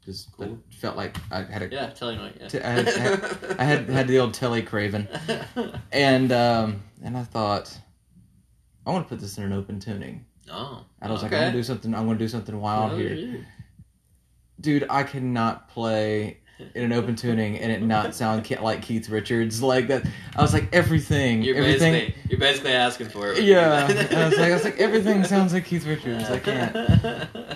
because 0.00 0.28
Cool. 0.36 0.58
I 0.70 0.74
felt 0.74 0.96
like 0.96 1.16
I 1.32 1.42
had 1.42 1.62
a. 1.62 1.68
Yeah, 1.68 1.88
what. 1.98 2.40
Yeah. 2.40 2.48
T- 2.48 2.60
I 2.60 2.70
had- 2.70 3.56
I 3.58 3.64
had 3.64 3.88
had 3.88 4.06
the 4.08 4.20
old 4.20 4.32
Tele 4.34 4.62
Craven, 4.62 5.08
and 5.92 6.30
um, 6.30 6.82
and 7.02 7.16
I 7.16 7.24
thought, 7.24 7.76
I 8.86 8.90
want 8.92 9.04
to 9.04 9.08
put 9.08 9.20
this 9.20 9.36
in 9.38 9.44
an 9.44 9.52
open 9.52 9.80
tuning. 9.80 10.24
oh, 10.50 10.84
And 11.02 11.10
I 11.10 11.12
was 11.12 11.22
like. 11.24 11.32
I'm 11.32 11.40
gonna 11.40 11.52
do 11.52 11.62
something. 11.64 11.92
I'm 11.94 12.06
gonna 12.06 12.18
do 12.18 12.28
something 12.28 12.58
wild 12.60 12.92
Oh, 12.92 12.96
here, 12.96 13.14
yeah. 13.14 13.38
dude. 14.60 14.86
I 14.88 15.02
cannot 15.02 15.68
play 15.68 16.38
in 16.74 16.84
an 16.84 16.92
open 16.94 17.14
tuning 17.16 17.58
and 17.58 17.70
it 17.70 17.82
not 17.82 18.14
sound 18.14 18.48
like 18.62 18.80
Keith 18.80 19.10
Richards 19.10 19.62
like 19.62 19.88
that. 19.88 20.06
I 20.34 20.40
was 20.40 20.54
like, 20.54 20.68
everything, 20.72 21.42
You're 21.42 21.56
everything. 21.56 21.92
basically 21.92 22.22
you're 22.30 22.40
basically 22.40 22.72
asking 22.72 23.08
for 23.10 23.30
it. 23.32 23.42
Yeah. 23.42 23.84
I 24.16 24.26
was 24.28 24.38
like, 24.38 24.50
I 24.50 24.54
was 24.54 24.64
like, 24.64 24.78
everything 24.80 25.22
sounds 25.24 25.52
like 25.52 25.66
Keith 25.66 25.84
Richards. 25.86 26.30
I 26.30 26.38
can't. 26.38 26.74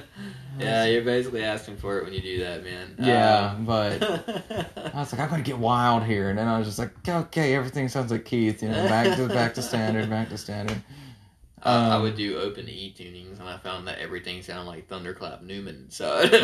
yeah, 0.61 0.84
you're 0.84 1.02
basically 1.04 1.42
asking 1.44 1.76
for 1.78 1.98
it 1.98 2.04
when 2.04 2.12
you 2.12 2.20
do 2.20 2.38
that, 2.40 2.64
man. 2.64 2.94
Yeah, 2.98 3.54
Um, 3.56 3.64
but 3.64 4.02
I 4.94 4.98
was 5.00 5.12
like, 5.12 5.20
I'm 5.20 5.28
gonna 5.30 5.42
get 5.42 5.58
wild 5.58 6.04
here, 6.04 6.30
and 6.30 6.38
then 6.38 6.48
I 6.48 6.58
was 6.58 6.66
just 6.66 6.78
like, 6.78 6.92
okay, 7.08 7.54
everything 7.54 7.88
sounds 7.88 8.11
like 8.11 8.24
Keith. 8.24 8.62
You 8.62 8.68
know, 8.70 8.88
back 8.88 9.16
to 9.16 9.28
back 9.28 9.54
to 9.54 9.62
standard, 9.62 10.08
back 10.11 10.28
to 10.30 10.38
standard. 10.38 10.82
I, 11.62 11.74
I 11.90 11.96
Um, 11.96 12.02
would 12.02 12.16
do 12.16 12.38
open 12.38 12.68
E 12.68 12.94
tunings, 12.96 13.38
and 13.38 13.48
I 13.48 13.58
found 13.58 13.86
that 13.88 13.98
everything 13.98 14.42
sounded 14.42 14.64
like 14.70 14.88
Thunderclap 14.88 15.42
Newman. 15.42 15.90
So 15.90 16.11
I'm 16.32 16.40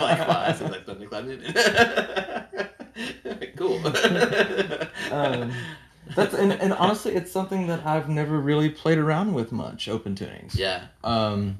like, 0.00 0.18
wow, 0.28 0.44
that 0.46 0.58
sounds 0.58 0.72
like 0.72 0.86
Thunderclap 0.86 1.24
Newman. 1.24 1.54
cool. 3.56 3.80
Um, 5.10 5.66
That's 6.14 6.34
and, 6.34 6.52
and 6.52 6.72
honestly, 6.74 7.14
it's 7.14 7.32
something 7.32 7.66
that 7.68 7.84
I've 7.86 8.08
never 8.08 8.38
really 8.38 8.68
played 8.70 8.98
around 8.98 9.34
with 9.34 9.52
much. 9.52 9.88
Open 9.88 10.14
tunings. 10.14 10.54
yeah, 10.54 10.86
Um, 11.02 11.58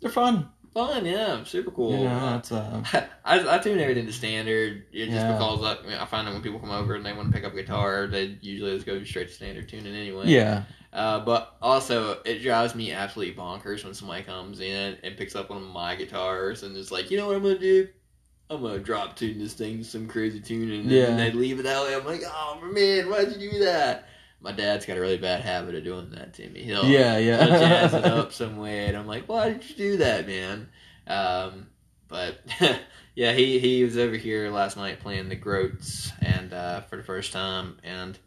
they're 0.00 0.10
fun. 0.10 0.48
Fun. 0.74 1.06
Yeah, 1.06 1.42
super 1.44 1.70
cool. 1.70 1.92
You 1.98 2.04
know, 2.04 2.36
it's 2.36 2.52
uh, 2.52 2.82
I, 3.24 3.56
I 3.56 3.58
tune 3.58 3.78
everything 3.78 4.06
to 4.06 4.12
standard 4.12 4.84
just 4.92 5.10
Yeah. 5.10 5.32
because 5.32 5.62
I, 5.62 5.76
I, 5.82 5.86
mean, 5.86 5.98
I 5.98 6.04
find 6.04 6.26
that 6.26 6.32
when 6.34 6.42
people 6.42 6.58
come 6.60 6.70
over 6.70 6.94
and 6.94 7.06
they 7.06 7.12
want 7.12 7.28
to 7.28 7.32
pick 7.34 7.44
up 7.44 7.52
a 7.52 7.56
guitar, 7.56 8.06
they 8.06 8.36
usually 8.42 8.74
just 8.74 8.84
go 8.86 9.02
straight 9.04 9.28
to 9.28 9.34
standard 9.34 9.68
tuning 9.68 9.94
anyway. 9.94 10.26
yeah, 10.28 10.64
Uh, 10.92 11.20
but 11.20 11.56
also, 11.62 12.18
it 12.24 12.40
drives 12.42 12.74
me 12.74 12.92
absolutely 12.92 13.34
bonkers 13.34 13.84
when 13.84 13.94
somebody 13.94 14.22
comes 14.24 14.60
in 14.60 14.96
and 15.02 15.16
picks 15.16 15.34
up 15.36 15.48
one 15.50 15.62
of 15.62 15.68
my 15.68 15.94
guitars 15.94 16.62
and 16.62 16.76
is 16.76 16.90
like, 16.92 17.10
you 17.10 17.16
know 17.16 17.28
what 17.28 17.36
I'm 17.36 17.42
gonna 17.42 17.58
do? 17.58 17.88
I'm 18.50 18.60
gonna 18.60 18.78
drop 18.78 19.16
tune 19.16 19.38
this 19.38 19.54
thing 19.54 19.78
to 19.78 19.84
some 19.84 20.06
crazy 20.06 20.38
tune 20.40 20.70
and 20.70 20.84
Yeah. 20.90 21.06
then 21.06 21.16
they 21.16 21.32
leave 21.32 21.58
it 21.60 21.62
that 21.62 21.82
way. 21.82 21.94
I'm 21.94 22.04
like, 22.04 22.22
oh 22.26 22.60
man, 22.72 23.08
why'd 23.08 23.32
you 23.32 23.50
do 23.50 23.58
that? 23.60 24.06
My 24.44 24.52
dad's 24.52 24.84
got 24.84 24.98
a 24.98 25.00
really 25.00 25.16
bad 25.16 25.40
habit 25.40 25.74
of 25.74 25.84
doing 25.84 26.10
that 26.10 26.34
to 26.34 26.48
me. 26.50 26.62
He'll 26.62 26.84
Yeah, 26.84 27.16
yeah. 27.16 27.44
he'll 27.44 27.58
jazz 27.58 27.94
it 27.94 28.04
up 28.04 28.32
some 28.34 28.58
way, 28.58 28.86
and 28.86 28.96
I'm 28.96 29.06
like, 29.06 29.26
why 29.26 29.48
did 29.48 29.68
you 29.70 29.74
do 29.74 29.96
that, 29.96 30.26
man? 30.26 30.68
Um, 31.06 31.68
but 32.08 32.40
yeah, 33.14 33.32
he 33.32 33.58
he 33.58 33.82
was 33.82 33.96
over 33.96 34.16
here 34.16 34.50
last 34.50 34.76
night 34.76 35.00
playing 35.00 35.30
the 35.30 35.34
Groats, 35.34 36.12
and 36.20 36.52
uh, 36.52 36.82
for 36.82 36.96
the 36.96 37.02
first 37.02 37.32
time, 37.32 37.78
and 37.82 38.18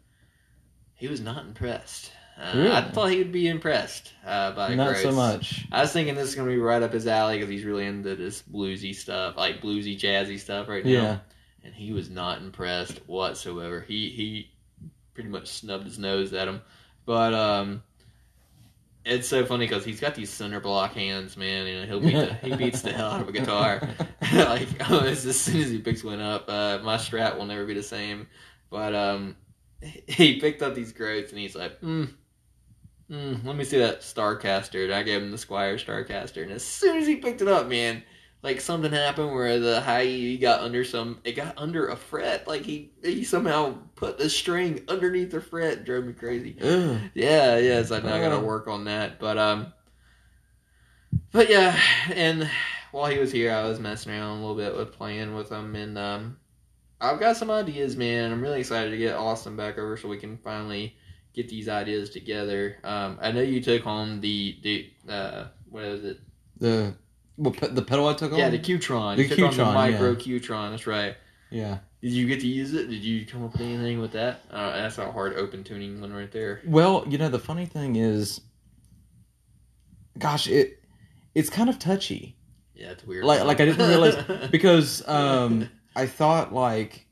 he 0.94 1.06
was 1.06 1.20
not 1.20 1.46
impressed. 1.46 2.10
Uh, 2.36 2.68
I 2.72 2.90
thought 2.92 3.10
he 3.10 3.18
would 3.18 3.32
be 3.32 3.48
impressed 3.48 4.12
uh, 4.26 4.52
by 4.52 4.74
Not 4.74 4.96
so 4.96 5.12
much. 5.12 5.66
I 5.70 5.82
was 5.82 5.92
thinking 5.92 6.16
this 6.16 6.28
is 6.28 6.34
gonna 6.34 6.50
be 6.50 6.58
right 6.58 6.82
up 6.82 6.92
his 6.92 7.06
alley 7.06 7.36
because 7.36 7.48
he's 7.50 7.64
really 7.64 7.86
into 7.86 8.16
this 8.16 8.42
bluesy 8.42 8.94
stuff, 8.94 9.36
like 9.36 9.60
bluesy, 9.60 9.96
jazzy 9.98 10.38
stuff 10.40 10.68
right 10.68 10.84
now. 10.84 10.90
Yeah. 10.90 11.18
And 11.62 11.74
he 11.74 11.92
was 11.92 12.10
not 12.10 12.40
impressed 12.40 12.98
whatsoever. 13.06 13.80
He 13.80 14.10
he 14.10 14.50
pretty 15.18 15.30
much 15.30 15.48
snubbed 15.48 15.84
his 15.84 15.98
nose 15.98 16.32
at 16.32 16.46
him. 16.46 16.62
But 17.04 17.34
um, 17.34 17.82
it's 19.04 19.26
so 19.26 19.44
funny 19.44 19.66
because 19.66 19.84
he's 19.84 19.98
got 19.98 20.14
these 20.14 20.30
cinder 20.30 20.60
block 20.60 20.92
hands, 20.92 21.36
man. 21.36 21.66
And 21.66 21.90
he'll 21.90 21.98
beat 21.98 22.14
the, 22.14 22.34
he 22.42 22.54
beats 22.54 22.82
the 22.82 22.92
hell 22.92 23.10
out 23.10 23.22
of 23.22 23.28
a 23.28 23.32
guitar. 23.32 23.82
like 24.32 24.68
almost 24.88 25.26
as 25.26 25.40
soon 25.40 25.60
as 25.60 25.70
he 25.70 25.78
picks 25.78 26.04
one 26.04 26.20
up, 26.20 26.48
uh, 26.48 26.78
my 26.84 26.98
strat 26.98 27.36
will 27.36 27.46
never 27.46 27.66
be 27.66 27.74
the 27.74 27.82
same. 27.82 28.28
But 28.70 28.94
um, 28.94 29.34
he 30.06 30.38
picked 30.38 30.62
up 30.62 30.76
these 30.76 30.92
groats 30.92 31.32
and 31.32 31.40
he's 31.40 31.56
like, 31.56 31.80
hmm. 31.80 32.04
Mm, 33.10 33.44
let 33.44 33.56
me 33.56 33.64
see 33.64 33.78
that 33.78 34.02
Starcaster. 34.02 34.84
And 34.84 34.94
I 34.94 35.02
gave 35.02 35.20
him 35.20 35.32
the 35.32 35.36
Squier 35.36 35.84
Starcaster, 35.84 36.42
and 36.42 36.52
as 36.52 36.62
soon 36.62 36.98
as 36.98 37.08
he 37.08 37.16
picked 37.16 37.42
it 37.42 37.48
up, 37.48 37.66
man, 37.66 38.04
like 38.42 38.60
something 38.60 38.92
happened 38.92 39.32
where 39.32 39.58
the 39.58 39.80
high 39.80 40.04
E 40.04 40.36
got 40.38 40.60
under 40.60 40.84
some. 40.84 41.20
It 41.24 41.32
got 41.32 41.54
under 41.58 41.88
a 41.88 41.96
fret. 41.96 42.46
Like 42.46 42.62
he 42.62 42.92
he 43.02 43.24
somehow 43.24 43.78
put 43.96 44.18
the 44.18 44.30
string 44.30 44.84
underneath 44.88 45.30
the 45.32 45.40
fret. 45.40 45.84
Drove 45.84 46.04
me 46.04 46.12
crazy. 46.12 46.56
Ugh. 46.62 47.00
Yeah, 47.14 47.58
yeah. 47.58 47.82
So 47.82 47.98
now 48.00 48.14
I 48.14 48.20
gotta 48.20 48.36
Oh. 48.36 48.44
work 48.44 48.68
on 48.68 48.84
that. 48.84 49.18
But 49.18 49.38
um, 49.38 49.72
but 51.32 51.48
yeah, 51.50 51.78
and 52.12 52.48
while 52.92 53.10
he 53.10 53.18
was 53.18 53.32
here, 53.32 53.52
I 53.52 53.64
was 53.64 53.80
messing 53.80 54.12
around 54.12 54.38
a 54.38 54.40
little 54.40 54.56
bit 54.56 54.74
with 54.76 54.92
playing 54.92 55.34
with 55.34 55.50
him, 55.50 55.74
and 55.74 55.98
um, 55.98 56.36
I've 57.00 57.20
got 57.20 57.36
some 57.36 57.50
ideas, 57.50 57.96
man. 57.96 58.32
I'm 58.32 58.40
really 58.42 58.60
excited 58.60 58.90
to 58.90 58.96
get 58.96 59.14
Austin 59.16 59.56
back 59.56 59.78
over 59.78 59.96
so 59.96 60.08
we 60.08 60.16
can 60.18 60.38
finally 60.38 60.96
get 61.34 61.48
these 61.48 61.68
ideas 61.68 62.10
together. 62.10 62.76
Um, 62.84 63.18
I 63.20 63.32
know 63.32 63.40
you 63.40 63.60
took 63.60 63.82
home 63.82 64.20
the 64.20 64.56
the 64.62 65.12
uh, 65.12 65.44
what 65.70 65.84
is 65.84 66.04
it? 66.04 66.20
The 66.58 66.94
well, 67.38 67.52
pe- 67.54 67.68
the 67.68 67.82
pedal 67.82 68.06
I 68.08 68.14
took 68.14 68.32
on. 68.32 68.38
Yeah, 68.38 68.50
the 68.50 68.58
Qtron. 68.58 69.16
The 69.16 69.22
you 69.22 69.28
took 69.28 69.50
on 69.52 69.56
the 69.56 69.64
micro 69.64 70.10
yeah. 70.10 70.16
Qtron. 70.38 70.70
That's 70.72 70.86
right. 70.86 71.16
yeah. 71.50 71.78
Did 72.02 72.12
you 72.12 72.28
get 72.28 72.40
to 72.42 72.46
use 72.46 72.74
it? 72.74 72.88
Did 72.90 73.02
you 73.02 73.26
come 73.26 73.42
up 73.44 73.52
with 73.52 73.62
anything 73.62 74.00
with 74.00 74.12
that? 74.12 74.42
Uh, 74.52 74.70
that's 74.72 74.98
a 74.98 75.10
hard 75.10 75.34
open 75.34 75.64
tuning 75.64 76.00
one 76.00 76.12
right 76.12 76.30
there. 76.30 76.60
Well, 76.66 77.04
you 77.08 77.18
know 77.18 77.28
the 77.28 77.40
funny 77.40 77.66
thing 77.66 77.96
is, 77.96 78.40
gosh, 80.18 80.46
it 80.48 80.80
it's 81.34 81.50
kind 81.50 81.68
of 81.68 81.78
touchy 81.78 82.36
Yeah, 82.74 82.90
it's 82.90 83.04
weird. 83.04 83.24
Like- 83.24 83.44
like 83.44 83.60
I 83.60 83.64
didn't 83.64 83.88
realize- 83.88 84.48
because 84.50 85.06
um, 85.08 85.68
I 85.96 86.06
thought 86.06 86.52
like 86.54 87.06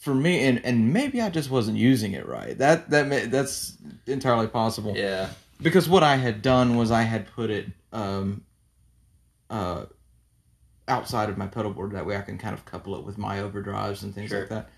for 0.00 0.14
me, 0.14 0.44
and 0.46 0.64
and 0.64 0.92
maybe 0.92 1.20
I 1.20 1.30
just 1.30 1.50
wasn't 1.50 1.78
using 1.78 2.12
it 2.12 2.26
right. 2.26 2.56
That 2.58 2.90
that 2.90 3.06
may, 3.08 3.26
that's 3.26 3.76
entirely 4.06 4.46
possible. 4.48 4.96
yeah. 4.96 5.28
because 5.60 5.88
what 5.88 6.02
I 6.02 6.16
had 6.16 6.42
done 6.42 6.76
was 6.76 6.90
I 6.90 7.02
had 7.02 7.26
put 7.32 7.50
it 7.50 7.66
um, 7.96 8.42
uh, 9.50 9.86
outside 10.88 11.28
of 11.28 11.38
my 11.38 11.46
pedal 11.46 11.72
board. 11.72 11.92
That 11.92 12.06
way 12.06 12.16
I 12.16 12.20
can 12.22 12.38
kind 12.38 12.54
of 12.54 12.64
couple 12.64 12.96
it 12.96 13.04
with 13.04 13.18
my 13.18 13.38
overdrives 13.38 14.02
and 14.02 14.14
things 14.14 14.30
Sure. 14.30 14.40
like 14.40 14.48
that. 14.50 14.70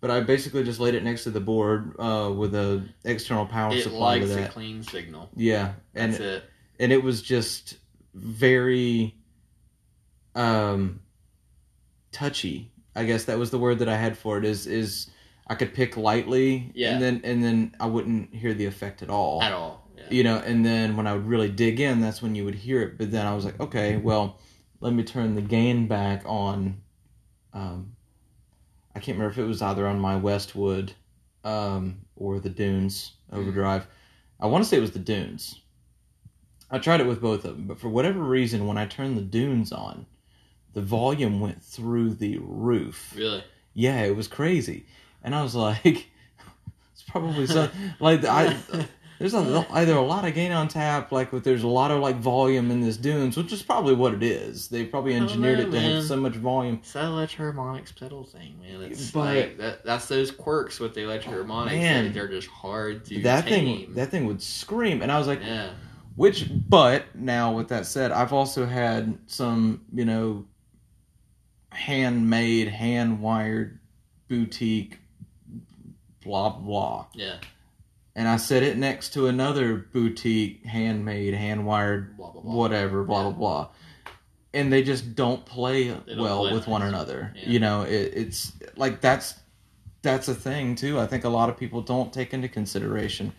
But 0.00 0.10
I 0.10 0.20
basically 0.20 0.64
just 0.64 0.80
laid 0.80 0.94
it 0.94 1.02
next 1.02 1.24
to 1.24 1.30
the 1.30 1.40
board 1.40 1.94
uh, 1.98 2.30
with 2.36 2.54
a 2.54 2.84
external 3.04 3.46
power 3.46 3.72
It 3.74 3.82
supply 3.84 4.18
to 4.18 4.26
likes 4.26 4.32
a 4.36 4.40
that. 4.42 4.50
clean 4.52 4.82
signal. 4.82 5.30
Yeah, 5.34 5.72
and 5.94 6.12
That's 6.12 6.20
it. 6.22 6.44
and 6.78 6.92
it 6.92 7.02
was 7.02 7.22
just 7.22 7.76
very 8.14 9.14
um 10.34 11.00
touchy. 12.12 12.70
I 12.96 13.04
guess 13.04 13.24
that 13.24 13.38
was 13.38 13.50
the 13.50 13.58
word 13.58 13.78
that 13.78 13.88
I 13.88 13.96
had 13.96 14.16
for 14.18 14.36
it. 14.38 14.44
Is 14.44 14.66
is 14.66 15.10
I 15.46 15.54
could 15.54 15.72
pick 15.74 15.96
lightly, 15.96 16.70
Yeah. 16.74 16.92
and 16.92 17.02
then 17.02 17.20
and 17.24 17.42
then 17.42 17.74
I 17.80 17.86
wouldn't 17.86 18.34
hear 18.34 18.52
the 18.54 18.66
effect 18.66 19.02
at 19.02 19.08
all 19.10 19.42
At 19.42 19.52
all. 19.52 19.83
Yeah. 19.96 20.02
you 20.10 20.24
know 20.24 20.36
and 20.38 20.66
then 20.66 20.96
when 20.96 21.06
i 21.06 21.12
would 21.12 21.26
really 21.26 21.48
dig 21.48 21.78
in 21.78 22.00
that's 22.00 22.20
when 22.20 22.34
you 22.34 22.44
would 22.44 22.54
hear 22.56 22.82
it. 22.82 22.98
But 22.98 23.10
then 23.12 23.26
i 23.26 23.34
was 23.34 23.44
like 23.44 23.60
okay 23.60 23.96
well 23.96 24.38
let 24.80 24.92
me 24.92 25.04
turn 25.04 25.34
the 25.34 25.40
gain 25.40 25.86
back 25.86 26.22
on 26.26 26.80
um 27.52 27.94
i 28.94 28.98
can't 28.98 29.16
remember 29.18 29.32
if 29.32 29.38
it 29.38 29.46
was 29.48 29.62
either 29.62 29.86
on 29.86 29.98
my 30.00 30.16
westwood 30.16 30.92
um 31.44 31.98
or 32.16 32.40
the 32.40 32.48
dunes 32.50 33.12
overdrive. 33.32 33.86
I 34.40 34.46
want 34.46 34.64
to 34.64 34.68
say 34.70 34.76
it 34.76 34.80
was 34.80 34.90
the 34.92 34.98
dunes. 34.98 35.60
I 36.70 36.78
tried 36.78 37.00
it 37.00 37.06
with 37.06 37.20
both 37.20 37.44
of 37.44 37.56
them 37.56 37.66
but 37.66 37.78
for 37.78 37.88
whatever 37.88 38.20
reason 38.20 38.66
when 38.66 38.78
i 38.78 38.86
turned 38.86 39.16
the 39.16 39.22
dunes 39.22 39.70
on 39.72 40.06
the 40.72 40.82
volume 40.82 41.38
went 41.38 41.62
through 41.62 42.14
the 42.14 42.38
roof. 42.38 43.14
Really? 43.16 43.44
yeah 43.74 44.02
it 44.02 44.16
was 44.16 44.26
crazy. 44.28 44.86
And 45.22 45.34
i 45.34 45.42
was 45.42 45.54
like 45.54 46.08
it's 46.92 47.02
probably 47.04 47.46
so 47.46 47.68
like 48.00 48.24
i 48.24 48.56
there's 49.18 49.34
a, 49.34 49.66
either 49.72 49.94
a 49.94 50.00
lot 50.02 50.24
of 50.26 50.34
gain 50.34 50.50
on 50.52 50.68
tap, 50.68 51.12
like 51.12 51.32
with 51.32 51.44
there's 51.44 51.62
a 51.62 51.68
lot 51.68 51.90
of 51.90 52.00
like 52.00 52.16
volume 52.16 52.70
in 52.70 52.80
this 52.80 52.96
dunes, 52.96 53.36
which 53.36 53.52
is 53.52 53.62
probably 53.62 53.94
what 53.94 54.12
it 54.14 54.22
is. 54.22 54.68
They 54.68 54.84
probably 54.84 55.14
engineered 55.14 55.58
know, 55.58 55.62
it 55.64 55.66
to 55.66 55.72
man. 55.72 55.94
have 55.96 56.04
so 56.04 56.16
much 56.16 56.34
volume. 56.34 56.76
It's 56.82 56.92
that 56.94 57.04
Electro-Harmonix 57.04 57.98
pedal 57.98 58.24
thing, 58.24 58.58
man. 58.60 58.82
It's 58.82 59.10
But- 59.10 59.20
like 59.36 59.58
that, 59.58 59.84
that's 59.84 60.06
those 60.08 60.30
quirks 60.30 60.80
with 60.80 60.94
the 60.94 61.02
Electro-Harmonix. 61.02 61.66
Man. 61.66 62.04
that 62.04 62.14
they're 62.14 62.28
just 62.28 62.48
hard 62.48 63.04
to 63.06 63.22
That 63.22 63.46
tame. 63.46 63.86
thing, 63.86 63.94
that 63.94 64.10
thing 64.10 64.26
would 64.26 64.42
scream, 64.42 65.02
and 65.02 65.12
I 65.12 65.18
was 65.18 65.26
like, 65.28 65.40
yeah. 65.42 65.70
which? 66.16 66.50
But 66.68 67.04
now, 67.14 67.52
with 67.54 67.68
that 67.68 67.86
said, 67.86 68.10
I've 68.12 68.32
also 68.32 68.66
had 68.66 69.18
some, 69.26 69.82
you 69.92 70.04
know, 70.04 70.44
handmade, 71.70 72.68
hand 72.68 73.20
wired, 73.20 73.78
boutique, 74.28 74.98
blah 76.22 76.50
blah. 76.50 77.06
Yeah. 77.14 77.36
And 78.16 78.28
I 78.28 78.36
set 78.36 78.62
it 78.62 78.76
next 78.78 79.12
to 79.14 79.26
another 79.26 79.76
boutique, 79.92 80.64
handmade, 80.64 81.34
hand 81.34 81.66
wired, 81.66 82.16
Blah 82.16 82.30
blah 82.32 82.42
blah. 82.42 82.54
whatever, 82.54 83.04
blah 83.04 83.18
Yeah. 83.18 83.30
blah 83.30 83.32
blah, 83.38 83.68
and 84.52 84.72
they 84.72 84.82
just 84.82 85.14
don't 85.14 85.44
play 85.44 85.88
don't 85.88 86.18
well 86.18 86.40
play 86.44 86.52
with 86.52 86.66
one 86.66 86.82
another. 86.82 87.32
Yeah. 87.36 87.48
You 87.48 87.58
know, 87.60 87.82
it, 87.82 88.12
it's 88.14 88.52
like 88.76 89.00
that's 89.00 89.34
that's 90.02 90.28
a 90.28 90.34
thing 90.34 90.74
too. 90.74 91.00
I 91.00 91.06
think 91.06 91.24
a 91.24 91.28
lot 91.30 91.48
of 91.48 91.56
people 91.56 91.80
don't 91.80 92.12
take 92.12 92.34
into 92.34 92.46
consideration 92.48 93.32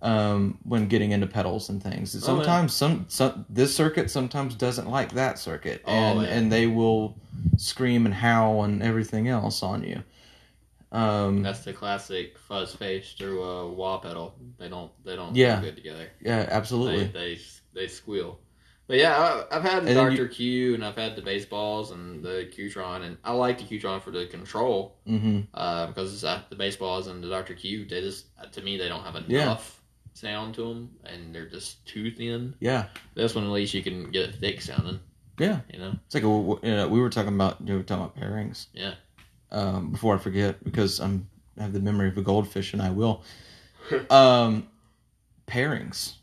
um, 0.00 0.58
when 0.62 0.86
getting 0.86 1.10
into 1.10 1.26
pedals 1.26 1.68
and 1.70 1.82
things. 1.82 2.14
Oh, 2.14 2.18
yeah. 2.18 2.24
Sometimes 2.24 2.72
some, 2.72 3.06
some 3.08 3.44
this 3.48 3.74
circuit 3.74 4.08
sometimes 4.10 4.54
doesn't 4.54 4.88
like 4.88 5.12
that 5.14 5.38
circuit, 5.40 5.82
Oh, 5.86 5.90
and 5.92 6.22
yeah. 6.22 6.28
and 6.28 6.52
they 6.52 6.66
will 6.68 7.16
scream 7.56 8.06
and 8.06 8.14
howl 8.14 8.62
and 8.64 8.80
everything 8.82 9.26
else 9.28 9.62
on 9.62 9.82
you. 9.82 10.02
Um, 10.90 11.42
That's 11.42 11.60
the 11.64 11.72
classic 11.74 12.38
fuzz 12.38 12.74
face 12.74 13.12
through 13.18 13.42
a 13.42 13.70
wah 13.72 13.98
pedal. 13.98 14.34
They 14.58 14.68
don't. 14.68 14.90
They 15.04 15.16
don't. 15.16 15.36
Yeah. 15.36 15.60
Good 15.60 15.76
together. 15.76 16.08
yeah, 16.20 16.46
absolutely. 16.50 17.04
They 17.06 17.12
they 17.34 17.38
they 17.74 17.86
squeal. 17.88 18.38
But 18.86 18.96
yeah, 18.96 19.44
I, 19.50 19.56
I've 19.56 19.62
had 19.62 19.84
the 19.84 19.88
And 19.90 19.96
Doctor 19.98 20.26
Q 20.28 20.72
and 20.74 20.82
I've 20.82 20.96
had 20.96 21.14
the 21.14 21.20
Bass 21.20 21.44
Balls 21.44 21.90
and 21.90 22.24
the 22.24 22.48
Qtron, 22.56 23.02
and 23.02 23.18
I 23.22 23.32
like 23.32 23.58
the 23.58 23.64
Qtron 23.78 24.00
for 24.00 24.10
the 24.10 24.24
control 24.26 24.96
hmm 25.06 25.40
uh, 25.52 25.88
because 25.88 26.24
uh, 26.24 26.40
the 26.48 26.56
Bass 26.56 26.76
Balls 26.76 27.06
and 27.06 27.22
the 27.22 27.28
Doctor 27.28 27.52
Q, 27.52 27.84
they 27.84 28.00
just 28.00 28.26
to 28.52 28.62
me 28.62 28.78
they 28.78 28.88
don't 28.88 29.02
have 29.04 29.16
enough 29.16 29.28
Yeah. 29.28 29.58
sound 30.14 30.54
to 30.54 30.62
them, 30.62 30.90
and 31.04 31.34
they're 31.34 31.50
just 31.50 31.84
too 31.84 32.10
thin. 32.10 32.54
Yeah, 32.60 32.86
This 33.14 33.34
one 33.34 33.44
at 33.44 33.50
least 33.50 33.74
you 33.74 33.82
can 33.82 34.10
get 34.10 34.30
it 34.30 34.36
thick 34.36 34.62
sounding. 34.62 35.00
yeah. 35.38 35.60
You 35.70 35.80
know. 35.80 35.92
It's 36.06 36.14
like 36.14 36.24
a, 36.24 36.26
you 36.66 36.74
know, 36.76 36.88
we 36.88 36.98
were 36.98 37.10
talking 37.10 37.34
about 37.34 37.60
you 37.60 37.66
know, 37.66 37.76
were 37.76 37.82
talking 37.82 38.04
about 38.06 38.16
pairings. 38.16 38.68
Yeah. 38.72 38.94
Um, 39.50 39.90
before 39.92 40.14
I 40.14 40.18
forget, 40.18 40.62
because 40.62 41.00
I'm 41.00 41.28
I 41.58 41.62
have 41.62 41.72
the 41.72 41.80
memory 41.80 42.08
of 42.08 42.18
a 42.18 42.22
goldfish, 42.22 42.72
and 42.72 42.82
I 42.82 42.90
will. 42.90 43.22
um, 44.10 44.68
pairings. 45.46 46.14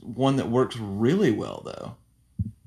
One 0.00 0.36
that 0.36 0.48
works 0.48 0.76
really 0.76 1.32
well 1.32 1.62
though 1.64 1.96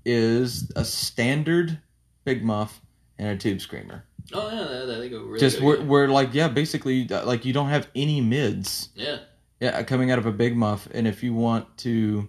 is 0.05 0.71
a 0.75 0.83
standard 0.83 1.79
big 2.25 2.43
muff 2.43 2.81
and 3.17 3.29
a 3.29 3.37
tube 3.37 3.61
screamer. 3.61 4.03
Oh 4.33 4.49
yeah, 4.49 4.85
they, 4.85 4.99
they 4.99 5.09
go 5.09 5.21
really 5.23 5.39
Just 5.39 5.57
together. 5.57 5.83
where 5.83 6.07
like 6.07 6.33
yeah, 6.33 6.47
basically 6.47 7.07
uh, 7.11 7.25
like 7.25 7.45
you 7.45 7.53
don't 7.53 7.69
have 7.69 7.87
any 7.95 8.21
mids. 8.21 8.89
yeah, 8.95 9.19
Yeah, 9.59 9.81
coming 9.83 10.11
out 10.11 10.19
of 10.19 10.25
a 10.25 10.31
big 10.31 10.55
muff, 10.55 10.87
and 10.93 11.07
if 11.07 11.23
you 11.23 11.33
want 11.33 11.77
to 11.79 12.27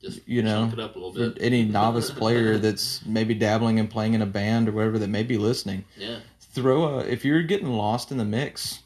just 0.00 0.26
you 0.26 0.42
know, 0.42 0.70
it 0.72 0.78
up 0.78 0.96
a 0.96 0.98
little 0.98 1.12
bit. 1.12 1.38
any 1.40 1.64
novice 1.64 2.10
player 2.18 2.58
that's 2.58 3.04
maybe 3.06 3.34
dabbling 3.34 3.78
and 3.78 3.90
playing 3.90 4.14
in 4.14 4.22
a 4.22 4.26
band 4.26 4.68
or 4.68 4.72
whatever 4.72 4.98
that 4.98 5.08
may 5.08 5.22
be 5.22 5.38
listening, 5.38 5.84
yeah, 5.96 6.18
throw 6.54 6.84
a 6.84 7.04
if 7.04 7.24
you're 7.24 7.42
getting 7.42 7.68
lost 7.72 8.10
in 8.12 8.18
the 8.18 8.24
mix, 8.24 8.80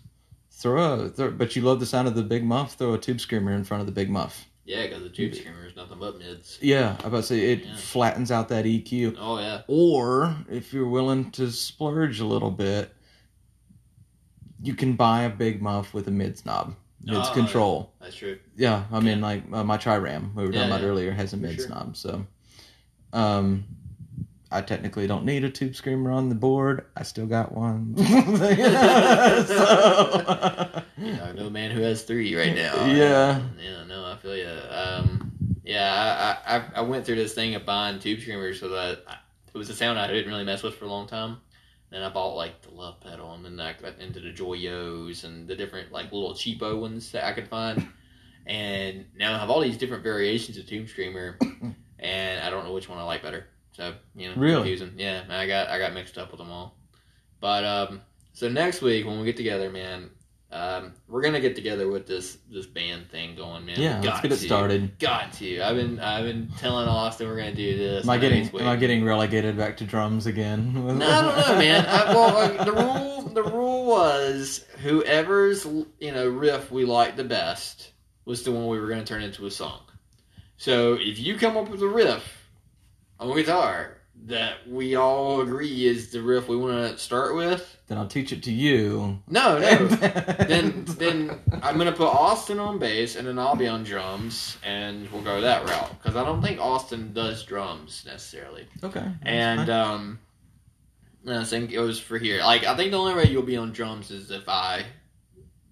throw 0.50 1.00
a 1.00 1.08
throw, 1.08 1.30
but 1.30 1.54
you 1.54 1.62
love 1.62 1.80
the 1.80 1.86
sound 1.86 2.08
of 2.08 2.14
the 2.14 2.22
big 2.22 2.44
muff, 2.44 2.74
throw 2.74 2.94
a 2.94 2.98
tube 2.98 3.20
screamer 3.20 3.52
in 3.52 3.64
front 3.64 3.80
of 3.80 3.86
the 3.86 3.92
big 3.92 4.10
muff. 4.10 4.46
yeah, 4.64 4.86
because 4.86 5.02
the 5.02 5.08
tube 5.10 5.34
screamer 5.34 5.64
is 5.66 5.76
nothing 5.76 5.98
but 5.98 6.18
mids. 6.18 6.58
Yeah, 6.60 6.96
I 7.02 7.06
about 7.08 7.18
to 7.18 7.22
say 7.24 7.52
it 7.52 7.64
Yeah. 7.64 7.76
flattens 7.76 8.30
out 8.30 8.48
that 8.50 8.64
EQ. 8.66 9.16
Oh 9.18 9.38
yeah, 9.38 9.62
Or 9.68 10.36
if 10.50 10.72
you're 10.72 10.88
willing 10.88 11.30
to 11.32 11.50
splurge 11.52 12.20
a 12.20 12.26
little 12.26 12.50
bit, 12.50 12.92
you 14.62 14.74
can 14.74 14.94
buy 14.94 15.22
a 15.22 15.30
big 15.30 15.62
muff 15.62 15.94
with 15.94 16.08
a 16.08 16.10
mids 16.10 16.44
knob. 16.44 16.74
Mids 17.04 17.28
Oh, 17.30 17.32
control. 17.32 17.92
That's 18.00 18.16
true. 18.16 18.38
Yeah, 18.56 18.84
I 18.90 18.98
mean, 19.00 19.20
like 19.20 19.44
uh, 19.52 19.62
my 19.64 19.78
Triram 19.78 20.34
we 20.34 20.42
were 20.44 20.52
Yeah, 20.52 20.58
talking 20.60 20.72
about 20.72 20.80
yeah. 20.82 20.88
earlier 20.88 21.10
has 21.12 21.32
a 21.32 21.36
mids 21.36 21.54
sure. 21.62 21.68
knob. 21.68 21.96
So, 21.96 22.26
um, 23.12 23.64
I 24.50 24.62
technically 24.62 25.06
don't 25.06 25.26
need 25.26 25.44
a 25.44 25.50
tube 25.50 25.76
screamer 25.76 26.10
on 26.10 26.30
the 26.30 26.34
board. 26.34 26.86
I 26.96 27.02
still 27.02 27.26
got 27.26 27.52
one. 27.52 27.94
so, 27.98 28.04
I 30.98 31.32
know 31.34 31.46
a 31.46 31.50
man 31.50 31.70
who 31.70 31.82
has 31.82 32.02
three 32.02 32.34
right 32.34 32.54
now. 32.54 32.86
Yeah. 32.86 33.42
Yeah, 33.62 33.84
no, 33.84 34.06
I 34.06 34.16
feel 34.16 34.36
you. 34.36 34.48
Um, 34.70 35.58
yeah, 35.64 36.38
I, 36.46 36.56
I, 36.56 36.64
I 36.76 36.80
went 36.80 37.04
through 37.04 37.16
this 37.16 37.34
thing 37.34 37.54
of 37.54 37.66
buying 37.66 37.98
tube 37.98 38.20
screamers 38.20 38.58
so 38.58 38.70
that 38.70 39.04
I, 39.06 39.18
it 39.54 39.58
was 39.58 39.68
a 39.68 39.74
sound 39.74 39.98
I 39.98 40.06
didn't 40.06 40.30
really 40.30 40.44
mess 40.44 40.62
with 40.62 40.76
for 40.76 40.86
a 40.86 40.88
long 40.88 41.06
time. 41.06 41.38
Then 41.90 42.02
I 42.02 42.08
bought 42.08 42.34
like 42.34 42.62
the 42.62 42.70
Love 42.70 43.00
Pedal, 43.00 43.32
and 43.32 43.44
then 43.44 43.60
I 43.60 43.74
got 43.74 43.98
into 43.98 44.20
the 44.20 44.32
Joyos 44.32 45.24
and 45.24 45.46
the 45.48 45.56
different 45.56 45.92
like 45.92 46.12
little 46.12 46.32
cheapo 46.34 46.78
ones 46.80 47.12
that 47.12 47.24
I 47.26 47.32
could 47.32 47.48
find. 47.48 47.88
And 48.46 49.06
now 49.16 49.34
I 49.34 49.38
have 49.38 49.50
all 49.50 49.60
these 49.60 49.76
different 49.76 50.02
variations 50.02 50.56
of 50.58 50.66
tube 50.66 50.88
screamer, 50.88 51.38
and 51.98 52.40
I 52.40 52.50
don't 52.50 52.64
know 52.64 52.72
which 52.72 52.88
one 52.88 52.98
I 52.98 53.04
like 53.04 53.22
better. 53.22 53.46
So 53.78 53.94
you 54.16 54.28
know, 54.28 54.34
Really? 54.36 54.56
confusing. 54.56 54.94
Yeah, 54.96 55.22
I 55.30 55.46
got 55.46 55.68
I 55.68 55.78
got 55.78 55.94
mixed 55.94 56.18
up 56.18 56.32
with 56.32 56.38
them 56.38 56.50
all. 56.50 56.76
But 57.40 57.64
um, 57.64 58.02
so 58.32 58.48
next 58.48 58.82
week 58.82 59.06
when 59.06 59.20
we 59.20 59.24
get 59.24 59.36
together, 59.36 59.70
man, 59.70 60.10
um, 60.50 60.94
we're 61.06 61.22
gonna 61.22 61.40
get 61.40 61.54
together 61.54 61.86
with 61.86 62.04
this 62.04 62.38
this 62.50 62.66
band 62.66 63.08
thing 63.08 63.36
going, 63.36 63.64
man. 63.64 63.80
yeah, 63.80 64.00
let's 64.02 64.20
get 64.20 64.32
it 64.32 64.38
started. 64.38 64.98
Got 64.98 65.32
to. 65.34 65.60
I've 65.62 65.76
been 65.76 66.00
I've 66.00 66.24
been 66.24 66.50
telling 66.58 66.88
Austin 66.88 67.28
we're 67.28 67.36
gonna 67.36 67.54
do 67.54 67.78
this. 67.78 68.02
Am 68.04 68.10
I 68.10 68.18
getting 68.18 68.48
am 68.60 68.66
I 68.66 68.74
getting 68.74 69.04
relegated 69.04 69.56
back 69.56 69.76
to 69.76 69.84
drums 69.84 70.26
again? 70.26 70.74
No, 70.74 71.06
I 71.06 71.22
don't 71.22 71.36
know, 71.48 71.58
man. 71.58 71.86
I, 71.86 72.12
well, 72.12 72.34
like, 72.34 72.64
the 72.64 72.72
rule 72.72 73.22
the 73.32 73.42
rule 73.44 73.86
was 73.86 74.64
whoever's 74.82 75.64
you 76.00 76.10
know 76.10 76.28
riff 76.28 76.72
we 76.72 76.84
liked 76.84 77.16
the 77.16 77.22
best 77.22 77.92
was 78.24 78.42
the 78.42 78.50
one 78.50 78.66
we 78.66 78.80
were 78.80 78.88
going 78.88 78.98
to 78.98 79.06
turn 79.06 79.22
into 79.22 79.46
a 79.46 79.50
song. 79.52 79.82
So 80.56 80.94
if 80.94 81.20
you 81.20 81.36
come 81.38 81.56
up 81.56 81.68
with 81.70 81.80
a 81.80 81.86
riff 81.86 82.37
on 83.20 83.36
guitar 83.36 83.94
that 84.26 84.68
we 84.68 84.96
all 84.96 85.40
agree 85.42 85.86
is 85.86 86.10
the 86.10 86.20
riff 86.20 86.48
we 86.48 86.56
want 86.56 86.72
to 86.92 86.98
start 86.98 87.36
with, 87.36 87.76
then 87.86 87.96
I'll 87.98 88.08
teach 88.08 88.32
it 88.32 88.42
to 88.44 88.52
you. 88.52 89.20
no, 89.28 89.58
no. 89.58 89.86
then 89.86 90.84
then 90.98 91.38
I'm 91.62 91.78
gonna 91.78 91.92
put 91.92 92.08
Austin 92.08 92.58
on 92.58 92.78
bass, 92.78 93.14
and 93.16 93.26
then 93.26 93.38
I'll 93.38 93.54
be 93.56 93.68
on 93.68 93.84
drums, 93.84 94.56
and 94.64 95.08
we'll 95.10 95.22
go 95.22 95.40
that 95.40 95.66
route. 95.68 95.90
Because 96.02 96.16
I 96.16 96.24
don't 96.24 96.42
think 96.42 96.60
Austin 96.60 97.12
does 97.12 97.44
drums 97.44 98.02
necessarily. 98.06 98.66
okay. 98.82 99.06
And 99.22 99.70
um, 99.70 100.18
no, 101.24 101.44
same 101.44 101.66
goes 101.68 102.00
for 102.00 102.18
here. 102.18 102.40
Like 102.42 102.64
I 102.64 102.76
think 102.76 102.90
the 102.90 102.98
only 102.98 103.14
way 103.14 103.26
you'll 103.30 103.42
be 103.42 103.56
on 103.56 103.72
drums 103.72 104.10
is 104.10 104.30
if 104.30 104.48
I 104.48 104.84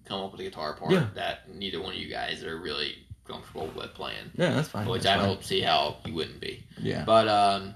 come 0.05 0.21
up 0.21 0.31
with 0.31 0.39
a 0.39 0.43
guitar 0.45 0.73
part 0.73 0.91
Yeah. 0.91 1.07
that 1.15 1.53
neither 1.53 1.81
one 1.81 1.91
of 1.93 1.99
you 1.99 2.09
guys 2.09 2.41
are 2.43 2.57
really 2.57 2.95
comfortable 3.27 3.67
with 3.75 3.93
playing. 3.93 4.31
yeah, 4.35 4.51
that's 4.51 4.69
fine. 4.69 4.87
Which 4.87 5.03
that's 5.03 5.15
I 5.17 5.19
fine. 5.19 5.27
don't 5.29 5.43
see 5.43 5.61
how 5.61 5.97
you 6.05 6.13
wouldn't 6.13 6.39
be. 6.39 6.63
Yeah. 6.79 7.03
But 7.05 7.27
um, 7.27 7.75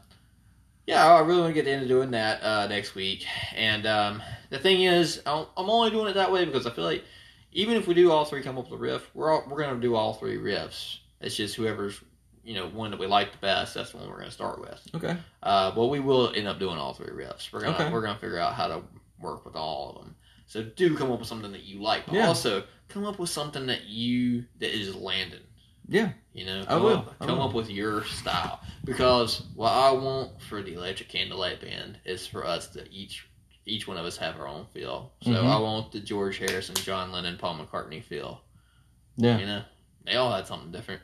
yeah, 0.87 1.05
I 1.05 1.19
really 1.19 1.41
want 1.41 1.55
to 1.55 1.61
get 1.61 1.67
into 1.71 1.87
doing 1.87 2.11
that 2.11 2.41
uh, 2.43 2.67
next 2.67 2.95
week. 2.95 3.25
And 3.55 3.85
um, 3.85 4.21
the 4.49 4.59
thing 4.59 4.81
is, 4.83 5.21
I'm 5.25 5.45
I'm 5.57 5.69
only 5.69 5.91
doing 5.91 6.07
it 6.07 6.13
that 6.13 6.31
way 6.31 6.45
because 6.45 6.65
I 6.65 6.71
feel 6.71 6.83
like 6.85 7.03
even 7.51 7.75
if 7.75 7.87
we 7.87 7.93
do 7.93 8.11
all 8.11 8.25
three 8.25 8.41
come 8.41 8.57
up 8.57 8.69
with 8.71 8.79
a 8.79 8.81
riff, 8.81 9.09
we're 9.13 9.31
all, 9.31 9.43
we're 9.47 9.61
gonna 9.61 9.79
do 9.79 9.95
all 9.95 10.13
three 10.13 10.37
riffs. 10.37 10.97
It's 11.19 11.35
just 11.35 11.55
whoever's 11.55 11.99
you 12.43 12.55
know 12.55 12.67
one 12.69 12.91
that 12.91 12.99
we 12.99 13.05
like 13.07 13.31
the 13.31 13.37
best. 13.37 13.73
That's 13.75 13.91
the 13.91 13.97
one 13.97 14.09
we're 14.09 14.19
gonna 14.19 14.31
start 14.31 14.59
with. 14.59 14.81
Okay. 14.95 15.15
Uh, 15.43 15.71
but 15.75 15.87
we 15.87 15.99
will 15.99 16.33
end 16.33 16.47
up 16.47 16.59
doing 16.59 16.77
all 16.77 16.93
three 16.93 17.07
riffs. 17.13 17.51
We're 17.53 17.61
gonna 17.61 17.75
Okay. 17.75 17.91
we're 17.91 18.01
gonna 18.01 18.17
figure 18.19 18.39
out 18.39 18.53
how 18.53 18.67
to 18.67 18.81
work 19.19 19.45
with 19.45 19.55
all 19.55 19.89
of 19.95 20.03
them. 20.03 20.15
So 20.51 20.61
do 20.63 20.97
come 20.97 21.09
up 21.13 21.19
with 21.19 21.29
something 21.29 21.53
that 21.53 21.63
you 21.63 21.81
like, 21.81 22.07
but 22.07 22.15
Yeah. 22.15 22.27
also 22.27 22.65
come 22.89 23.05
up 23.05 23.19
with 23.19 23.29
something 23.29 23.67
that 23.67 23.85
you 23.85 24.43
that 24.59 24.75
is 24.77 24.93
landing. 24.93 25.39
Yeah. 25.87 26.11
You 26.33 26.45
know, 26.45 26.65
I 26.67 26.75
will. 26.75 26.97
Up, 26.97 27.15
I 27.21 27.25
come 27.25 27.37
will. 27.37 27.45
up 27.47 27.53
with 27.53 27.69
your 27.69 28.03
style 28.03 28.59
because 28.83 29.43
what 29.55 29.71
I 29.71 29.91
want 29.93 30.41
for 30.41 30.61
the 30.61 30.73
Electric 30.73 31.07
Candlelight 31.07 31.61
Band 31.61 31.99
is 32.03 32.27
for 32.27 32.45
us 32.45 32.67
to 32.73 32.85
each 32.91 33.25
each 33.65 33.87
one 33.87 33.95
of 33.95 34.05
us 34.05 34.17
have 34.17 34.37
our 34.41 34.45
own 34.47 34.65
feel. 34.73 35.13
So 35.21 35.29
Mhm. 35.31 35.45
I 35.45 35.57
want 35.57 35.93
the 35.93 36.01
George 36.01 36.37
Harrison, 36.39 36.75
John 36.75 37.13
Lennon, 37.13 37.37
Paul 37.37 37.55
McCartney 37.65 38.03
feel. 38.03 38.41
Yeah. 39.15 39.37
You 39.37 39.45
know, 39.45 39.63
they 40.03 40.15
all 40.17 40.33
had 40.33 40.47
something 40.47 40.71
different. 40.73 41.01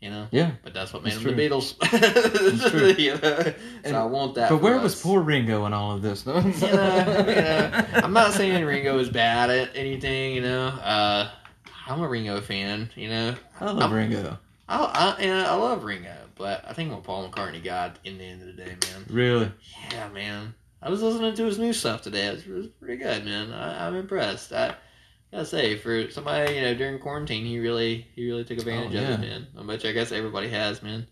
You 0.00 0.10
know, 0.10 0.28
Yeah. 0.30 0.50
but 0.62 0.74
that's 0.74 0.92
what 0.92 1.02
made 1.02 1.14
It's 1.14 1.22
them 1.22 1.36
the. 1.36 1.48
Beatles. 1.48 1.74
It's 1.82 2.70
true. 2.70 2.88
You 2.98 3.12
know? 3.12 3.18
So 3.42 3.54
And- 3.84 3.96
I 3.96 4.04
want 4.04 4.34
that. 4.34 4.50
But 4.50 4.60
where 4.60 4.76
us. 4.76 4.82
was 4.82 5.02
poor 5.02 5.20
Ringo 5.20 5.64
in 5.66 5.72
all 5.72 5.92
of 5.92 6.02
this? 6.02 6.26
No? 6.26 6.36
you 6.36 6.42
know, 6.42 7.24
you 7.28 7.34
know, 7.34 7.84
I'm 7.94 8.12
not 8.12 8.32
saying 8.34 8.64
Ringo 8.64 8.98
is 8.98 9.08
bad 9.08 9.48
at 9.50 9.70
anything. 9.74 10.34
You 10.34 10.42
know, 10.42 10.66
uh, 10.66 11.30
I'm 11.86 12.02
a 12.02 12.08
Ringo 12.08 12.40
fan. 12.42 12.90
You 12.94 13.08
know, 13.08 13.34
I 13.60 13.70
love 13.72 13.90
Ringo. 13.92 14.38
I, 14.68 15.14
I, 15.18 15.22
and 15.22 15.46
I 15.46 15.54
love 15.54 15.84
Ringo, 15.84 16.14
but 16.34 16.64
I 16.68 16.72
think 16.72 16.92
what 16.92 17.04
Paul 17.04 17.28
McCartney 17.30 17.62
got 17.64 17.98
in 18.04 18.18
the 18.18 18.24
end 18.24 18.42
of 18.42 18.48
the 18.48 18.52
day, 18.64 18.76
man. 18.92 19.06
Really? 19.08 19.52
Yeah, 19.92 20.08
man. 20.10 20.54
I 20.82 20.90
was 20.90 21.00
listening 21.02 21.34
to 21.36 21.44
his 21.44 21.58
new 21.58 21.72
stuff 21.72 22.02
today. 22.02 22.26
It 22.26 22.34
was, 22.34 22.46
it 22.46 22.50
was 22.52 22.66
pretty 22.66 22.96
good, 22.96 23.24
man. 23.24 23.52
I, 23.52 23.86
I'm 23.86 23.94
impressed. 23.94 24.52
I 24.52 24.74
gotta 25.36 25.46
say, 25.46 25.76
for 25.76 26.10
somebody 26.10 26.54
you 26.54 26.60
know 26.62 26.74
during 26.74 26.98
quarantine, 26.98 27.44
he 27.44 27.58
really 27.58 28.06
he 28.14 28.26
really 28.26 28.44
took 28.44 28.58
advantage 28.58 28.94
Oh, 28.94 28.98
of 29.14 29.22
it, 29.22 29.26
yeah. 29.28 29.38
man. 29.56 29.66
Which 29.66 29.84
I 29.84 29.92
guess 29.92 30.12
everybody 30.12 30.48
has, 30.48 30.82
man. 30.82 31.06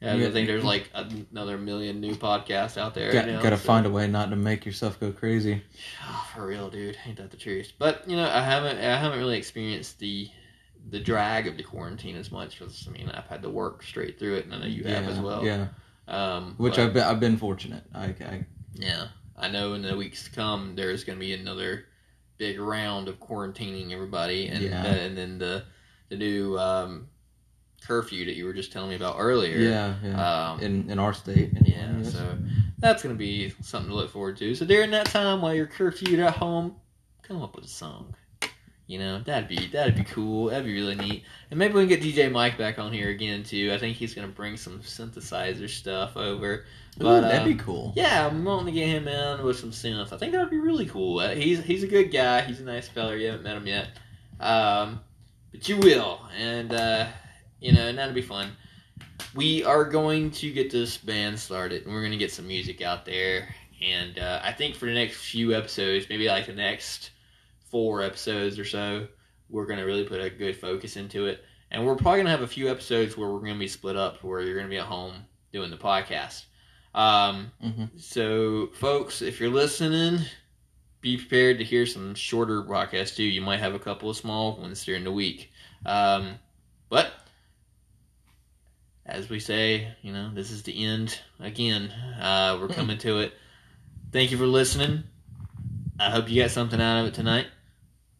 Yeah, 0.00 0.14
Yeah. 0.16 0.26
I 0.26 0.30
think 0.30 0.46
there's 0.46 0.64
like 0.64 0.90
another 0.94 1.56
million 1.56 2.00
new 2.00 2.14
podcasts 2.14 2.76
out 2.76 2.94
there. 2.94 3.10
Got, 3.12 3.24
right 3.24 3.32
now, 3.34 3.42
gotta 3.42 3.56
so- 3.56 3.64
find 3.64 3.86
a 3.86 3.90
way 3.90 4.06
not 4.06 4.30
to 4.30 4.36
make 4.36 4.66
yourself 4.66 5.00
go 5.00 5.10
crazy. 5.12 5.62
Oh, 6.06 6.28
for 6.34 6.46
real, 6.46 6.68
dude. 6.70 6.98
Ain't 7.06 7.16
that 7.18 7.30
the 7.30 7.36
truth? 7.36 7.72
But 7.78 8.08
you 8.08 8.16
know, 8.16 8.28
I 8.28 8.40
haven't 8.42 8.78
I 8.78 8.96
haven't 8.98 9.18
really 9.18 9.38
experienced 9.38 9.98
the 9.98 10.28
the 10.90 11.00
drag 11.00 11.46
of 11.48 11.56
the 11.56 11.62
quarantine 11.64 12.14
as 12.16 12.30
much 12.30 12.58
because 12.58 12.86
I 12.88 12.92
mean 12.92 13.08
I've 13.10 13.26
had 13.26 13.42
to 13.42 13.50
work 13.50 13.82
straight 13.82 14.18
through 14.18 14.36
it, 14.36 14.44
and 14.44 14.54
I 14.54 14.58
know 14.58 14.66
you 14.66 14.84
have 14.84 15.08
as 15.08 15.18
well. 15.18 15.44
Yeah. 15.44 15.68
Um, 16.08 16.54
Which 16.58 16.76
but- 16.76 16.84
I've 16.84 16.92
been, 16.94 17.02
I've 17.02 17.20
been 17.20 17.36
fortunate. 17.36 17.82
I, 17.92 18.04
I 18.04 18.44
yeah, 18.74 19.08
I 19.36 19.48
know 19.48 19.72
in 19.74 19.82
the 19.82 19.96
weeks 19.96 20.24
to 20.24 20.30
come 20.30 20.76
there's 20.76 21.02
going 21.04 21.18
to 21.18 21.24
be 21.24 21.32
another 21.32 21.86
big 22.38 22.58
round 22.60 23.08
of 23.08 23.18
quarantining 23.20 23.92
everybody, 23.92 24.48
and 24.48 24.62
Yeah. 24.62 24.82
the- 24.82 25.00
and 25.00 25.16
then 25.18 25.38
the 25.38 25.64
the 26.08 26.16
new 26.16 26.56
um, 26.58 27.08
curfew 27.84 28.24
that 28.26 28.36
you 28.36 28.44
were 28.44 28.52
just 28.52 28.70
telling 28.72 28.90
me 28.90 28.94
about 28.96 29.16
earlier. 29.18 29.58
yeah 29.58 29.94
yeah 30.02 30.50
Um, 30.52 30.60
in 30.60 30.90
in 30.90 30.98
our 30.98 31.12
state. 31.12 31.50
anyway, 31.56 31.74
yeah, 31.76 32.02
so 32.02 32.38
that's 32.78 33.02
going 33.02 33.14
to 33.14 33.18
be 33.18 33.52
something 33.62 33.90
to 33.90 33.96
look 33.96 34.10
forward 34.10 34.36
to. 34.38 34.54
So 34.54 34.64
during 34.66 34.90
that 34.92 35.06
time 35.06 35.40
while 35.42 35.54
you're 35.54 35.66
curfewed 35.66 36.18
at 36.24 36.34
home, 36.36 36.76
come 37.22 37.42
up 37.42 37.56
with 37.56 37.64
a 37.64 37.68
song. 37.68 38.14
You 38.86 39.00
know, 39.00 39.20
that'd 39.20 39.48
be 39.48 39.66
that'd 39.66 39.96
be 39.96 40.04
cool. 40.04 40.46
That'd 40.50 40.64
be 40.64 40.74
really 40.74 40.94
neat. 40.94 41.24
And 41.50 41.58
maybe 41.58 41.74
we 41.74 41.86
can 41.86 41.88
get 41.88 42.02
DJ 42.02 42.30
Mike 42.30 42.56
back 42.56 42.78
on 42.78 42.92
here 42.92 43.10
again 43.10 43.42
too. 43.42 43.72
I 43.72 43.78
think 43.78 43.96
he's 43.96 44.14
going 44.14 44.28
to 44.28 44.32
bring 44.32 44.56
some 44.56 44.78
synthesizer 44.78 45.68
stuff 45.68 46.16
over. 46.16 46.64
Ooh, 47.00 47.04
that'd 47.04 47.42
uh, 47.42 47.44
be 47.44 47.56
cool. 47.56 47.92
yeah, 47.96 48.26
I'm 48.26 48.44
wanting 48.44 48.66
to 48.66 48.80
get 48.80 48.88
him 48.88 49.08
in 49.08 49.44
with 49.44 49.58
some 49.58 49.72
synth. 49.72 50.12
I 50.12 50.16
think 50.16 50.32
that'd 50.32 50.50
be 50.50 50.58
really 50.58 50.86
cool. 50.86 51.18
Uh, 51.18 51.34
He's 51.34 51.62
he's 51.62 51.82
a 51.82 51.88
good 51.88 52.12
guy. 52.12 52.42
He's 52.42 52.60
a 52.60 52.64
nice 52.64 52.86
fella. 52.88 53.16
You 53.16 53.26
haven't 53.26 53.42
met 53.42 53.56
him 53.56 53.66
yet, 53.66 53.88
um, 54.38 55.00
but 55.50 55.68
you 55.68 55.78
will, 55.78 56.20
and 56.38 56.72
uh, 56.72 57.06
you 57.60 57.72
know, 57.72 57.88
and 57.88 57.98
that'll 57.98 58.14
be 58.14 58.22
fun. 58.22 58.52
We 59.34 59.64
are 59.64 59.84
going 59.84 60.30
to 60.30 60.52
get 60.52 60.70
this 60.70 60.96
band 60.96 61.38
started, 61.38 61.84
and 61.84 61.92
we're 61.92 62.00
going 62.00 62.12
to 62.12 62.18
get 62.18 62.32
some 62.32 62.46
music 62.46 62.82
out 62.82 63.04
there. 63.04 63.52
And 63.82 64.18
uh, 64.18 64.40
I 64.42 64.52
think 64.52 64.74
for 64.76 64.86
the 64.86 64.94
next 64.94 65.16
few 65.16 65.54
episodes, 65.54 66.06
maybe 66.08 66.28
like 66.28 66.46
the 66.46 66.54
next 66.54 67.10
four 67.70 68.02
episodes 68.02 68.58
or 68.58 68.64
so, 68.64 69.06
we're 69.48 69.66
going 69.66 69.78
to 69.78 69.84
really 69.84 70.04
put 70.04 70.20
a 70.20 70.30
good 70.30 70.56
focus 70.56 70.96
into 70.96 71.26
it. 71.26 71.44
And 71.70 71.84
we're 71.84 71.96
probably 71.96 72.18
going 72.18 72.26
to 72.26 72.30
have 72.30 72.42
a 72.42 72.46
few 72.46 72.70
episodes 72.70 73.16
where 73.16 73.28
we're 73.28 73.40
going 73.40 73.54
to 73.54 73.58
be 73.58 73.68
split 73.68 73.96
up, 73.96 74.22
where 74.22 74.40
you're 74.40 74.54
going 74.54 74.66
to 74.66 74.70
be 74.70 74.78
at 74.78 74.84
home 74.86 75.14
doing 75.52 75.70
the 75.70 75.76
podcast. 75.76 76.44
Um, 76.94 77.50
Mhm. 77.62 78.00
So, 78.00 78.68
folks, 78.74 79.20
if 79.20 79.40
you're 79.40 79.50
listening, 79.50 80.20
be 81.00 81.16
prepared 81.18 81.58
to 81.58 81.64
hear 81.64 81.84
some 81.86 82.14
shorter 82.14 82.62
podcasts 82.62 83.14
too. 83.16 83.24
You 83.24 83.40
might 83.42 83.58
have 83.60 83.74
a 83.74 83.78
couple 83.78 84.08
of 84.10 84.16
small 84.16 84.56
ones 84.56 84.84
during 84.84 85.04
the 85.04 85.12
week. 85.12 85.50
Um, 85.84 86.36
but 86.88 87.10
as 89.04 89.28
we 89.28 89.38
say, 89.38 89.88
you 90.02 90.12
know, 90.12 90.30
this 90.34 90.50
is 90.50 90.62
the 90.62 90.84
end 90.84 91.18
again. 91.38 91.90
Uh, 92.20 92.58
we're 92.60 92.68
coming 92.68 92.98
to 92.98 93.18
it. 93.20 93.34
Thank 94.12 94.30
you 94.30 94.38
for 94.38 94.46
listening. 94.46 95.04
I 95.98 96.10
hope 96.10 96.28
you 96.30 96.42
got 96.42 96.50
something 96.50 96.80
out 96.80 97.00
of 97.00 97.06
it 97.06 97.14
tonight. 97.14 97.46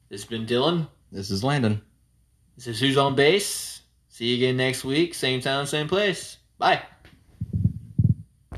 This 0.08 0.22
has 0.22 0.28
been 0.28 0.46
Dylan. 0.46 0.88
This 1.10 1.30
is 1.30 1.42
Landon. 1.42 1.82
This 2.56 2.66
is 2.68 2.80
Who's 2.80 2.96
on 2.96 3.14
Base. 3.14 3.82
See 4.08 4.26
you 4.26 4.36
again 4.36 4.56
next 4.56 4.84
week. 4.84 5.14
Same 5.14 5.40
time, 5.40 5.66
same 5.66 5.88
place. 5.88 6.38
Bye. 6.58 6.82